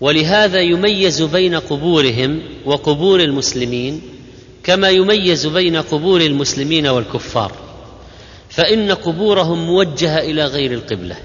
ولهذا 0.00 0.60
يميز 0.60 1.22
بين 1.22 1.54
قبورهم 1.54 2.40
وقبور 2.64 3.20
المسلمين 3.20 4.02
كما 4.70 4.90
يميز 4.90 5.46
بين 5.46 5.76
قبور 5.76 6.20
المسلمين 6.20 6.86
والكفار 6.86 7.52
فإن 8.50 8.92
قبورهم 8.92 9.66
موجهة 9.66 10.18
إلى 10.18 10.44
غير 10.44 10.72
القبلة. 10.72 11.16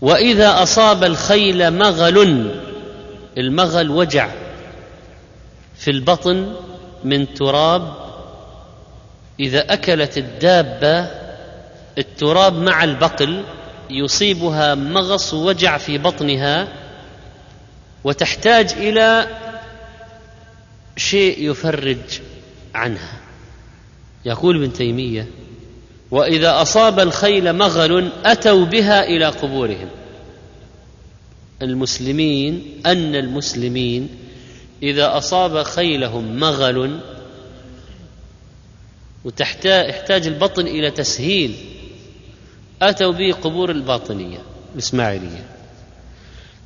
وإذا 0.00 0.62
أصاب 0.62 1.04
الخيل 1.04 1.70
مغل 1.70 2.50
المغل 3.38 3.90
وجع 3.90 4.30
في 5.78 5.90
البطن 5.90 6.52
من 7.04 7.34
تراب 7.34 7.92
إذا 9.40 9.72
أكلت 9.72 10.18
الدابة 10.18 11.10
التراب 11.98 12.54
مع 12.54 12.84
البقل 12.84 13.44
يصيبها 13.90 14.74
مغص 14.74 15.34
وجع 15.34 15.78
في 15.78 15.98
بطنها 15.98 16.68
وتحتاج 18.04 18.72
إلى 18.72 19.26
شيء 20.98 21.50
يفرج 21.50 22.20
عنها. 22.74 23.20
يقول 24.24 24.56
ابن 24.62 24.72
تيمية 24.72 25.26
وإذا 26.10 26.62
أصاب 26.62 27.00
الخيل 27.00 27.52
مغل 27.52 28.10
أتوا 28.24 28.64
بها 28.64 29.04
إلى 29.04 29.26
قبورهم. 29.26 29.88
المسلمين 31.62 32.80
أن 32.86 33.14
المسلمين 33.14 34.08
إذا 34.82 35.16
أصاب 35.16 35.62
خيلهم 35.62 36.40
مغل 36.40 37.00
وتحتاج 39.24 40.26
البطن 40.26 40.66
إلى 40.66 40.90
تسهيل 40.90 41.54
أتوا 42.82 43.12
به 43.12 43.32
قبور 43.32 43.70
الباطنية 43.70 44.38
الإسماعيلية. 44.74 45.46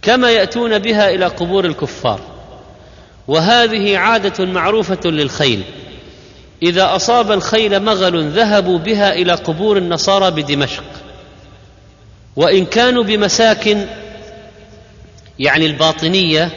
كما 0.02 0.30
يأتون 0.30 0.78
بها 0.78 1.10
إلى 1.10 1.26
قبور 1.26 1.64
الكفار. 1.64 2.31
وهذه 3.28 3.98
عادة 3.98 4.44
معروفة 4.44 5.00
للخيل. 5.04 5.62
إذا 6.62 6.96
أصاب 6.96 7.32
الخيل 7.32 7.80
مغل 7.80 8.28
ذهبوا 8.28 8.78
بها 8.78 9.14
إلى 9.14 9.32
قبور 9.32 9.78
النصارى 9.78 10.30
بدمشق. 10.30 10.84
وإن 12.36 12.64
كانوا 12.64 13.04
بمساكن 13.04 13.86
يعني 15.38 15.66
الباطنية 15.66 16.50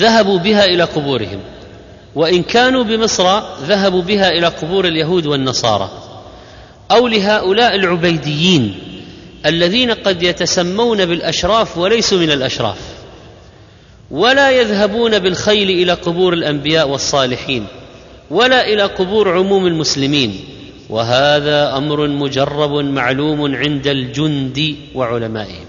ذهبوا 0.00 0.38
بها 0.38 0.64
إلى 0.64 0.82
قبورهم. 0.82 1.40
وإن 2.14 2.42
كانوا 2.42 2.84
بمصر 2.84 3.40
ذهبوا 3.62 4.02
بها 4.02 4.28
إلى 4.28 4.46
قبور 4.46 4.84
اليهود 4.84 5.26
والنصارى. 5.26 5.90
أو 6.90 7.08
لهؤلاء 7.08 7.74
العبيديين 7.74 8.78
الذين 9.46 9.90
قد 9.90 10.22
يتسمون 10.22 11.06
بالأشراف 11.06 11.78
وليسوا 11.78 12.18
من 12.18 12.30
الأشراف. 12.30 12.93
ولا 14.14 14.50
يذهبون 14.50 15.18
بالخيل 15.18 15.70
إلى 15.70 15.92
قبور 15.92 16.32
الأنبياء 16.32 16.88
والصالحين 16.88 17.66
ولا 18.30 18.66
إلى 18.66 18.82
قبور 18.82 19.38
عموم 19.38 19.66
المسلمين. 19.66 20.44
وهذا 20.88 21.76
أمر 21.76 22.08
مجرب 22.08 22.70
معلوم 22.70 23.56
عند 23.56 23.86
الجند 23.86 24.76
وعلمائهم. 24.94 25.66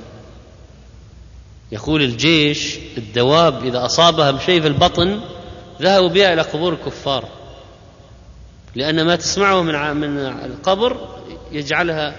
يقول 1.72 2.02
الجيش 2.02 2.78
الدواب 2.98 3.66
إذا 3.66 3.86
اصابها 3.86 4.32
بشيء 4.32 4.62
في 4.62 4.68
البطن 4.68 5.20
ذهبوا 5.82 6.10
بها 6.10 6.34
إلى 6.34 6.42
قبور 6.42 6.74
الكفار. 6.74 7.28
لأن 8.76 9.06
ما 9.06 9.16
تسمعه 9.16 9.62
من 9.62 9.98
من 9.98 10.18
القبر 10.18 10.98
يجعلها 11.52 12.16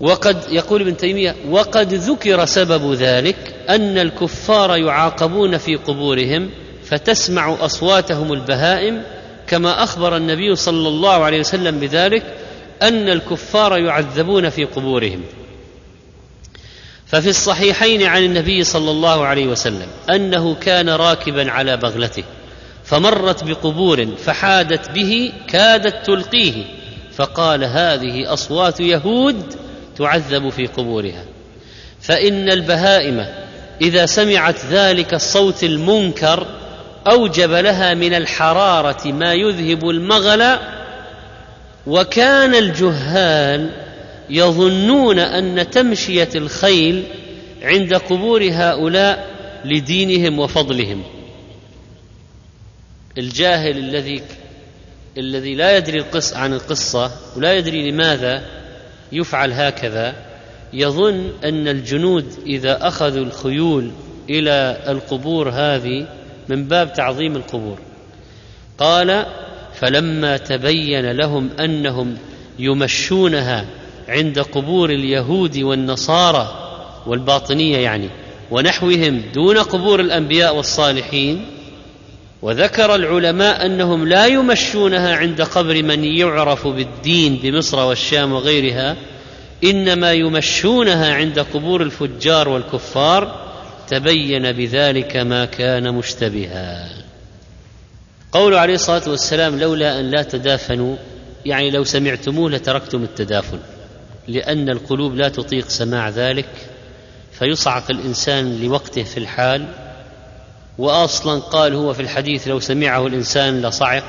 وقد 0.00 0.36
يقول 0.50 0.80
ابن 0.80 0.96
تيمية 0.96 1.36
وقد 1.50 1.94
ذكر 1.94 2.44
سبب 2.44 2.92
ذلك 2.92 3.54
أن 3.68 3.98
الكفار 3.98 4.76
يعاقبون 4.76 5.58
في 5.58 5.76
قبورهم 5.76 6.50
فتسمع 6.84 7.56
أصواتهم 7.60 8.32
البهائم 8.32 9.02
كما 9.46 9.82
أخبر 9.82 10.16
النبي 10.16 10.56
صلى 10.56 10.88
الله 10.88 11.24
عليه 11.24 11.40
وسلم 11.40 11.78
بذلك 11.80 12.22
أن 12.82 13.08
الكفار 13.08 13.78
يعذبون 13.78 14.50
في 14.50 14.64
قبورهم. 14.64 15.20
ففي 17.06 17.28
الصحيحين 17.28 18.02
عن 18.02 18.24
النبي 18.24 18.64
صلى 18.64 18.90
الله 18.90 19.26
عليه 19.26 19.46
وسلم 19.46 19.86
أنه 20.10 20.54
كان 20.54 20.88
راكبا 20.88 21.50
على 21.50 21.76
بغلته 21.76 22.24
فمرت 22.84 23.44
بقبور 23.44 24.06
فحادت 24.24 24.90
به 24.90 25.32
كادت 25.48 26.06
تلقيه 26.06 26.64
فقال 27.16 27.64
هذه 27.64 28.32
أصوات 28.32 28.80
يهود 28.80 29.65
تعذب 29.98 30.48
في 30.48 30.66
قبورها. 30.66 31.24
فإن 32.00 32.50
البهائم 32.50 33.26
إذا 33.80 34.06
سمعت 34.06 34.64
ذلك 34.70 35.14
الصوت 35.14 35.64
المنكر 35.64 36.46
أوجب 37.06 37.50
لها 37.50 37.94
من 37.94 38.14
الحرارة 38.14 39.12
ما 39.12 39.32
يذهب 39.32 39.88
المغل 39.90 40.58
وكان 41.86 42.54
الجهال 42.54 43.70
يظنون 44.30 45.18
أن 45.18 45.70
تمشية 45.70 46.28
الخيل 46.34 47.04
عند 47.62 47.94
قبور 47.94 48.48
هؤلاء 48.52 49.26
لدينهم 49.64 50.38
وفضلهم. 50.38 51.02
الجاهل 53.18 53.78
الذي 53.78 54.22
الذي 55.18 55.54
لا 55.54 55.76
يدري 55.76 55.98
القص 55.98 56.32
عن 56.34 56.52
القصة 56.52 57.10
ولا 57.36 57.54
يدري 57.54 57.90
لماذا 57.90 58.42
يفعل 59.12 59.52
هكذا 59.52 60.14
يظن 60.72 61.30
أن 61.44 61.68
الجنود 61.68 62.26
إذا 62.46 62.88
أخذوا 62.88 63.24
الخيول 63.24 63.90
إلى 64.30 64.78
القبور 64.88 65.50
هذه 65.50 66.06
من 66.48 66.64
باب 66.64 66.92
تعظيم 66.92 67.36
القبور. 67.36 67.78
قال 68.78 69.26
فلما 69.74 70.36
تبين 70.36 71.10
لهم 71.10 71.50
أنهم 71.60 72.16
يمشونها 72.58 73.66
عند 74.08 74.38
قبور 74.38 74.90
اليهود 74.90 75.58
والنصارى 75.58 76.72
والباطنية 77.06 77.76
يعني 77.78 78.08
ونحوهم 78.50 79.22
دون 79.34 79.58
قبور 79.58 80.00
الأنبياء 80.00 80.56
والصالحين 80.56 81.46
وذكر 82.42 82.94
العلماء 82.94 83.66
أنهم 83.66 84.08
لا 84.08 84.26
يمشونها 84.26 85.16
عند 85.16 85.42
قبر 85.42 85.82
من 85.82 86.04
يعرف 86.04 86.66
بالدين 86.66 87.36
بمصر 87.36 87.78
والشام 87.78 88.32
وغيرها 88.32 88.96
إنما 89.64 90.12
يمشونها 90.12 91.14
عند 91.14 91.38
قبور 91.38 91.82
الفجار 91.82 92.48
والكفار 92.48 93.46
تبين 93.88 94.52
بذلك 94.52 95.16
ما 95.16 95.44
كان 95.44 95.94
مشتبها. 95.94 96.88
قول 98.32 98.54
عليه 98.54 98.74
الصلاة 98.74 99.08
والسلام 99.08 99.58
لولا 99.58 100.00
أن 100.00 100.10
لا 100.10 100.22
تدافنوا 100.22 100.96
يعني 101.46 101.70
لو 101.70 101.84
سمعتموه 101.84 102.50
لتركتم 102.50 103.02
التدافن 103.02 103.58
لأن 104.28 104.68
القلوب 104.68 105.14
لا 105.14 105.28
تطيق 105.28 105.68
سماع 105.68 106.08
ذلك 106.08 106.48
فيصعق 107.32 107.90
الإنسان 107.90 108.60
لوقته 108.62 109.02
في 109.02 109.18
الحال 109.18 109.66
واصلا 110.78 111.40
قال 111.40 111.74
هو 111.74 111.94
في 111.94 112.02
الحديث 112.02 112.48
لو 112.48 112.60
سمعه 112.60 113.06
الإنسان 113.06 113.62
لصعق 113.62 114.04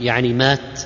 يعني 0.00 0.32
مات. 0.32 0.80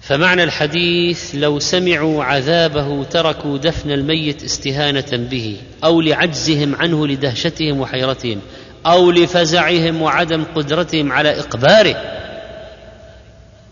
فمعنى 0.00 0.42
الحديث 0.42 1.34
لو 1.34 1.58
سمعوا 1.58 2.24
عذابه 2.24 3.04
تركوا 3.04 3.58
دفن 3.58 3.90
الميت 3.90 4.42
استهانة 4.42 5.10
به 5.12 5.56
أو 5.84 6.00
لعجزهم 6.00 6.74
عنه 6.74 7.06
لدهشتهم 7.06 7.80
وحيرتهم 7.80 8.40
أو 8.86 9.10
لفزعهم 9.10 10.02
وعدم 10.02 10.44
قدرتهم 10.54 11.12
على 11.12 11.40
إقباره. 11.40 11.96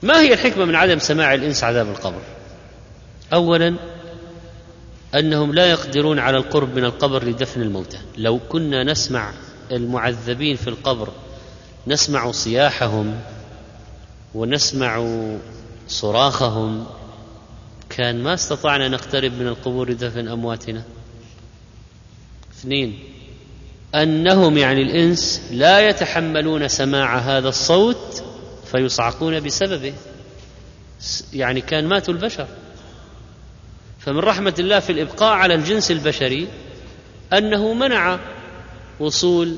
ما 0.02 0.20
هي 0.20 0.32
الحكمة 0.32 0.64
من 0.64 0.74
عدم 0.74 0.98
سماع 0.98 1.34
الإنس 1.34 1.64
عذاب 1.64 1.88
القبر؟ 1.88 2.22
اولا 3.32 3.74
أنهم 5.14 5.54
لا 5.54 5.66
يقدرون 5.66 6.18
على 6.18 6.36
القرب 6.36 6.76
من 6.76 6.84
القبر 6.84 7.24
لدفن 7.24 7.62
الموتى. 7.62 7.98
لو 8.16 8.40
كنا 8.48 8.84
نسمع 8.84 9.30
المعذبين 9.70 10.56
في 10.56 10.68
القبر 10.68 11.08
نسمع 11.86 12.30
صياحهم 12.30 13.20
ونسمع 14.34 15.16
صراخهم. 15.88 16.86
كان 17.90 18.22
ما 18.22 18.34
استطعنا 18.34 18.88
نقترب 18.88 19.32
من 19.32 19.46
القبور 19.46 19.90
لدفن 19.90 20.28
أمواتنا. 20.28 20.82
اثنين 22.52 22.98
أنهم 23.94 24.58
يعني 24.58 24.82
الإنس 24.82 25.42
لا 25.50 25.88
يتحملون 25.88 26.68
سماع 26.68 27.18
هذا 27.18 27.48
الصوت 27.48 28.24
فيصعقون 28.72 29.40
بسببه. 29.40 29.94
يعني 31.32 31.60
كان 31.60 31.88
ماتوا 31.88 32.14
البشر. 32.14 32.46
فمن 33.98 34.18
رحمة 34.18 34.54
الله 34.58 34.80
في 34.80 34.92
الإبقاء 34.92 35.32
على 35.32 35.54
الجنس 35.54 35.90
البشري 35.90 36.48
أنه 37.32 37.74
منع 37.74 38.18
وصول 39.00 39.56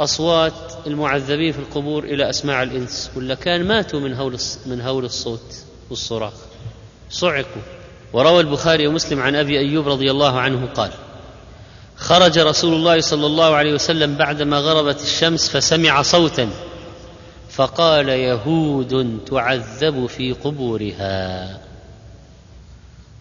أصوات 0.00 0.52
المعذبين 0.86 1.52
في 1.52 1.58
القبور 1.58 2.04
إلى 2.04 2.30
أسماع 2.30 2.62
الإنس 2.62 3.10
ولا 3.16 3.34
كان 3.34 3.64
ماتوا 3.64 4.00
من 4.00 4.14
هول 4.14 4.36
من 4.66 4.80
هول 4.80 5.04
الصوت 5.04 5.56
والصراخ. 5.90 6.32
صعقوا. 7.10 7.62
وروى 8.12 8.40
البخاري 8.40 8.86
ومسلم 8.86 9.20
عن 9.20 9.34
أبي 9.36 9.58
أيوب 9.58 9.88
رضي 9.88 10.10
الله 10.10 10.40
عنه 10.40 10.66
قال 10.66 10.90
خرج 11.96 12.38
رسول 12.38 12.74
الله 12.74 13.00
صلى 13.00 13.26
الله 13.26 13.54
عليه 13.54 13.74
وسلم 13.74 14.16
بعدما 14.16 14.58
غربت 14.58 15.02
الشمس 15.02 15.48
فسمع 15.48 16.02
صوتا 16.02 16.50
فقال 17.50 18.08
يهود 18.08 19.18
تعذب 19.30 20.06
في 20.06 20.32
قبورها. 20.32 21.60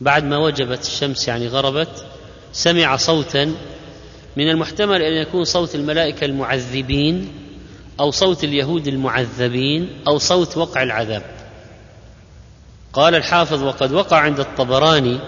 بعد 0.02 0.24
ما 0.24 0.38
وجبت 0.38 0.82
الشمس 0.82 1.28
يعني 1.28 1.48
غربت 1.48 2.06
سمع 2.54 2.98
صوتا 2.98 3.56
من 4.38 4.50
المحتمل 4.50 5.02
أن 5.02 5.14
يكون 5.14 5.44
صوت 5.44 5.76
الملائكة 5.76 6.26
المعذبين 6.26 7.32
أو 8.00 8.12
صوت 8.12 8.44
اليهود 8.44 8.88
المعذبين 8.88 9.90
أو 10.08 10.18
صوت 10.18 10.58
وقع 10.58 10.84
العذاب. 10.84 11.24
قال 12.94 13.16
الحافظ 13.16 13.64
وقد 13.64 13.92
وقع 13.92 14.18
عند 14.18 14.40
الطبراني 14.40 15.20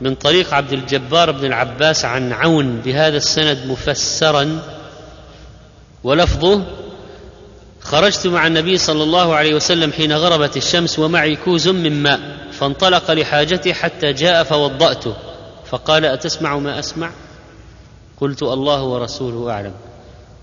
من 0.00 0.14
طريق 0.14 0.54
عبد 0.54 0.72
الجبار 0.72 1.30
بن 1.32 1.44
العباس 1.44 2.04
عن 2.04 2.32
عون 2.32 2.80
بهذا 2.80 3.16
السند 3.16 3.66
مفسرا 3.66 4.62
ولفظه 6.04 6.62
خرجت 7.80 8.26
مع 8.26 8.46
النبي 8.46 8.78
صلى 8.78 9.02
الله 9.02 9.34
عليه 9.34 9.54
وسلم 9.54 9.92
حين 9.92 10.12
غربت 10.12 10.56
الشمس 10.56 10.98
ومعي 10.98 11.36
كوز 11.36 11.68
من 11.68 12.02
ماء 12.02 12.20
فانطلق 12.52 13.10
لحاجتي 13.10 13.74
حتى 13.74 14.12
جاء 14.12 14.44
فوضأته 14.44 15.14
فقال 15.70 16.04
أتسمع 16.04 16.58
ما 16.58 16.78
أسمع؟ 16.78 17.10
قلت 18.20 18.42
الله 18.42 18.82
ورسوله 18.82 19.50
أعلم. 19.50 19.72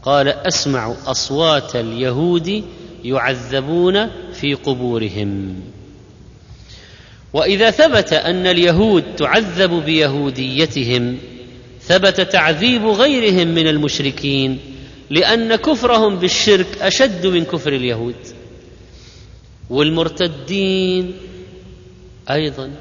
قال 0.03 0.27
أسمع 0.27 0.93
أصوات 1.05 1.75
اليهود 1.75 2.63
يعذبون 3.03 4.07
في 4.33 4.53
قبورهم. 4.53 5.61
وإذا 7.33 7.71
ثبت 7.71 8.13
أن 8.13 8.47
اليهود 8.47 9.03
تعذب 9.17 9.85
بيهوديتهم 9.85 11.17
ثبت 11.81 12.21
تعذيب 12.21 12.85
غيرهم 12.85 13.47
من 13.47 13.67
المشركين 13.67 14.59
لأن 15.09 15.55
كفرهم 15.55 16.15
بالشرك 16.15 16.81
أشد 16.81 17.27
من 17.27 17.43
كفر 17.43 17.73
اليهود. 17.73 18.15
والمرتدين 19.69 21.13
أيضا 22.29 22.71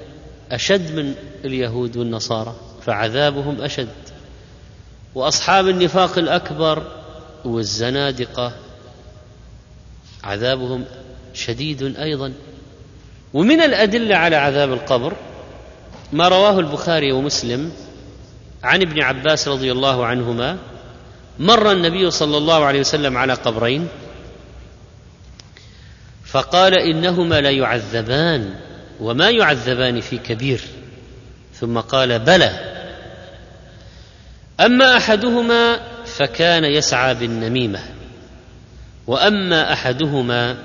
أشد 0.52 0.96
من 0.96 1.14
اليهود 1.44 1.96
والنصارى 1.96 2.56
فعذابهم 2.86 3.62
أشد. 3.62 4.03
وأصحاب 5.14 5.68
النفاق 5.68 6.18
الأكبر 6.18 6.82
والزنادقة 7.44 8.52
عذابهم 10.24 10.84
شديد 11.34 11.96
أيضا. 11.96 12.32
ومن 13.34 13.60
الأدلة 13.60 14.16
على 14.16 14.36
عذاب 14.36 14.72
القبر 14.72 15.16
ما 16.12 16.28
رواه 16.28 16.58
البخاري 16.58 17.12
ومسلم 17.12 17.72
عن 18.62 18.82
ابن 18.82 19.02
عباس 19.02 19.48
رضي 19.48 19.72
الله 19.72 20.06
عنهما. 20.06 20.58
مر 21.38 21.72
النبي 21.72 22.10
صلى 22.10 22.36
الله 22.36 22.64
عليه 22.64 22.80
وسلم 22.80 23.16
على 23.16 23.32
قبرين 23.32 23.88
فقال 26.24 26.74
إنهما 26.74 27.40
لا 27.40 27.50
يعذبان 27.50 28.54
وما 29.00 29.30
يعذبان 29.30 30.00
في 30.00 30.18
كبير. 30.18 30.60
ثم 31.54 31.78
قال 31.78 32.18
بلى 32.18 32.63
أما 34.60 34.96
أحدهما 34.96 35.80
فكان 36.04 36.64
يسعى 36.64 37.14
بالنميمة 37.14 37.80
وأما 39.06 39.72
أحدهما 39.72 40.56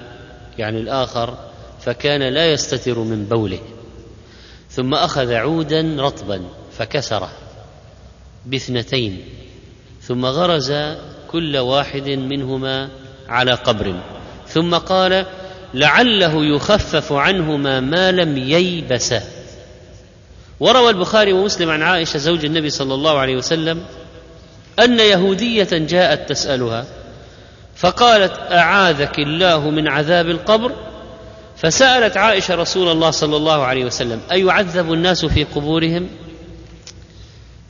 يعني 0.57 0.79
الآخر 0.79 1.37
فكان 1.81 2.33
لا 2.33 2.51
يستتر 2.51 2.99
من 2.99 3.25
بوله 3.25 3.59
ثم 4.69 4.93
أخذ 4.93 5.33
عودا 5.33 5.95
رطبا 5.99 6.41
فكسره 6.77 7.29
باثنتين 8.45 9.23
ثم 10.01 10.25
غرز 10.25 10.73
كل 11.27 11.57
واحد 11.57 12.09
منهما 12.09 12.89
على 13.27 13.51
قبر 13.51 13.99
ثم 14.47 14.75
قال 14.75 15.25
لعله 15.73 16.45
يخفف 16.55 17.13
عنهما 17.13 17.79
ما 17.79 18.11
لم 18.11 18.37
ييبسا 18.37 19.23
وروى 20.59 20.89
البخاري 20.89 21.33
ومسلم 21.33 21.69
عن 21.69 21.81
عائشة 21.81 22.17
زوج 22.17 22.45
النبي 22.45 22.69
صلى 22.69 22.93
الله 22.93 23.19
عليه 23.19 23.35
وسلم 23.35 23.83
أن 24.79 24.99
يهودية 24.99 25.67
جاءت 25.71 26.29
تسألها 26.29 26.85
فقالت 27.75 28.33
أعاذك 28.51 29.19
الله 29.19 29.69
من 29.69 29.87
عذاب 29.87 30.29
القبر؟ 30.29 30.71
فسألت 31.57 32.17
عائشة 32.17 32.55
رسول 32.55 32.91
الله 32.91 33.11
صلى 33.11 33.37
الله 33.37 33.65
عليه 33.65 33.85
وسلم 33.85 34.21
أيعذب 34.31 34.93
الناس 34.93 35.25
في 35.25 35.43
قبورهم؟ 35.43 36.09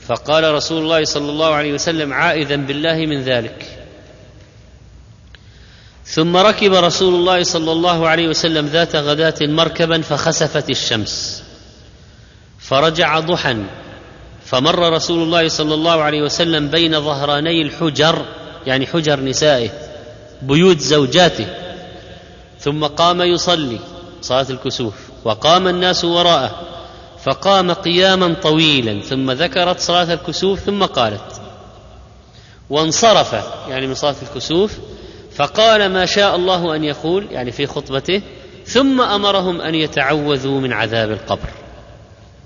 فقال 0.00 0.54
رسول 0.54 0.82
الله 0.82 1.04
صلى 1.04 1.30
الله 1.30 1.54
عليه 1.54 1.72
وسلم 1.72 2.12
عائذا 2.12 2.56
بالله 2.56 3.06
من 3.06 3.22
ذلك. 3.22 3.86
ثم 6.04 6.36
ركب 6.36 6.72
رسول 6.72 7.14
الله 7.14 7.42
صلى 7.42 7.72
الله 7.72 8.08
عليه 8.08 8.28
وسلم 8.28 8.66
ذات 8.66 8.96
غداة 8.96 9.34
مركبا 9.40 10.02
فخسفت 10.02 10.70
الشمس. 10.70 11.44
فرجع 12.60 13.20
ضحى 13.20 13.56
فمر 14.44 14.92
رسول 14.92 15.22
الله 15.22 15.48
صلى 15.48 15.74
الله 15.74 16.02
عليه 16.02 16.22
وسلم 16.22 16.68
بين 16.68 17.00
ظهراني 17.00 17.62
الحجر 17.62 18.24
يعني 18.66 18.86
حجر 18.86 19.20
نسائه 19.20 19.70
بيوت 20.42 20.78
زوجاته. 20.80 21.46
ثم 22.60 22.84
قام 22.84 23.22
يصلي 23.22 23.78
صلاة 24.22 24.46
الكسوف 24.50 24.94
وقام 25.24 25.68
الناس 25.68 26.04
وراءه 26.04 26.60
فقام 27.24 27.72
قياما 27.72 28.34
طويلا 28.34 29.02
ثم 29.02 29.30
ذكرت 29.30 29.80
صلاة 29.80 30.14
الكسوف 30.14 30.60
ثم 30.60 30.84
قالت 30.84 31.40
وانصرف 32.70 33.32
يعني 33.68 33.86
من 33.86 33.94
صلاة 33.94 34.14
الكسوف 34.22 34.78
فقال 35.36 35.92
ما 35.92 36.06
شاء 36.06 36.36
الله 36.36 36.76
أن 36.76 36.84
يقول 36.84 37.26
يعني 37.30 37.52
في 37.52 37.66
خطبته 37.66 38.22
ثم 38.66 39.00
أمرهم 39.00 39.60
أن 39.60 39.74
يتعوذوا 39.74 40.60
من 40.60 40.72
عذاب 40.72 41.10
القبر. 41.10 41.48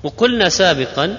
وقلنا 0.05 0.49
سابقا 0.49 1.19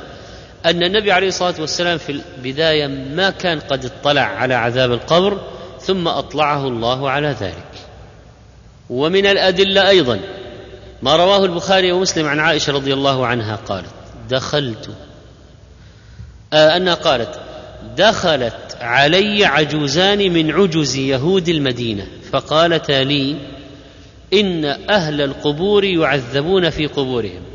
أن 0.65 0.83
النبي 0.83 1.11
عليه 1.11 1.27
الصلاة 1.27 1.53
والسلام 1.59 1.97
في 1.97 2.21
البداية 2.37 2.87
ما 2.87 3.29
كان 3.29 3.59
قد 3.59 3.85
اطلع 3.85 4.21
على 4.21 4.53
عذاب 4.53 4.91
القبر 4.91 5.41
ثم 5.81 6.07
أطلعه 6.07 6.67
الله 6.67 7.09
على 7.09 7.27
ذلك. 7.27 7.71
ومن 8.89 9.25
الأدلة 9.25 9.89
أيضا 9.89 10.19
ما 11.01 11.15
رواه 11.15 11.45
البخاري 11.45 11.91
ومسلم 11.91 12.25
عن 12.25 12.39
عائشة 12.39 12.73
رضي 12.73 12.93
الله 12.93 13.27
عنها 13.27 13.55
قالت 13.55 13.89
دخلت. 14.29 14.89
آه 16.53 16.77
أنها 16.77 16.93
قالت 16.93 17.39
دخلت 17.97 18.77
علي 18.81 19.45
عجوزان 19.45 20.33
من 20.33 20.51
عجز 20.51 20.95
يهود 20.95 21.49
المدينة 21.49 22.07
فقالتا 22.31 23.03
لي 23.03 23.35
إن 24.33 24.65
أهل 24.89 25.21
القبور 25.21 25.83
يعذبون 25.83 26.69
في 26.69 26.87
قبورهم. 26.87 27.54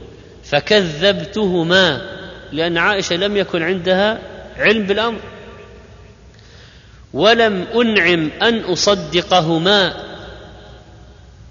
فكذبتهما 0.51 2.01
لأن 2.53 2.78
عائشة 2.78 3.16
لم 3.16 3.36
يكن 3.36 3.62
عندها 3.62 4.18
علم 4.57 4.86
بالأمر. 4.86 5.20
ولم 7.12 7.66
أنعم 7.74 8.30
أن 8.42 8.59
أصدقهما. 8.59 9.94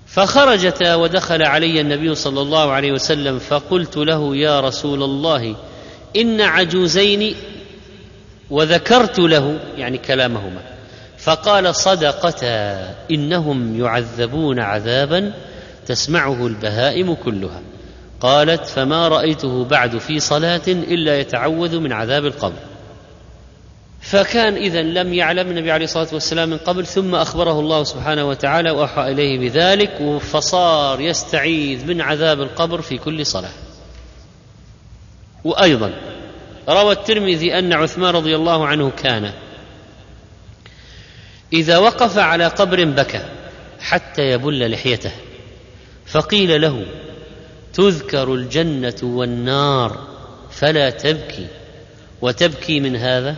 فخرجتا 0.07 0.95
ودخل 0.95 1.43
علي 1.43 1.81
النبي 1.81 2.15
صلى 2.15 2.41
الله 2.41 2.71
عليه 2.71 2.91
وسلم 2.91 3.39
فقلت 3.39 3.97
له 3.97 4.35
يا 4.35 4.59
رسول 4.59 5.03
الله 5.03 5.55
إن 6.15 6.41
عجوزين 6.41 7.35
وذكرت 8.49 9.19
له 9.19 9.59
يعني 9.77 9.97
كلامهما. 9.97 10.61
فقال 11.17 11.75
صدقتا 11.75 12.95
إنهم 13.11 13.79
يعذبون 13.79 14.59
عذابا 14.59 15.33
تسمعه 15.85 16.47
البهائم 16.47 17.13
كلها. 17.13 17.61
قالت 18.19 18.65
فما 18.65 19.07
رأيته 19.07 19.65
بعد 19.65 19.97
في 19.97 20.19
صلاة 20.19 20.61
إلا 20.67 21.19
يتعوذ 21.19 21.79
من 21.79 21.93
عذاب 21.93 22.25
القبر. 22.25 22.59
فكان 24.01 24.53
اذا 24.53 24.81
لم 24.81 25.13
يعلم 25.13 25.49
النبي 25.49 25.71
عليه 25.71 25.85
الصلاة 25.85 26.07
والسلام 26.13 26.49
من 26.49 26.57
قبل 26.57 26.85
ثم 26.85 27.15
أخبره 27.15 27.59
الله 27.59 27.83
سبحانه 27.83 28.25
وتعالى 28.25 28.71
وأوحى 28.71 29.11
إليه 29.11 29.39
بذلك 29.39 30.17
فصار 30.19 31.01
يستعيذ 31.01 31.85
من 31.85 32.01
عذاب 32.01 32.41
القبر 32.41 32.81
في 32.81 32.97
كل 32.97 33.25
صلاة. 33.25 33.51
وأيضا 35.43 35.93
روى 36.69 36.91
الترمذي 36.91 37.59
أن 37.59 37.73
عثمان 37.73 38.15
رضي 38.15 38.35
الله 38.35 38.67
عنه 38.67 38.89
كان 38.89 39.31
إذا 41.53 41.77
وقف 41.77 42.17
على 42.17 42.47
قبر 42.47 42.85
بكى 42.85 43.21
حتى 43.81 44.21
يبل 44.21 44.71
لحيته 44.71 45.11
فقيل 46.05 46.61
له 46.61 46.85
تذكر 47.79 48.33
الجنة 48.33 48.95
والنار 49.03 50.07
فلا 50.51 50.89
تبكي. 50.89 51.47
وتبكي 52.21 52.79
من 52.79 52.95
هذا؟ 52.95 53.35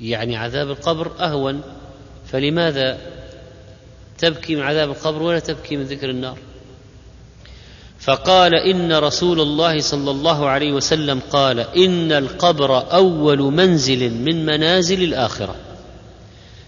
يعني 0.00 0.36
عذاب 0.36 0.70
القبر 0.70 1.12
أهون. 1.20 1.60
فلماذا 2.26 2.98
تبكي 4.18 4.56
من 4.56 4.62
عذاب 4.62 4.90
القبر 4.90 5.22
ولا 5.22 5.38
تبكي 5.38 5.76
من 5.76 5.82
ذكر 5.82 6.10
النار؟ 6.10 6.38
فقال 7.98 8.54
إن 8.54 8.92
رسول 8.92 9.40
الله 9.40 9.80
صلى 9.80 10.10
الله 10.10 10.48
عليه 10.48 10.72
وسلم 10.72 11.20
قال 11.30 11.60
إن 11.60 12.12
القبر 12.12 12.92
أول 12.92 13.38
منزل 13.38 14.14
من 14.14 14.46
منازل 14.46 15.02
الآخرة. 15.02 15.56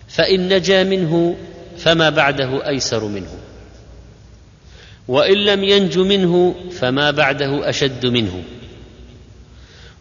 فإن 0.09 0.55
نجا 0.55 0.85
منه 0.85 1.37
فما 1.79 2.11
بعده 2.11 2.69
أيسر 2.69 3.05
منه. 3.05 3.48
وإن 5.09 5.37
لم 5.37 5.65
ينج 5.65 5.99
منه 5.99 6.55
فما 6.71 7.11
بعده 7.11 7.69
أشد 7.69 8.07
منه. 8.07 8.43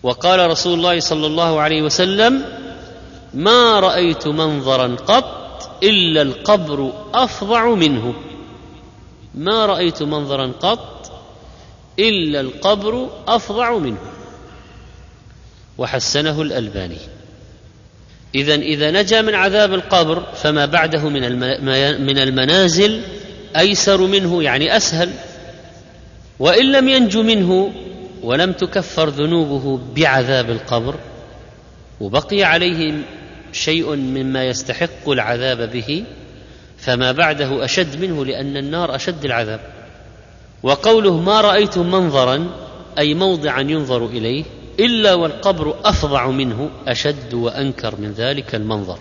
وقال 0.03 0.49
رسول 0.49 0.73
الله 0.73 0.99
صلى 0.99 1.27
الله 1.27 1.61
عليه 1.61 1.81
وسلم 1.81 2.41
ما 3.33 3.79
رأيت 3.79 4.27
منظرا 4.27 4.95
قط 4.95 5.77
إلا 5.83 6.21
القبر 6.21 6.93
أفظع 7.13 7.75
منه. 7.75 8.13
ما 9.35 9.65
رأيت 9.65 10.03
منظرا 10.03 10.51
قط 10.59 11.11
إلا 11.99 12.39
القبر 12.39 13.09
أفظع 13.27 13.77
منه. 13.77 14.01
وحسنه 15.77 16.41
الألباني. 16.41 16.97
اذا 18.35 18.55
إذا 18.55 18.91
نجا 18.91 19.21
من 19.21 19.35
عذاب 19.35 19.73
القبر 19.73 20.23
فما 20.33 20.65
بعده 20.65 21.09
من 21.09 21.39
من 22.05 22.17
المنازل 22.17 23.01
أيسر 23.57 24.01
منه 24.01 24.43
يعني 24.43 24.77
أسهل. 24.77 25.09
وإن 26.39 26.71
لم 26.71 26.89
ينج 26.89 27.17
منه 27.17 27.71
ولم 28.23 28.51
تكفر 28.51 29.09
ذنوبه 29.09 29.79
بعذاب 29.95 30.49
القبر 30.49 30.95
وبقي 32.01 32.43
عليه 32.43 32.93
شيء 33.51 33.95
مما 33.95 34.43
يستحق 34.43 35.09
العذاب 35.09 35.71
به 35.71 36.03
فما 36.77 37.11
بعده 37.11 37.65
أشد 37.65 38.01
منه 38.01 38.25
لأن 38.25 38.57
النار 38.57 38.95
أشد 38.95 39.25
العذاب. 39.25 39.59
وقوله 40.63 41.21
ما 41.21 41.41
رأيت 41.41 41.77
منظرا 41.77 42.49
أي 42.97 43.13
موضعا 43.13 43.61
ينظر 43.61 44.05
إليه 44.05 44.43
إلا 44.79 45.13
والقبر 45.13 45.75
أفظع 45.85 46.27
منه 46.27 46.69
أشد 46.87 47.33
وأنكر 47.33 47.95
من 48.01 48.11
ذلك 48.11 48.55
المنظر. 48.55 48.97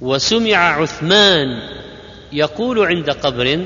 وسمع 0.00 0.56
عثمان 0.56 1.46
يقول 2.32 2.86
عند 2.86 3.10
قبر 3.10 3.64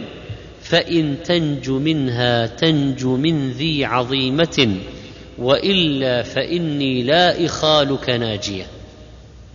فإن 0.63 1.23
تنج 1.23 1.71
منها 1.71 2.47
تنج 2.47 3.05
من 3.05 3.51
ذي 3.51 3.85
عظيمة 3.85 4.77
وإلا 5.39 6.23
فإني 6.23 7.03
لا 7.03 7.47
إخالك 7.47 8.11
ناجية. 8.11 8.67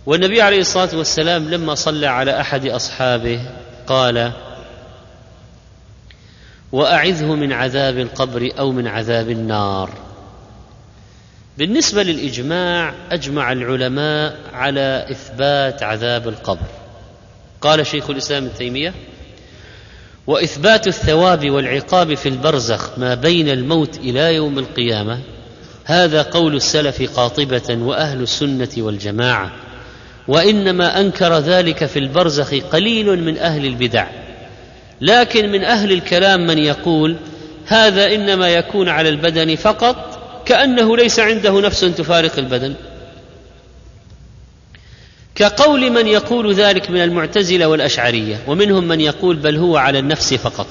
والنبي 0.06 0.42
عليه 0.42 0.58
الصلاة 0.58 0.96
والسلام 0.98 1.48
لما 1.48 1.74
صلى 1.74 2.06
على 2.06 2.40
أحد 2.40 2.66
أصحابه 2.66 3.40
قال 3.86 4.32
وأعذه 6.72 7.34
من 7.34 7.52
عذاب 7.52 7.98
القبر 7.98 8.50
أو 8.58 8.72
من 8.72 8.86
عذاب 8.86 9.30
النار. 9.30 9.90
بالنسبة 11.58 12.02
للإجماع 12.02 12.94
أجمع 13.10 13.52
العلماء 13.52 14.36
على 14.52 15.06
إثبات 15.10 15.82
عذاب 15.82 16.28
القبر. 16.28 16.79
قال 17.60 17.86
شيخ 17.86 18.10
الإسلام 18.10 18.44
ابن 18.44 18.54
تيمية 18.58 18.94
وإثبات 20.26 20.86
الثواب 20.86 21.50
والعقاب 21.50 22.14
في 22.14 22.28
البرزخ 22.28 22.98
ما 22.98 23.14
بين 23.14 23.48
الموت 23.48 23.96
إلى 23.96 24.34
يوم 24.34 24.58
القيامة 24.58 25.18
هذا 25.84 26.22
قول 26.22 26.56
السلف 26.56 27.16
قاطبة 27.16 27.78
وأهل 27.82 28.22
السنة 28.22 28.68
والجماعة 28.78 29.50
وإنما 30.28 31.00
أنكر 31.00 31.38
ذلك 31.38 31.84
في 31.84 31.98
البرزخ 31.98 32.54
قليل 32.54 33.24
من 33.24 33.38
أهل 33.38 33.66
البدع. 33.66 34.06
لكن 35.00 35.52
من 35.52 35.64
أهل 35.64 35.92
الكلام 35.92 36.46
من 36.46 36.58
يقول 36.58 37.16
هذا 37.66 38.14
إنما 38.14 38.48
يكون 38.48 38.88
على 38.88 39.08
البدن 39.08 39.56
فقط 39.56 40.18
كأنه 40.46 40.96
ليس 40.96 41.18
عنده 41.18 41.60
نفس 41.60 41.80
تفارق 41.80 42.38
البدن. 42.38 42.74
كقول 45.40 45.90
من 45.90 46.06
يقول 46.06 46.54
ذلك 46.54 46.90
من 46.90 47.00
المعتزلة 47.00 47.66
والأشعرية 47.66 48.38
ومنهم 48.46 48.88
من 48.88 49.00
يقول 49.00 49.36
بل 49.36 49.56
هو 49.56 49.76
على 49.76 49.98
النفس 49.98 50.34
فقط. 50.34 50.66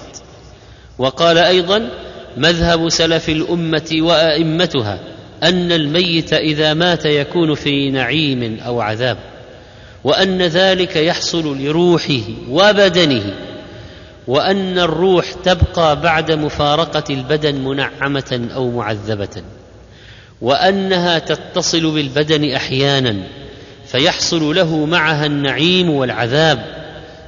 وقال 0.97 1.37
أيضا 1.37 1.89
مذهب 2.37 2.89
سلف 2.89 3.29
الأمة 3.29 3.97
وأئمتها 3.99 4.99
أن 5.43 5.71
الميت 5.71 6.33
إذا 6.33 6.73
مات 6.73 7.05
يكون 7.05 7.55
في 7.55 7.91
نعيم 7.91 8.59
أو 8.65 8.81
عذاب 8.81 9.17
وأن 10.03 10.41
ذلك 10.41 10.95
يحصل 10.95 11.57
لروحه 11.61 12.21
وبدنه 12.49 13.33
وأن 14.27 14.79
الروح 14.79 15.31
تبقى 15.31 16.01
بعد 16.01 16.31
مفارقة 16.31 17.03
البدن 17.09 17.55
منعمة 17.55 18.49
أو 18.55 18.71
معذبة 18.71 19.43
وأنها 20.41 21.19
تتصل 21.19 21.91
بالبدن 21.91 22.51
أحيانا 22.51 23.15
فيحصل 23.91 24.55
له 24.55 24.85
معها 24.85 25.25
النعيم 25.25 25.89
والعذاب. 25.89 26.79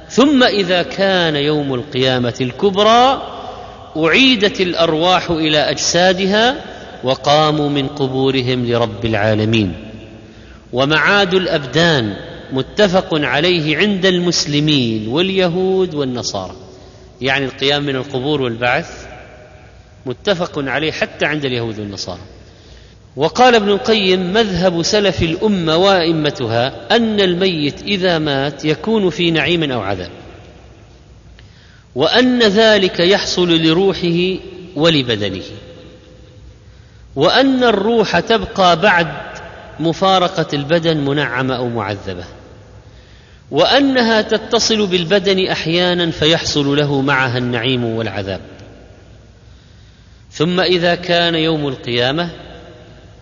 ثم 0.08 0.42
إذا 0.42 0.82
كان 0.82 1.36
يوم 1.36 1.74
القيامة 1.74 2.34
الكبرى 2.40 3.22
أعيدت 3.96 4.60
الأرواح 4.60 5.30
إلى 5.30 5.58
أجسادها 5.58 6.56
وقاموا 7.04 7.68
من 7.68 7.88
قبورهم 7.88 8.66
لرب 8.66 9.04
العالمين. 9.04 9.74
ومعاد 10.72 11.34
الأبدان 11.34 12.16
متفق 12.52 13.08
عليه 13.12 13.76
عند 13.76 14.06
المسلمين 14.06 15.08
واليهود 15.08 15.94
والنصارى. 15.94 16.56
يعني 17.20 17.44
القيام 17.44 17.82
من 17.82 17.96
القبور 17.96 18.42
والبعث 18.42 19.06
متفق 20.06 20.52
عليه 20.58 20.92
حتى 20.92 21.26
عند 21.26 21.44
اليهود 21.44 21.78
والنصارى. 21.78 22.20
وقال 23.16 23.54
ابن 23.54 23.68
القيم 23.68 24.32
مذهب 24.32 24.82
سلف 24.82 25.22
الأمة 25.22 25.76
وأئمتها 25.76 26.96
أن 26.96 27.20
الميت 27.20 27.82
إذا 27.82 28.18
مات 28.18 28.64
يكون 28.64 29.10
في 29.10 29.30
نعيم 29.30 29.72
أو 29.72 29.80
عذاب 29.80 30.10
وأن 31.94 32.42
ذلك 32.42 33.00
يحصل 33.00 33.50
لروحه 33.50 34.40
ولبدنه 34.76 35.42
وأن 37.16 37.64
الروح 37.64 38.20
تبقى 38.20 38.80
بعد 38.80 39.08
مفارقة 39.80 40.46
البدن 40.52 40.96
منعمة 40.96 41.56
أو 41.56 41.68
معذبة 41.68 42.24
وأنها 43.50 44.22
تتصل 44.22 44.86
بالبدن 44.86 45.46
أحيانا 45.46 46.10
فيحصل 46.10 46.76
له 46.76 47.00
معها 47.00 47.38
النعيم 47.38 47.84
والعذاب. 47.84 48.40
ثم 50.30 50.60
إذا 50.60 50.94
كان 50.94 51.34
يوم 51.34 51.68
القيامة 51.68 52.30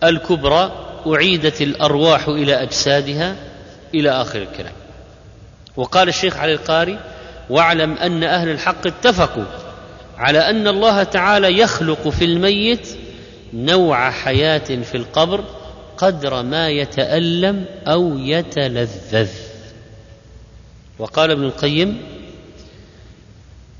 الكبرى 0.03 0.71
أعيدت 1.07 1.61
الأرواح 1.61 2.27
إلى 2.27 2.61
أجسادها 2.61 3.35
إلى 3.95 4.09
آخر 4.09 4.41
الكلام. 4.41 4.73
وقال 5.77 6.07
الشيخ 6.07 6.37
علي 6.37 6.53
القاري 6.53 6.99
واعلم 7.49 7.93
أن 7.93 8.23
أهل 8.23 8.49
الحق 8.49 8.87
اتفقوا 8.87 9.43
على 10.17 10.39
أن 10.39 10.67
الله 10.67 11.03
تعالى 11.03 11.59
يخلق 11.59 12.07
في 12.09 12.25
الميت 12.25 12.87
نوع 13.53 14.11
حياة 14.11 14.57
في 14.59 14.95
القبر 14.97 15.43
قدر 15.97 16.43
ما 16.43 16.69
يتألم 16.69 17.65
أو 17.87 18.17
يتلذذ. 18.17 19.29
وقال 20.99 21.31
ابن 21.31 21.43
القيم 21.43 22.01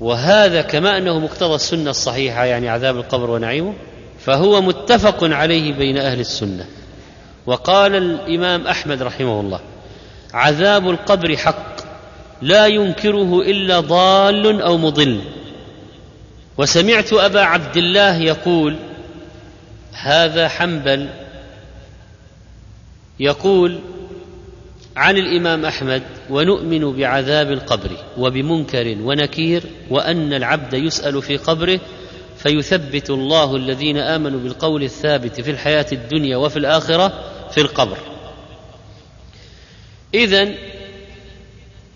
وهذا 0.00 0.62
كما 0.62 0.98
أنه 0.98 1.18
مقتضى 1.18 1.54
السنة 1.54 1.90
الصحيحة 1.90 2.44
يعني 2.44 2.68
عذاب 2.68 2.96
القبر 2.96 3.30
ونعيمه. 3.30 3.74
فهو 4.24 4.60
متفق 4.60 5.24
عليه 5.24 5.72
بين 5.72 5.98
أهل 5.98 6.20
السنة. 6.20 6.66
وقال 7.46 7.94
الإمام 7.96 8.66
أحمد 8.66 9.02
رحمه 9.02 9.40
الله 9.40 9.60
عذاب 10.34 10.90
القبر 10.90 11.36
حق 11.36 11.76
لا 12.42 12.66
ينكره 12.66 13.40
إلا 13.40 13.80
ضال 13.80 14.60
أو 14.62 14.78
مضل. 14.78 15.20
وسمعت 16.58 17.12
أبا 17.12 17.40
عبد 17.40 17.76
الله 17.76 18.16
يقول 18.16 18.76
هذا 19.92 20.48
حنبل 20.48 21.08
يقول 23.20 23.78
عن 24.96 25.16
الإمام 25.16 25.64
أحمد 25.64 26.02
ونؤمن 26.30 26.92
بعذاب 26.92 27.52
القبر 27.52 27.90
وبمنكر 28.18 28.96
ونكير 29.00 29.62
وأن 29.90 30.32
العبد 30.32 30.74
يسأل 30.74 31.22
في 31.22 31.36
قبره 31.36 31.80
فيثبت 32.36 33.10
الله 33.10 33.56
الذين 33.56 33.96
آمنوا 33.96 34.40
بالقول 34.40 34.82
الثابت 34.82 35.40
في 35.40 35.50
الحياة 35.50 35.86
الدنيا 35.92 36.36
وفي 36.36 36.58
الآخرة 36.58 37.12
في 37.50 37.60
القبر. 37.60 37.98
اذا 40.14 40.48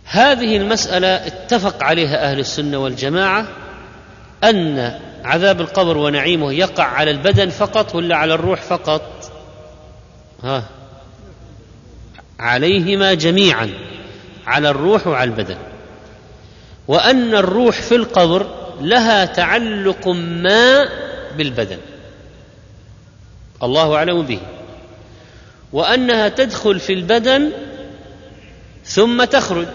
هذه 0.04 0.56
المسألة 0.56 1.08
اتفق 1.08 1.84
عليها 1.84 2.30
أهل 2.30 2.38
السنة 2.38 2.78
والجماعة 2.78 3.48
أن 4.44 5.00
عذاب 5.24 5.60
القبر 5.60 5.96
ونعيمه 5.96 6.52
يقع 6.52 6.84
على 6.84 7.10
البدن 7.10 7.48
فقط 7.48 7.94
ولا 7.94 8.16
على 8.16 8.34
الروح 8.34 8.62
فقط؟ 8.62 9.32
ها. 10.42 10.64
عليهما 12.38 13.14
جميعا 13.14 13.70
على 14.46 14.68
الروح 14.68 15.06
وعلى 15.06 15.30
البدن. 15.30 15.56
وأن 16.88 17.34
الروح 17.34 17.82
في 17.82 17.94
القبر 17.94 18.65
لها 18.80 19.24
تعلق 19.24 20.08
ما 20.08 20.88
بالبدن. 21.36 21.78
الله 23.62 23.94
أعلم 23.96 24.22
به. 24.22 24.40
وأنها 25.72 26.28
تدخل 26.28 26.80
في 26.80 26.92
البدن 26.92 27.52
ثم 28.84 29.24
تخرج 29.24 29.68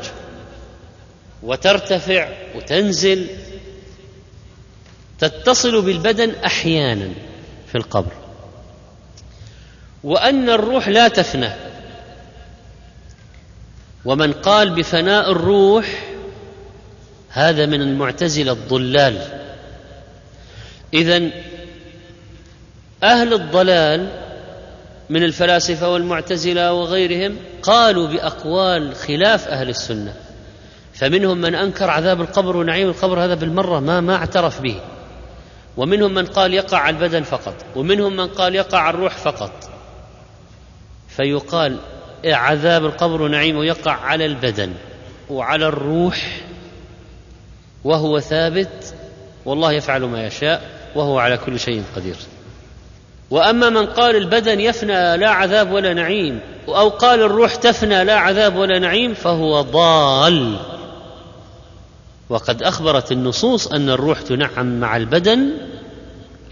وترتفع 1.44 2.30
وتنزل. 2.56 3.28
تتصل 5.20 5.82
بالبدن 5.82 6.36
أحيانا 6.46 7.10
في 7.72 7.78
القبر. 7.78 8.12
وأن 10.04 10.50
الروح 10.50 10.88
لا 10.88 11.08
تفنى. 11.08 11.50
ومن 14.06 14.34
قال 14.34 14.70
بفناء 14.70 15.32
الروح 15.32 16.11
هذا 17.32 17.66
من 17.66 17.82
المعتزلة 17.82 18.52
الضلال. 18.52 19.18
اذا 20.94 21.30
أهل 23.04 23.34
الضلال 23.34 24.08
من 25.10 25.24
الفلاسفة 25.24 25.90
والمعتزلة 25.90 26.74
وغيرهم 26.74 27.38
قالوا 27.64 28.08
بأقوال 28.08 28.96
خلاف 28.96 29.48
أهل 29.48 29.70
السنة 29.70 30.14
فمنهم 30.94 31.38
من 31.38 31.56
أنكر 31.56 31.90
عذاب 31.90 32.22
القبر 32.22 32.58
ونعيم 32.58 32.90
القبر 32.90 33.20
هذا 33.20 33.34
بالمرة 33.34 33.80
ما 33.80 34.02
ما 34.02 34.16
اعترف 34.16 34.62
به 34.62 34.76
ومنهم 35.78 36.14
من 36.14 36.26
قال 36.26 36.54
يقع 36.54 36.78
على 36.78 36.96
البدن 36.96 37.24
فقط 37.24 37.56
ومنهم 37.76 38.16
من 38.16 38.28
قال 38.28 38.56
يقع 38.56 38.80
على 38.80 38.96
الروح 38.96 39.18
فقط. 39.18 39.70
فيقال 41.10 41.78
عذاب 42.26 42.86
القبر 42.86 43.22
ونعيمه 43.22 43.66
يقع 43.66 43.92
على 43.92 44.26
البدن 44.26 44.74
وعلى 45.30 45.68
الروح 45.68 46.42
وهو 47.84 48.20
ثابت 48.20 48.94
والله 49.46 49.72
يفعل 49.72 50.02
ما 50.02 50.28
يشاء 50.28 50.62
وهو 50.96 51.20
على 51.20 51.38
كل 51.38 51.60
شيء 51.60 51.84
قدير. 51.96 52.16
وأما 53.30 53.70
من 53.70 53.86
قال 53.86 54.16
البدن 54.16 54.60
يفنى 54.60 55.18
لا 55.18 55.30
عذاب 55.30 55.72
ولا 55.72 55.94
نعيم 55.94 56.40
أو 56.68 56.90
قال 56.90 57.22
الروح 57.22 57.56
تفنى 57.56 58.04
لا 58.04 58.16
عذاب 58.16 58.56
ولا 58.56 58.80
نعيم 58.80 59.14
فهو 59.14 59.62
ضال. 59.62 60.58
وقد 62.30 62.64
أخبرت 62.64 63.12
النصوص 63.12 63.68
أن 63.68 63.90
الروح 63.90 64.22
تنعم 64.22 64.80
مع 64.80 64.98
البدن 64.98 65.52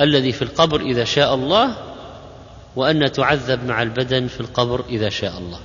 الذي 0.01 0.31
في 0.31 0.41
القبر 0.41 0.81
إذا 0.81 1.03
شاء 1.03 1.35
الله 1.35 1.73
وأن 2.75 3.11
تعذب 3.11 3.65
مع 3.65 3.81
البدن 3.81 4.27
في 4.27 4.39
القبر 4.39 4.83
إذا 4.89 5.09
شاء 5.09 5.37
الله. 5.37 5.59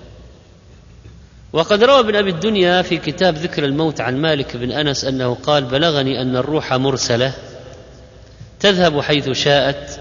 وقد 1.55 1.85
روى 1.85 2.01
ابن 2.01 2.17
أبي 2.17 2.31
الدنيا 2.31 2.83
في 2.83 2.97
كتاب 2.97 3.35
ذكر 3.35 3.65
الموت 3.65 4.01
عن 4.01 4.21
مالك 4.21 4.57
بن 4.57 4.73
أنس 4.73 5.05
أنه 5.05 5.35
قال 5.35 5.65
بلغني 5.65 6.23
أن 6.23 6.37
الروح 6.37 6.73
مرسلة 6.73 7.33
تذهب 8.61 9.01
حيث 9.01 9.31
شاءت 9.31 10.01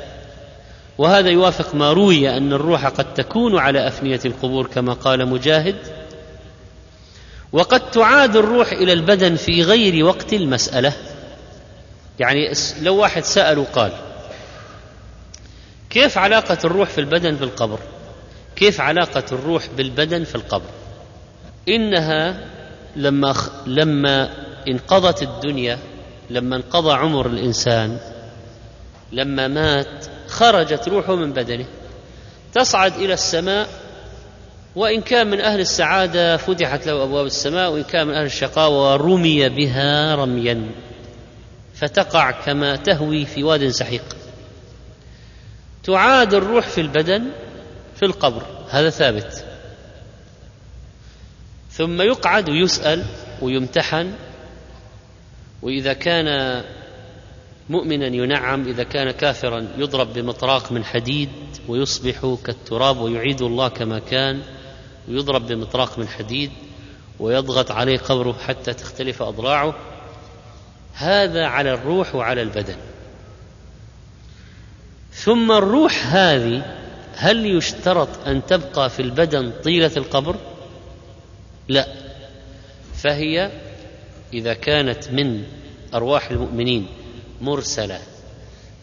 وهذا 0.97 1.29
يوافق 1.29 1.75
ما 1.75 1.93
روي 1.93 2.37
أن 2.37 2.53
الروح 2.53 2.87
قد 2.87 3.13
تكون 3.13 3.57
على 3.57 3.87
أفنية 3.87 4.19
القبور 4.25 4.67
كما 4.67 4.93
قال 4.93 5.27
مجاهد 5.27 5.75
وقد 7.51 7.91
تعاد 7.91 8.35
الروح 8.35 8.71
إلى 8.71 8.93
البدن 8.93 9.35
في 9.35 9.61
غير 9.61 10.05
وقت 10.05 10.33
المسألة. 10.33 10.93
يعني 12.19 12.53
لو 12.81 12.95
واحد 12.95 13.23
سأل 13.23 13.59
وقال 13.59 13.91
كيف 15.89 16.17
علاقة 16.17 16.57
الروح 16.65 16.89
في 16.89 17.01
البدن 17.01 17.35
في 17.35 17.43
القبر 17.43 17.79
كيف 18.55 18.81
علاقة 18.81 19.23
الروح 19.31 19.67
بالبدن 19.77 20.23
في 20.23 20.35
القبر؟ 20.35 20.82
إنها 21.69 22.37
لما 22.95 23.35
لما 23.67 24.29
انقضت 24.67 25.23
الدنيا 25.23 25.79
لما 26.29 26.55
انقضى 26.55 26.93
عمر 26.93 27.27
الإنسان 27.27 27.97
لما 29.11 29.47
مات 29.47 30.05
خرجت 30.27 30.87
روحه 30.87 31.15
من 31.15 31.33
بدنه. 31.33 31.65
تصعد 32.53 32.93
إلى 32.93 33.13
السماء 33.13 33.67
وإن 34.75 35.01
كان 35.01 35.27
من 35.27 35.41
أهل 35.41 35.59
السعادة 35.59 36.37
فتحت 36.37 36.87
له 36.87 37.03
أبواب 37.03 37.25
السماء 37.25 37.71
وإن 37.71 37.83
كان 37.83 38.07
من 38.07 38.13
أهل 38.13 38.25
الشقاوة 38.25 38.95
رمي 38.95 39.49
بها 39.49 40.15
رميا. 40.15 40.71
فتقع 41.73 42.31
كما 42.31 42.75
تهوي 42.75 43.25
في 43.25 43.43
واد 43.43 43.67
سحيق. 43.67 44.03
تعاد 45.83 46.33
الروح 46.33 46.67
في 46.67 46.81
البدن 46.81 47.23
في 47.95 48.05
القبر. 48.05 48.43
هذا 48.69 48.89
ثابت. 48.89 49.45
ثم 51.73 52.01
يقعد 52.01 52.49
ويسأل 52.49 53.05
ويمتحن 53.41 54.13
وإذا 55.61 55.93
كان 55.93 56.61
مؤمنا 57.69 58.05
ينعم 58.05 58.67
إذا 58.67 58.83
كان 58.83 59.11
كافرا 59.11 59.67
يضرب 59.77 60.13
بمطراق 60.13 60.71
من 60.71 60.85
حديد 60.85 61.29
ويصبح 61.67 62.35
كالتراب 62.45 62.97
ويعيد 62.97 63.41
الله 63.41 63.67
كما 63.67 63.99
كان 63.99 64.41
ويضرب 65.09 65.47
بمطراق 65.47 65.99
من 65.99 66.07
حديد 66.07 66.51
ويضغط 67.19 67.71
عليه 67.71 67.97
قبره 67.97 68.33
حتى 68.47 68.73
تختلف 68.73 69.21
أضلاعه 69.21 69.75
هذا 70.93 71.45
على 71.45 71.73
الروح 71.73 72.15
وعلى 72.15 72.41
البدن. 72.41 72.75
ثم 75.13 75.51
الروح 75.51 76.05
هذه 76.05 76.77
هل 77.15 77.45
يشترط 77.45 78.27
أن 78.27 78.45
تبقى 78.45 78.89
في 78.89 79.01
البدن 79.01 79.51
طيلة 79.63 79.91
القبر؟ 79.97 80.35
لا. 81.67 81.87
فهي 82.95 83.51
إذا 84.33 84.53
كانت 84.53 85.11
من 85.11 85.43
أرواح 85.93 86.31
المؤمنين 86.31 86.87
مرسلة 87.41 87.99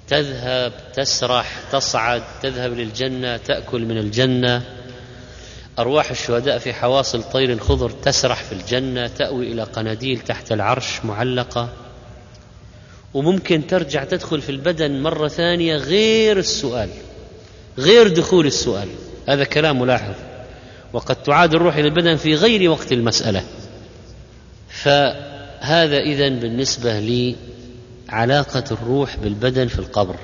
تذهب 0.09 0.73
تسرح 0.95 1.61
تصعد 1.73 2.23
تذهب 2.43 2.73
للجنة 2.73 3.37
تأكل 3.37 3.85
من 3.85 3.99
الجنة. 3.99 4.63
أرواح 5.79 6.11
الشهداء 6.11 6.59
في 6.59 6.73
حواصل 6.73 7.23
طير 7.23 7.59
خضر 7.59 7.91
تسرح 7.91 8.43
في 8.43 8.53
الجنة 8.53 9.07
تأوي 9.07 9.53
إلى 9.53 9.63
قناديل 9.63 10.19
تحت 10.19 10.53
العرش 10.53 11.05
معلقة. 11.05 11.69
وممكن 13.15 13.67
ترجع 13.67 14.05
تدخل 14.05 14.41
في 14.41 14.51
البدن 14.51 15.03
مرة 15.03 15.29
ثانية 15.29 15.77
غير 15.77 16.39
السؤال 16.39 16.91
غير 17.79 18.09
دخول 18.09 18.47
السؤال. 18.47 18.89
هذا 19.29 19.45
كلام 19.45 19.81
ملاحظ. 19.81 20.15
وقد 20.93 21.23
تعاد 21.23 21.55
الروح 21.55 21.77
إلى 21.77 21.89
البدن 21.89 22.17
في 22.17 22.35
غير 22.35 22.71
وقت 22.71 22.93
المسألة. 22.93 23.45
فهذا 24.69 25.99
إذا 25.99 26.29
بالنسبة 26.29 27.01
لعلاقة 28.11 28.65
الروح 28.71 29.17
بالبدن 29.17 29.67
في 29.67 29.79
القبر. 29.79 30.17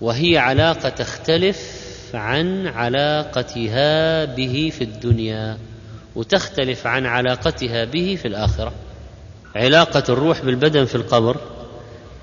وهي 0.00 0.38
علاقة 0.38 0.88
تختلف 0.88 1.80
عن 2.14 2.66
علاقتها 2.66 4.24
به 4.24 4.72
في 4.78 4.84
الدنيا 4.84 5.58
وتختلف 6.16 6.86
عن 6.86 7.06
علاقتها 7.06 7.84
به 7.84 8.18
في 8.22 8.28
الآخرة. 8.28 8.72
علاقة 9.54 10.04
الروح 10.08 10.40
بالبدن 10.40 10.84
في 10.84 10.94
القبر 10.94 11.36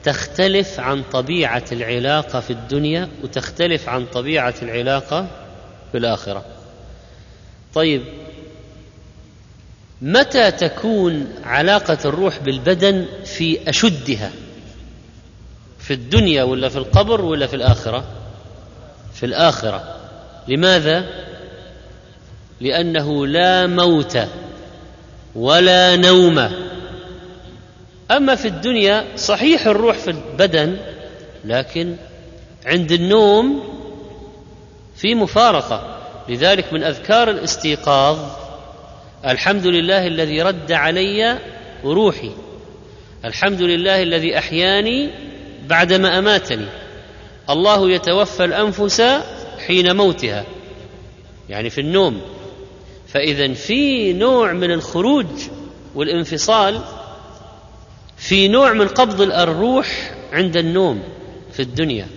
تختلف 0.03 0.79
عن 0.79 1.03
طبيعة 1.03 1.63
العلاقة 1.71 2.39
في 2.39 2.53
الدنيا 2.53 3.09
وتختلف 3.23 3.89
عن 3.89 4.05
طبيعة 4.05 4.53
العلاقة 4.61 5.27
في 5.91 5.97
الآخرة. 5.97 6.45
طيب 7.77 8.01
متى 10.01 10.51
تكون 10.51 11.27
علاقة 11.43 11.97
الروح 12.05 12.39
بالبدن 12.39 13.05
في 13.25 13.69
أشدها؟ 13.69 14.31
في 15.79 15.93
الدنيا 15.93 16.43
ولا 16.43 16.69
في 16.69 16.77
القبر 16.77 17.21
ولا 17.21 17.47
في 17.47 17.55
الآخرة؟ 17.55 18.03
في 19.13 19.25
الآخرة. 19.25 19.97
لماذا؟ 20.47 21.05
لأنه 22.61 23.27
لا 23.27 23.67
موت 23.67 24.17
ولا 25.35 25.95
نوم 25.95 26.49
أما 28.11 28.35
في 28.35 28.47
الدنيا 28.47 29.05
صحيح 29.15 29.67
الروح 29.67 29.97
في 29.97 30.09
البدن 30.11 30.77
لكن 31.45 31.95
عند 32.65 32.91
النوم 32.91 33.63
في 34.95 35.15
مفارقة 35.15 35.96
لذلك 36.29 36.73
من 36.73 36.83
أذكار 36.83 37.29
الاستيقاظ 37.29 38.17
الحمد 39.25 39.67
لله 39.67 40.07
الذي 40.07 40.41
رد 40.41 40.71
علي 40.71 41.37
روحي 41.83 42.31
الحمد 43.25 43.61
لله 43.61 44.01
الذي 44.03 44.37
أحياني 44.37 45.09
بعدما 45.67 46.19
أماتني 46.19 46.65
الله 47.49 47.91
يتوفى 47.91 48.45
الأنفس 48.45 49.01
حين 49.67 49.95
موتها 49.95 50.45
يعني 51.49 51.69
في 51.69 51.81
النوم 51.81 52.21
فإذا 53.07 53.53
في 53.53 54.13
نوع 54.13 54.53
من 54.53 54.71
الخروج 54.71 55.25
والانفصال 55.95 56.81
في 58.17 58.47
نوع 58.47 58.73
من 58.73 58.87
قبض 58.87 59.21
الروح 59.21 60.11
عند 60.33 60.57
النوم 60.57 61.03
في 61.51 61.59
الدنيا. 61.61 62.07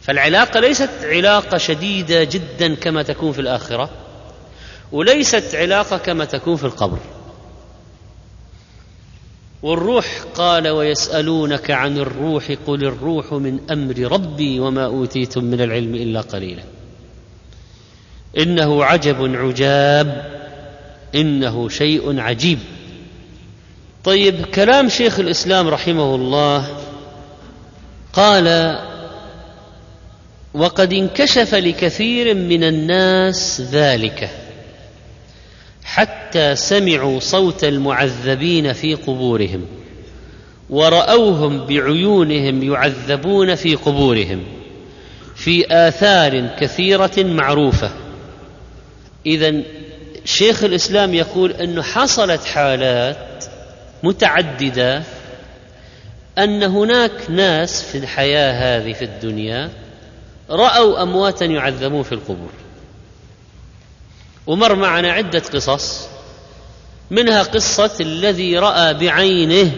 فالعلاقة 0.00 0.60
ليست 0.60 0.90
علاقة 1.02 1.58
شديدة 1.58 2.24
جدا 2.24 2.74
كما 2.74 3.02
تكون 3.02 3.32
في 3.32 3.40
الآخرة 3.40 3.90
وليست 4.92 5.54
علاقة 5.54 5.98
كما 5.98 6.24
تكون 6.24 6.56
في 6.56 6.64
القبر. 6.64 6.98
والروح 9.62 10.24
قال 10.34 10.68
ويسألونك 10.68 11.70
عن 11.70 11.98
الروح 11.98 12.52
قل 12.66 12.84
الروح 12.84 13.32
من 13.32 13.70
أمر 13.70 13.98
ربي 13.98 14.60
وما 14.60 14.84
أوتيتم 14.84 15.44
من 15.44 15.60
العلم 15.60 15.94
إلا 15.94 16.20
قليلا. 16.20 16.62
إنه 18.38 18.84
عجب 18.84 19.36
عجاب 19.36 20.38
إنه 21.14 21.68
شيء 21.68 22.20
عجيب. 22.20 22.58
طيب 24.04 24.46
كلام 24.46 24.88
شيخ 24.88 25.20
الإسلام 25.20 25.68
رحمه 25.68 26.14
الله 26.14 26.68
قال 28.12 28.78
وقد 30.54 30.92
انكشف 30.92 31.54
لكثير 31.54 32.34
من 32.34 32.64
الناس 32.64 33.60
ذلك. 33.60 34.30
حتى 35.84 36.56
سمعوا 36.56 37.20
صوت 37.20 37.64
المعذبين 37.64 38.72
في 38.72 38.94
قبورهم 38.94 39.66
ورأوهم 40.70 41.66
بعيونهم 41.66 42.62
يعذبون 42.62 43.54
في 43.54 43.74
قبورهم 43.74 44.44
في 45.36 45.64
آثار 45.70 46.56
كثيرة 46.60 47.12
معروفة. 47.18 47.90
اذا 49.26 49.62
شيخ 50.24 50.64
الإسلام 50.64 51.14
يقول 51.14 51.52
انه 51.52 51.82
حصلت 51.82 52.44
حالات 52.44 53.44
متعددة 54.02 55.02
أن 56.38 56.62
هناك 56.62 57.30
ناس 57.30 57.82
في 57.82 57.98
الحياة 57.98 58.52
هذه 58.52 58.92
في 58.92 59.04
الدنيا 59.04 59.70
رأوا 60.50 61.02
أمواتا 61.02 61.44
يعذبون 61.44 62.02
في 62.02 62.12
القبور. 62.12 62.50
ومر 64.46 64.74
معنا 64.74 65.12
عدة 65.12 65.42
قصص 65.54 66.08
منها 67.10 67.42
قصة 67.42 67.90
الذي 68.00 68.58
رأى 68.58 68.94
بعينه 68.94 69.76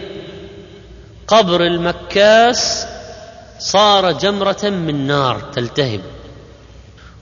قبر 1.27 1.63
المكاس 1.65 2.87
صار 3.59 4.11
جمرة 4.11 4.63
من 4.63 5.07
نار 5.07 5.41
تلتهب 5.41 6.01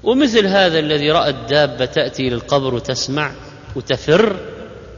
ومثل 0.04 0.48
هذا 0.48 0.80
الذي 0.80 1.12
رأى 1.12 1.30
الدابة 1.30 1.86
تأتي 1.86 2.30
للقبر 2.30 2.74
وتسمع 2.74 3.32
وتفر 3.76 4.36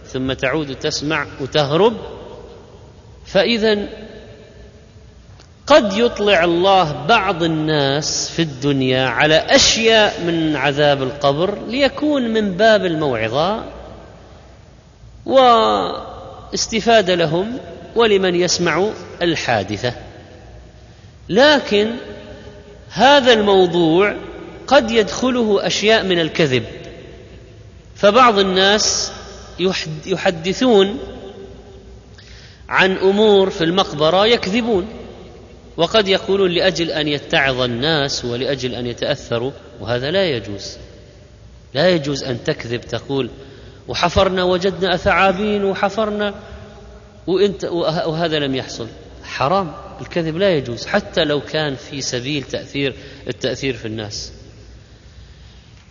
ثم 0.05 0.33
تعود 0.33 0.75
تسمع 0.75 1.27
وتهرب. 1.41 1.97
فإذا 3.25 3.87
قد 5.71 5.93
يطلع 5.93 6.43
الله 6.43 7.05
بعض 7.05 7.43
الناس 7.43 8.29
في 8.29 8.41
الدنيا 8.41 9.07
على 9.07 9.35
أشياء 9.35 10.21
من 10.23 10.55
عذاب 10.55 11.03
القبر 11.03 11.57
ليكون 11.67 12.21
من 12.33 12.51
باب 12.51 12.85
الموعظة 12.85 13.63
واستفاده 15.25 17.15
لهم 17.15 17.57
ولمن 17.95 18.35
يسمع 18.35 18.89
الحادثة. 19.21 19.93
لكن 21.29 21.91
هذا 22.89 23.33
الموضوع 23.33 24.15
قد 24.67 24.91
يدخله 24.91 25.67
أشياء 25.67 26.03
من 26.03 26.19
الكذب. 26.19 26.63
فبعض 27.95 28.39
الناس 28.39 29.11
يحدثون 30.05 30.99
عن 32.69 32.97
أمور 32.97 33.49
في 33.49 33.63
المقبرة 33.63 34.25
يكذبون. 34.25 35.00
وقد 35.77 36.07
يقولون 36.07 36.51
لأجل 36.51 36.91
أن 36.91 37.07
يتعظ 37.07 37.61
الناس 37.61 38.25
ولأجل 38.25 38.75
أن 38.75 38.85
يتأثروا 38.85 39.51
وهذا 39.79 40.11
لا 40.11 40.23
يجوز. 40.25 40.77
لا 41.73 41.89
يجوز 41.89 42.23
أن 42.23 42.43
تكذب 42.43 42.81
تقول 42.81 43.29
وحفرنا 43.87 44.43
وجدنا 44.43 44.97
ثعابين 44.97 45.63
وحفرنا 45.63 46.33
وانت 47.27 47.65
وهذا 48.05 48.39
لم 48.39 48.55
يحصل. 48.55 48.87
حرام 49.23 49.73
الكذب 50.01 50.37
لا 50.37 50.49
يجوز 50.49 50.85
حتى 50.85 51.23
لو 51.23 51.41
كان 51.41 51.75
في 51.75 52.01
سبيل 52.01 52.43
تأثير 52.43 52.95
التأثير 53.27 53.73
في 53.73 53.85
الناس. 53.85 54.31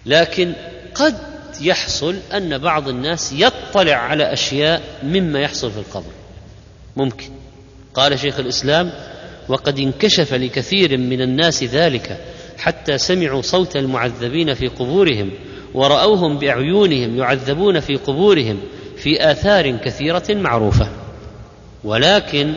لكن 0.07 0.53
قد 0.95 1.17
يحصل 1.61 2.17
أن 2.33 2.59
بعض 2.59 2.89
الناس 2.89 3.33
يطلع 3.33 3.95
على 3.95 4.33
أشياء 4.33 4.83
مما 5.03 5.41
يحصل 5.41 5.71
في 5.71 5.79
القبر. 5.79 6.13
ممكن. 6.97 7.31
قال 7.95 8.19
شيخ 8.19 8.39
الإسلام 8.39 8.93
وقد 9.49 9.79
انكشف 9.79 10.35
لكثير 10.35 10.99
من 10.99 11.23
الناس 11.23 11.65
ذلك 11.65 12.21
حتى 12.59 12.99
سمعوا 12.99 13.43
صوت 13.43 13.77
المعذبين 13.77 14.55
في 14.55 14.69
قبورهم 14.69 15.31
ورأوهم 15.75 16.39
بأعينهم 16.39 17.17
يعذبون 17.19 17.81
في 17.81 17.97
قبورهم 17.97 18.61
في 18.97 19.31
آثار 19.31 19.77
كثيرة 19.77 20.25
معروفة. 20.31 20.89
ولكن 21.85 22.55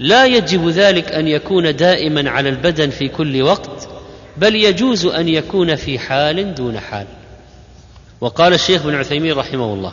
لا 0.00 0.26
يجب 0.26 0.68
ذلك 0.68 1.12
أن 1.12 1.28
يكون 1.28 1.76
دائما 1.76 2.30
على 2.30 2.48
البدن 2.48 2.90
في 2.90 3.08
كل 3.08 3.42
وقت 3.42 3.88
بل 4.36 4.54
يجوز 4.54 5.06
أن 5.06 5.28
يكون 5.28 5.74
في 5.74 5.98
حال 5.98 6.54
دون 6.54 6.80
حال. 6.80 7.06
وقال 8.20 8.54
الشيخ 8.54 8.82
بن 8.82 8.94
عثيمين 8.94 9.32
رحمه 9.32 9.74
الله 9.74 9.92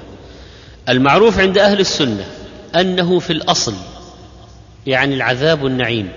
المعروف 0.89 1.39
عند 1.39 1.57
أهل 1.57 1.79
السنة 1.79 2.25
أنه 2.75 3.19
في 3.19 3.33
الأصل 3.33 3.73
يعني 4.87 5.15
العذاب 5.15 5.65
النعيم 5.65 6.09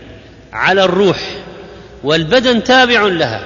على 0.52 0.84
الروح 0.84 1.18
والبدن 2.04 2.64
تابع 2.64 3.02
لها. 3.02 3.44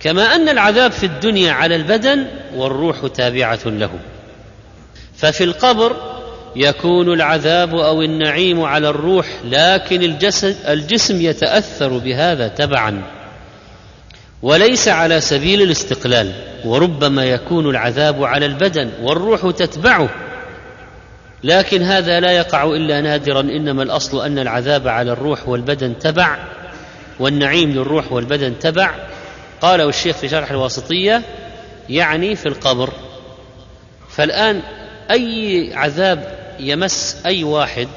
كما 0.00 0.34
أن 0.34 0.48
العذاب 0.48 0.92
في 0.92 1.06
الدنيا 1.06 1.52
على 1.52 1.76
البدن 1.76 2.26
والروح 2.54 3.06
تابعة 3.14 3.60
له. 3.66 3.90
ففي 5.16 5.44
القبر 5.44 5.96
يكون 6.56 7.12
العذاب 7.12 7.74
أو 7.74 8.02
النعيم 8.02 8.62
على 8.62 8.88
الروح 8.88 9.26
لكن 9.44 10.02
الجسد 10.02 10.56
الجسم 10.68 11.20
يتأثر 11.20 11.98
بهذا 11.98 12.48
تبعا. 12.48 13.02
وليس 14.42 14.88
على 14.88 15.20
سبيل 15.20 15.62
الاستقلال 15.62 16.32
وربما 16.64 17.24
يكون 17.24 17.70
العذاب 17.70 18.24
على 18.24 18.46
البدن 18.46 18.90
والروح 19.02 19.50
تتبعه. 19.50 20.08
لكن 21.44 21.82
هذا 21.82 22.20
لا 22.20 22.32
يقع 22.32 22.64
إلا 22.64 23.00
نادرا. 23.00 23.40
إنما 23.40 23.82
الأصل 23.82 24.24
أن 24.24 24.38
العذاب 24.38 24.88
على 24.88 25.12
الروح 25.12 25.48
والبدن 25.48 25.98
تبع 25.98 26.38
والنعيم 27.20 27.70
للروح 27.70 28.12
والبدن 28.12 28.58
تبع. 28.58 28.94
قاله 29.60 29.88
الشيخ 29.88 30.16
في 30.16 30.28
شرح 30.28 30.50
الواسطية 30.50 31.22
يعني 31.88 32.36
في 32.36 32.46
القبر. 32.46 32.92
فالآن 34.08 34.62
أي 35.10 35.70
عذاب 35.74 36.38
يمس 36.60 37.22
أي 37.26 37.44
واحد 37.44 37.88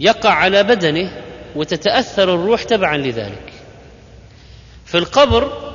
يقع 0.00 0.30
على 0.30 0.62
بدنه 0.62 1.10
وتتأثر 1.56 2.34
الروح 2.34 2.62
تبعا 2.62 2.96
لذلك. 2.96 3.52
في 4.86 4.98
القبر 4.98 5.72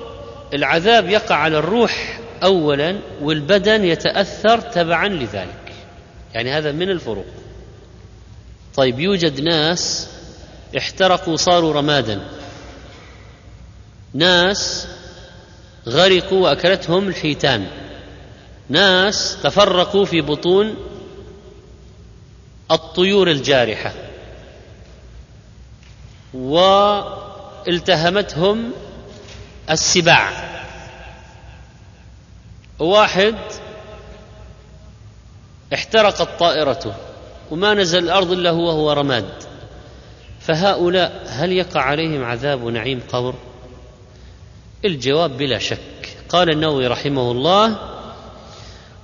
العذاب 0.54 1.10
يقع 1.10 1.36
على 1.36 1.58
الروح 1.58 2.20
اولا 2.44 3.00
والبدن 3.22 3.86
يتأثر 3.86 4.62
تبعا 4.62 5.08
لذلك. 5.08 5.57
يعني 6.38 6.52
هذا 6.52 6.72
من 6.72 6.90
الفروق. 6.90 7.26
طيب 8.76 9.00
يوجد 9.00 9.42
ناس 9.42 10.10
احترقوا 10.78 11.36
صاروا 11.36 11.74
رمادا. 11.74 12.22
ناس 14.14 14.88
غرقوا 15.88 16.44
وأكلتهم 16.44 17.08
الحيتان. 17.08 17.68
ناس 18.70 19.38
تفرقوا 19.44 20.06
في 20.06 20.22
بطون 20.22 20.76
الطيور 22.72 23.32
الجارحة. 23.32 23.94
والتهمتهم 27.68 28.72
السباع. 29.70 30.32
واحد 32.80 33.36
احترقت 35.74 36.40
طائرته 36.40 36.94
وما 37.52 37.74
نزل 37.74 38.04
الأرض 38.04 38.32
إلا 38.32 38.50
هو 38.50 38.68
وهو 38.68 38.92
رماد. 38.92 39.26
فهؤلاء 40.40 41.24
هل 41.28 41.52
يقع 41.52 41.82
عليهم 41.82 42.24
عذاب 42.24 42.66
نعيم 42.66 43.02
قبر؟ 43.14 43.34
الجواب 44.86 45.38
بلا 45.38 45.60
شك. 45.60 45.78
قال 46.30 46.50
النووي 46.50 46.88
رحمه 46.88 47.32
الله 47.32 47.76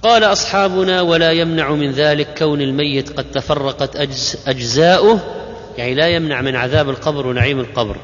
قال 0.03 0.23
أصحابنا 0.23 1.01
ولا 1.01 1.31
يمنع 1.31 1.71
من 1.71 1.91
ذلك 1.91 2.39
كون 2.39 2.61
الميت 2.61 3.17
قد 3.17 3.31
تفرقت 3.31 3.95
أجزاؤه 4.47 5.19
يعني 5.77 5.95
لا 5.95 6.07
يمنع 6.07 6.41
من 6.41 6.55
عذاب 6.55 6.89
القبر 6.89 7.27
ونعيم 7.27 7.59
القبر. 7.59 7.97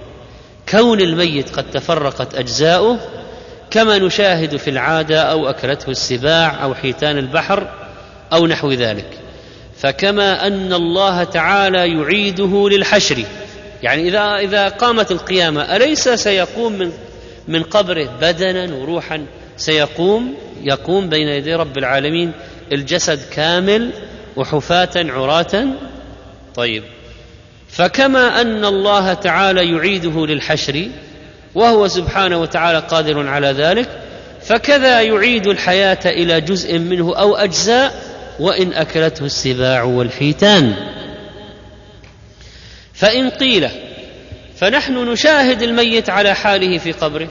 كون 0.69 1.01
الميت 1.01 1.55
قد 1.55 1.71
تفرقت 1.71 2.35
أجزاؤه 2.35 2.99
كما 3.71 3.97
نشاهد 3.97 4.55
في 4.55 4.69
العادة 4.69 5.21
أو 5.21 5.49
أكلته 5.49 5.89
السباع 5.89 6.63
أو 6.63 6.75
حيتان 6.75 7.17
البحر 7.17 7.78
أو 8.33 8.47
نحو 8.47 8.71
ذلك. 8.71 9.19
فكما 9.77 10.47
أن 10.47 10.73
الله 10.73 11.23
تعالى 11.23 11.93
يعيده 11.93 12.69
للحشر. 12.69 13.23
يعني 13.83 14.07
إذا 14.07 14.37
إذا 14.37 14.69
قامت 14.69 15.11
القيامة 15.11 15.75
أليس 15.75 16.09
سيقوم 16.09 16.73
من 16.73 16.91
من 17.47 17.63
قبره 17.63 18.09
بدنا 18.21 18.75
وروحا؟ 18.75 19.25
سيقوم 19.57 20.35
يقوم 20.63 21.09
بين 21.09 21.27
يدي 21.27 21.55
رب 21.55 21.77
العالمين 21.77 22.31
الجسد 22.71 23.19
كامل 23.31 23.91
وحفاة 24.35 24.89
عراة. 24.95 25.65
طيب. 26.55 26.83
فكما 27.69 28.41
أن 28.41 28.65
الله 28.65 29.13
تعالى 29.13 29.71
يعيده 29.71 30.25
للحشر 30.25 30.87
وهو 31.55 31.87
سبحانه 31.87 32.37
وتعالى 32.37 32.79
قادر 32.79 33.27
على 33.27 33.47
ذلك 33.47 33.89
فكذا 34.41 35.01
يعيد 35.01 35.47
الحياة 35.47 35.99
إلى 36.05 36.41
جزء 36.41 36.77
منه 36.77 37.15
أو 37.15 37.35
أجزاء 37.35 38.08
وإن 38.39 38.73
أكلته 38.73 39.25
السباع 39.25 39.83
والحيتان 39.83 40.75
فإن 42.93 43.29
قيل 43.29 43.69
فنحن 44.55 44.93
نشاهد 44.93 45.61
الميت 45.61 46.09
على 46.09 46.35
حاله 46.35 46.77
في 46.77 46.91
قبره. 46.91 47.27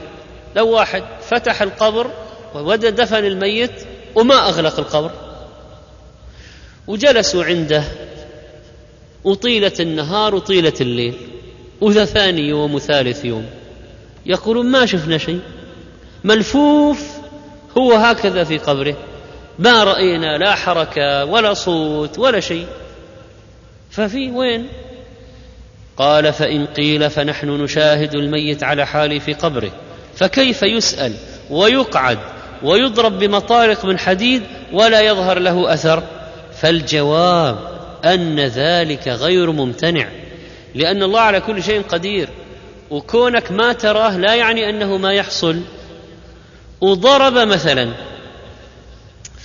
لو 0.55 0.69
واحد 0.69 1.03
فتح 1.21 1.61
القبر 1.61 2.11
وبدا 2.55 2.89
دفن 2.89 3.25
الميت 3.25 3.71
وما 4.15 4.49
أغلق 4.49 4.79
القبر. 4.79 5.11
وجلسوا 6.87 7.43
عنده 7.43 7.83
وطيلة 9.23 9.71
النهار 9.79 10.35
وطيلة 10.35 10.73
الليل. 10.81 11.13
وذا 11.81 12.05
ثاني 12.05 12.41
يوم 12.41 12.75
وثالث 12.75 13.25
يوم. 13.25 13.45
يقولون 14.25 14.65
ما 14.65 14.85
شفنا 14.85 15.17
شيء. 15.17 15.39
ملفوف 16.23 17.07
هو 17.77 17.93
هكذا 17.93 18.43
في 18.43 18.57
قبره. 18.57 18.97
ما 19.59 19.83
رأينا 19.83 20.37
لا 20.37 20.55
حركة 20.55 21.25
ولا 21.25 21.53
صوت 21.53 22.19
ولا 22.19 22.39
شيء. 22.39 22.67
ففي 23.91 24.31
وين؟ 24.31 24.67
قال 25.97 26.33
فإن 26.33 26.65
قيل 26.65 27.09
فنحن 27.09 27.49
نشاهد 27.49 28.15
الميت 28.15 28.63
على 28.63 28.87
حاله 28.87 29.19
في 29.19 29.33
قبره. 29.33 29.71
فكيف 30.15 30.63
يسأل 30.63 31.13
ويقعد 31.49 32.19
ويضرب 32.63 33.19
بمطارق 33.19 33.85
من 33.85 33.99
حديد 33.99 34.43
ولا 34.73 35.01
يظهر 35.01 35.39
له 35.39 35.73
أثر؟ 35.73 36.03
فالجواب 36.61 37.57
أن 38.05 38.39
ذلك 38.39 39.07
غير 39.07 39.51
ممتنع 39.51 40.07
لأن 40.75 41.03
الله 41.03 41.19
على 41.19 41.41
كل 41.41 41.63
شيء 41.63 41.81
قدير 41.81 42.29
وكونك 42.89 43.51
ما 43.51 43.73
تراه 43.73 44.17
لا 44.17 44.35
يعني 44.35 44.69
أنه 44.69 44.97
ما 44.97 45.13
يحصل. 45.13 45.61
وضرب 46.81 47.33
مثلا 47.33 47.89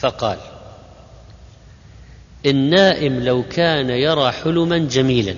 فقال 0.05 0.39
النائم 2.47 3.25
لو 3.25 3.43
كان 3.43 3.91
يرى 3.91 4.33
حلما 4.33 4.79
جميلا 4.79 5.35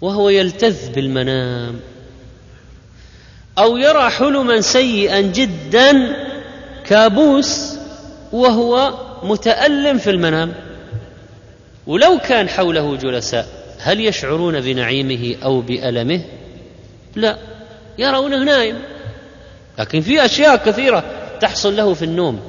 وهو 0.00 0.28
يلتذ 0.28 0.92
بالمنام 0.92 1.80
أو 3.58 3.76
يرى 3.76 4.10
حلما 4.10 4.60
سيئا 4.60 5.20
جدا 5.20 6.16
كابوس 6.86 7.76
وهو 8.32 8.94
متألم 9.22 9.98
في 9.98 10.10
المنام 10.10 10.54
ولو 11.86 12.18
كان 12.18 12.48
حوله 12.48 12.96
جلساء 12.96 13.48
هل 13.78 14.00
يشعرون 14.00 14.60
بنعيمه 14.60 15.36
أو 15.44 15.60
بألمه؟ 15.60 16.20
لا 17.16 17.38
يرونه 17.98 18.44
نائم. 18.44 18.78
لكن 19.78 20.00
في 20.00 20.24
أشياء 20.24 20.56
كثيرة 20.56 21.25
تحصل 21.40 21.76
له 21.76 21.94
في 21.94 22.04
النوم. 22.04 22.40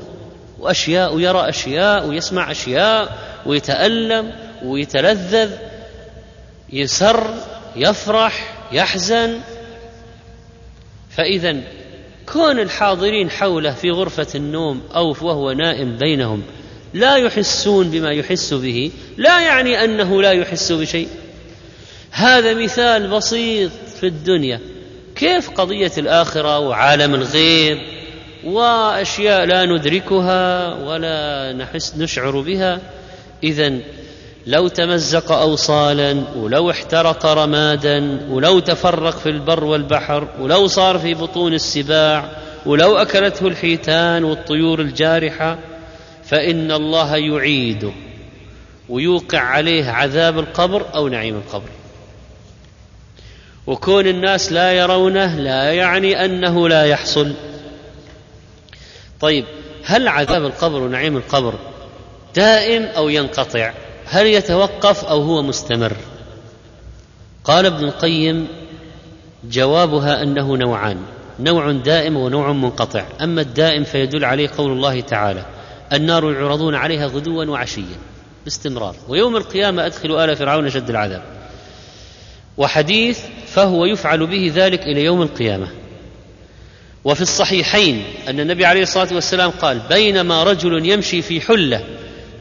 وأشياء 0.59 1.15
ويرى 1.15 1.49
أشياء 1.49 2.07
ويسمع 2.07 2.51
أشياء 2.51 3.17
ويتألم 3.45 4.31
ويتلذذ 4.63 5.51
يسر 6.73 7.33
يفرح 7.75 8.55
يحزن. 8.71 9.39
فإذا 11.09 11.57
كون 12.33 12.59
الحاضرين 12.59 13.29
حوله 13.29 13.71
في 13.71 13.91
غرفة 13.91 14.27
النوم 14.35 14.81
أو 14.95 15.15
وهو 15.21 15.51
نائم 15.51 15.97
بينهم 15.97 16.43
لا 16.93 17.15
يحسون 17.15 17.89
بما 17.89 18.11
يحس 18.11 18.53
به 18.53 18.91
لا 19.17 19.41
يعني 19.41 19.83
أنه 19.83 20.21
لا 20.21 20.31
يحس 20.31 20.71
بشيء. 20.71 21.07
هذا 22.11 22.53
مثال 22.53 23.07
بسيط 23.07 23.71
في 23.99 24.07
الدنيا. 24.07 24.59
كيف 25.15 25.49
قضية 25.49 25.91
الآخرة 25.97 26.59
وعالم 26.59 27.15
الغيب؟ 27.15 27.96
وأشياء 28.47 29.45
لا 29.45 29.65
ندركها 29.65 30.73
ولا 30.73 31.53
نحس 31.53 31.95
نشعر 31.97 32.41
بها. 32.41 32.79
اذا 33.43 33.73
لو 34.47 34.67
تمزق 34.67 35.31
اوصالا 35.31 36.23
ولو 36.35 36.71
احترق 36.71 37.25
رمادا 37.25 38.19
ولو 38.29 38.59
تفرق 38.59 39.17
في 39.17 39.29
البر 39.29 39.63
والبحر 39.63 40.27
ولو 40.39 40.67
صار 40.67 40.99
في 40.99 41.13
بطون 41.13 41.53
السباع 41.53 42.29
ولو 42.65 42.97
أكلته 42.97 43.47
الحيتان 43.47 44.23
والطيور 44.23 44.81
الجارحة 44.81 45.57
فإن 46.23 46.71
الله 46.71 47.17
يعيده 47.17 47.91
ويوقع 48.89 49.39
عليه 49.39 49.89
عذاب 49.89 50.39
القبر 50.39 50.85
أو 50.95 51.07
نعيم 51.07 51.35
القبر. 51.35 51.69
وكون 53.67 54.07
الناس 54.07 54.51
لا 54.51 54.71
يرونه 54.71 55.35
لا 55.35 55.73
يعني 55.73 56.25
أنه 56.25 56.69
لا 56.69 56.85
يحصل. 56.85 57.33
طيب 59.21 59.45
هل 59.85 60.07
عذاب 60.07 60.45
القبر 60.45 60.81
ونعيم 60.81 61.17
القبر 61.17 61.53
دائم 62.35 62.83
أو 62.83 63.09
ينقطع؟ 63.09 63.73
هل 64.05 64.25
يتوقف 64.27 65.05
أو 65.05 65.21
هو 65.21 65.41
مستمر؟ 65.41 65.93
قال 67.43 67.65
ابن 67.65 67.83
القيم 67.83 68.47
جوابها 69.43 70.23
أنه 70.23 70.57
نوعان 70.57 70.97
نوع 71.39 71.71
دائم 71.71 72.17
ونوع 72.17 72.51
منقطع. 72.51 73.05
أما 73.21 73.41
الدائم 73.41 73.83
فيدل 73.83 74.25
عليه 74.25 74.49
قول 74.57 74.71
الله 74.71 75.01
تعالى 75.01 75.45
النار 75.93 76.31
يعرضون 76.31 76.75
عليها 76.75 77.07
غدوا 77.07 77.45
وعشيا 77.45 77.97
باستمرار. 78.43 78.95
ويوم 79.07 79.35
القيامة 79.35 79.85
ادخلوا 79.85 80.25
آل 80.25 80.35
فرعون 80.35 80.69
شد 80.69 80.89
العذاب. 80.89 81.23
وحديث 82.57 83.19
فهو 83.47 83.85
يفعل 83.85 84.27
به 84.27 84.51
ذلك 84.55 84.81
إلى 84.81 85.03
يوم 85.03 85.21
القيامة. 85.21 85.67
وفي 87.07 87.21
الصحيحين 87.21 88.03
أن 88.27 88.39
النبي 88.39 88.65
عليه 88.65 88.81
الصلاة 88.81 89.07
والسلام 89.13 89.51
قال 89.51 89.79
بينما 89.89 90.43
رجل 90.43 90.85
يمشي 90.85 91.21
في 91.21 91.41
حلة 91.41 91.83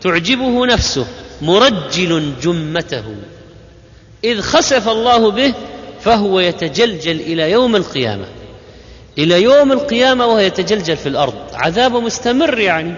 تعجبه 0.01 0.67
نفسه 0.67 1.07
مرجل 1.43 2.33
جمته. 2.43 3.05
إذ 4.25 4.41
خسف 4.41 4.89
الله 4.89 5.31
به 5.31 5.55
فهو 6.01 6.41
يتجلجل 6.41 7.21
إلى 7.21 7.51
يوم 7.51 7.77
القيامة. 7.77 8.27
إلى 9.19 9.43
يوم 9.43 9.73
القيامة 9.73 10.27
وهو 10.27 10.39
يتجلجل 10.39 10.97
في 10.97 11.09
الأرض. 11.09 11.35
عذاب 11.55 11.97
مستمر 11.97 12.59
يعني. 12.59 12.95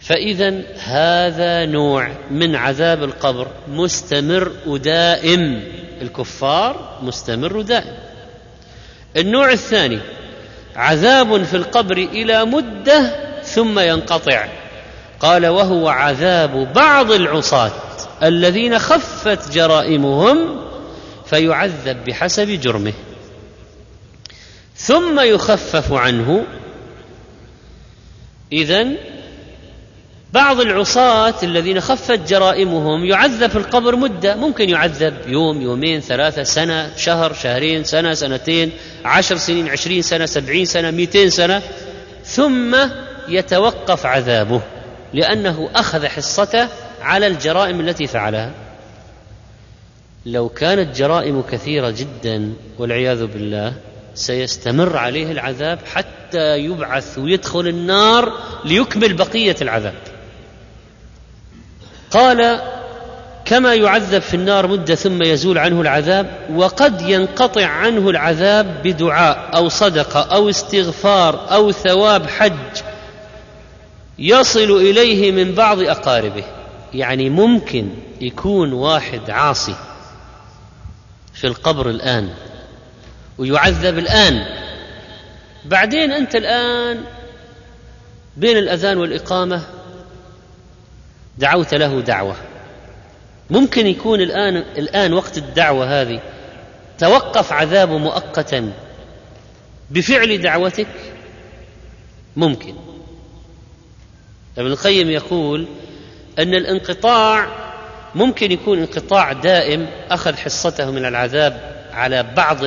فاذا 0.00 0.62
هذا 0.78 1.66
نوع 1.66 2.12
من 2.30 2.56
عذاب 2.56 3.04
القبر 3.04 3.48
مستمر 3.68 4.52
ودائم. 4.66 5.62
الكفار 6.02 6.98
مستمر 7.02 7.56
ودائم. 7.56 8.09
النوع 9.16 9.52
الثاني 9.52 9.98
عذاب 10.76 11.42
في 11.42 11.56
القبر 11.56 11.96
إلى 11.96 12.44
مدة 12.44 13.30
ثم 13.42 13.78
ينقطع. 13.78 14.48
قال 15.20 15.46
وهو 15.46 15.88
عذاب 15.88 16.72
بعض 16.72 17.12
العصاة 17.12 17.72
الذين 18.22 18.78
خفت 18.78 19.52
جرائمهم 19.52 20.60
فيعذب 21.26 22.04
بحسب 22.04 22.48
جرمه. 22.48 22.92
ثم 24.76 25.20
يخفف 25.20 25.92
عنه. 25.92 26.44
إذن 28.52 28.96
بعض 30.32 30.60
العصاة 30.60 31.34
الذين 31.42 31.80
خفت 31.80 32.28
جرائمهم 32.28 33.04
يعذب 33.04 33.50
في 33.50 33.56
القبر 33.56 33.96
مدة 33.96 34.36
ممكن 34.36 34.70
يعذب 34.70 35.14
يوم 35.26 35.62
يومين 35.62 36.00
ثلاثة 36.00 36.42
سنة 36.42 36.96
شهر 36.96 37.32
شهرين 37.32 37.84
سنة 37.84 38.14
سنتين 38.14 38.72
عشر 39.04 39.36
سنين 39.36 39.68
عشرين 39.68 40.02
سنة 40.02 40.26
سبعين 40.26 40.64
سنة 40.64 40.90
مئتين 40.90 41.30
سنة 41.30 41.62
ثم 42.24 42.76
يتوقف 43.28 44.06
عذابه 44.06 44.60
لأنه 45.14 45.70
أخذ 45.74 46.06
حصته 46.06 46.68
على 47.02 47.26
الجرائم 47.26 47.80
التي 47.80 48.06
فعلها. 48.06 48.52
لو 50.26 50.48
كانت 50.48 50.96
جرائم 50.96 51.42
كثيرة 51.42 51.90
جدا 51.90 52.52
والعياذ 52.78 53.26
بالله 53.26 53.72
سيستمر 54.14 54.96
عليه 54.96 55.32
العذاب 55.32 55.78
حتى 55.94 56.58
يبعث 56.58 57.18
ويدخل 57.18 57.68
النار 57.68 58.32
ليكمل 58.64 59.12
بقية 59.12 59.56
العذاب. 59.62 60.09
قال 62.10 62.60
كما 63.44 63.74
يعذب 63.74 64.22
في 64.22 64.34
النار 64.34 64.66
مدة 64.66 64.94
ثم 64.94 65.22
يزول 65.22 65.58
عنه 65.58 65.80
العذاب 65.80 66.46
وقد 66.54 67.00
ينقطع 67.00 67.66
عنه 67.66 68.10
العذاب 68.10 68.82
بدعاء 68.84 69.50
أو 69.56 69.68
صدقة 69.68 70.20
أو 70.20 70.50
استغفار 70.50 71.52
أو 71.52 71.72
ثواب 71.72 72.26
حج 72.26 72.82
يصل 74.18 74.70
إليه 74.70 75.32
من 75.32 75.54
بعض 75.54 75.82
أقاربه. 75.82 76.44
يعني 76.94 77.30
ممكن 77.30 77.88
يكون 78.20 78.72
واحد 78.72 79.30
عاصي 79.30 79.74
في 81.34 81.46
القبر 81.46 81.90
الآن 81.90 82.28
ويعذب 83.38 83.98
الآن. 83.98 84.46
بعدين 85.64 86.12
أنت 86.12 86.36
الآن 86.36 87.04
بين 88.36 88.56
الأذان 88.56 88.98
والإقامة 88.98 89.62
دعوت 91.38 91.74
له 91.74 92.00
دعوة. 92.00 92.36
ممكن 93.50 93.86
يكون 93.86 94.20
الآن 94.20 94.56
الآن 94.56 95.12
وقت 95.12 95.38
الدعوة 95.38 96.00
هذه 96.00 96.20
توقف 96.98 97.52
عذابه 97.52 97.98
مؤقتا 97.98 98.72
بفعل 99.90 100.38
دعوتك؟ 100.40 100.86
ممكن. 102.36 102.74
ابن 104.58 104.66
القيم 104.66 105.10
يقول 105.10 105.66
أن 106.38 106.54
الانقطاع 106.54 107.46
ممكن 108.14 108.52
يكون 108.52 108.78
انقطاع 108.78 109.32
دائم 109.32 109.86
أخذ 110.10 110.36
حصته 110.36 110.90
من 110.90 111.04
العذاب 111.04 111.80
على 111.92 112.22
بعض 112.22 112.64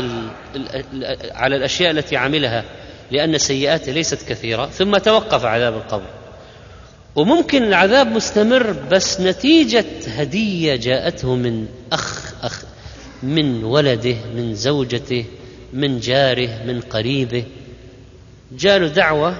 على 1.31 1.55
الأشياء 1.55 1.91
التي 1.91 2.17
عملها 2.17 2.63
لأن 3.11 3.37
سيئاته 3.37 3.91
ليست 3.91 4.29
كثيرة 4.29 4.65
ثم 4.65 4.97
توقف 4.97 5.45
عذاب 5.45 5.73
القبر. 5.73 6.22
وممكن 7.15 7.63
العذاب 7.63 8.07
مستمر 8.07 8.71
بس 8.71 9.21
نتيجة 9.21 9.85
هدية 10.07 10.75
جاءته 10.75 11.35
من 11.35 11.67
أخ 11.91 12.33
أخ 12.41 12.63
من 13.23 13.63
ولده 13.63 14.15
من 14.35 14.55
زوجته 14.55 15.25
من 15.73 15.99
جاره 15.99 16.63
من 16.65 16.81
قريبه. 16.81 17.45
جاله 18.51 18.87
دعوة 18.87 19.35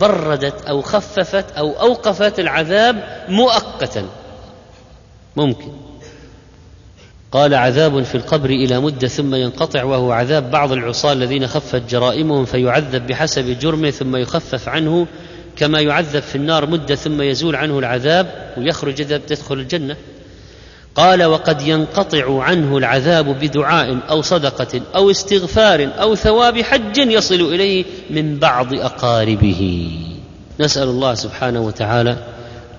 بردت 0.00 0.64
أو 0.64 0.82
خففت 0.82 1.50
أو 1.50 1.72
أوقفت 1.72 2.40
العذاب 2.40 3.24
مؤقتا. 3.28 4.08
ممكن. 5.36 5.72
قال 7.32 7.54
عذاب 7.54 8.02
في 8.02 8.14
القبر 8.14 8.50
إلى 8.50 8.80
مدة 8.80 9.08
ثم 9.08 9.34
ينقطع 9.34 9.84
وهو 9.84 10.12
عذاب 10.12 10.50
بعض 10.50 10.72
العصاة 10.72 11.12
الذين 11.12 11.46
خفت 11.46 11.82
جرائمهم 11.90 12.44
فيعذب 12.44 13.06
بحسب 13.06 13.58
جرمه 13.58 13.90
ثم 13.90 14.16
يخفف 14.16 14.68
عنه 14.68 15.06
كما 15.58 15.80
يعذب 15.80 16.22
في 16.22 16.34
النار 16.34 16.70
مدة 16.70 16.94
ثم 16.94 17.22
يزول 17.22 17.56
عنه 17.56 17.78
العذاب 17.78 18.54
ويخرج 18.56 19.00
إذا 19.00 19.18
تدخل 19.18 19.54
الجنة. 19.54 19.96
قال 20.94 21.24
وقد 21.24 21.62
ينقطع 21.62 22.42
عنه 22.42 22.76
العذاب 22.76 23.38
بدعاء 23.40 23.98
أو 24.10 24.22
صدقة 24.22 24.80
أو 24.94 25.10
استغفار 25.10 25.90
أو 26.00 26.14
ثواب 26.14 26.62
حج 26.62 26.98
يصل 26.98 27.54
إليه 27.54 27.84
من 28.10 28.38
بعض 28.38 28.74
أقاربه. 28.74 29.90
نسأل 30.60 30.88
الله 30.88 31.14
سبحانه 31.14 31.60
وتعالى 31.60 32.16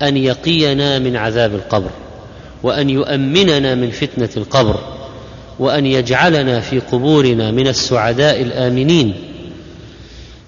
أن 0.02 0.18
يقينا 0.18 1.00
من 1.00 1.16
عذاب 1.16 1.56
القبر 1.56 1.90
وأن 2.64 2.90
يؤمننا 2.90 3.76
من 3.76 3.92
فتنة 3.92 4.30
القبر 4.38 4.80
وأن 5.60 5.86
يجعلنا 5.86 6.60
في 6.60 6.80
قبورنا 6.80 7.52
من 7.52 7.68
السعداء 7.68 8.42
الآمنين. 8.42 9.29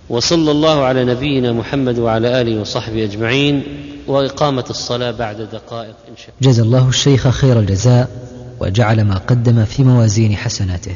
وصلى 0.09 0.51
الله 0.51 0.83
على 0.83 1.05
نبينا 1.05 1.53
محمد 1.53 1.99
وعلى 1.99 2.41
آله 2.41 2.61
وصحبه 2.61 3.03
أجمعين 3.03 3.63
وإقامة 4.07 4.65
الصلاة 4.69 5.11
بعد 5.11 5.41
دقائق 5.41 5.95
إن 6.09 6.17
شاء 6.17 6.29
الله. 6.41 6.51
جزا 6.51 6.63
الله 6.63 6.89
الشيخ 6.89 7.27
خير 7.27 7.59
الجزاء 7.59 8.09
وجعل 8.59 9.01
ما 9.01 9.17
قدم 9.17 9.65
في 9.65 9.83
موازين 9.83 10.35
حسناته. 10.35 10.95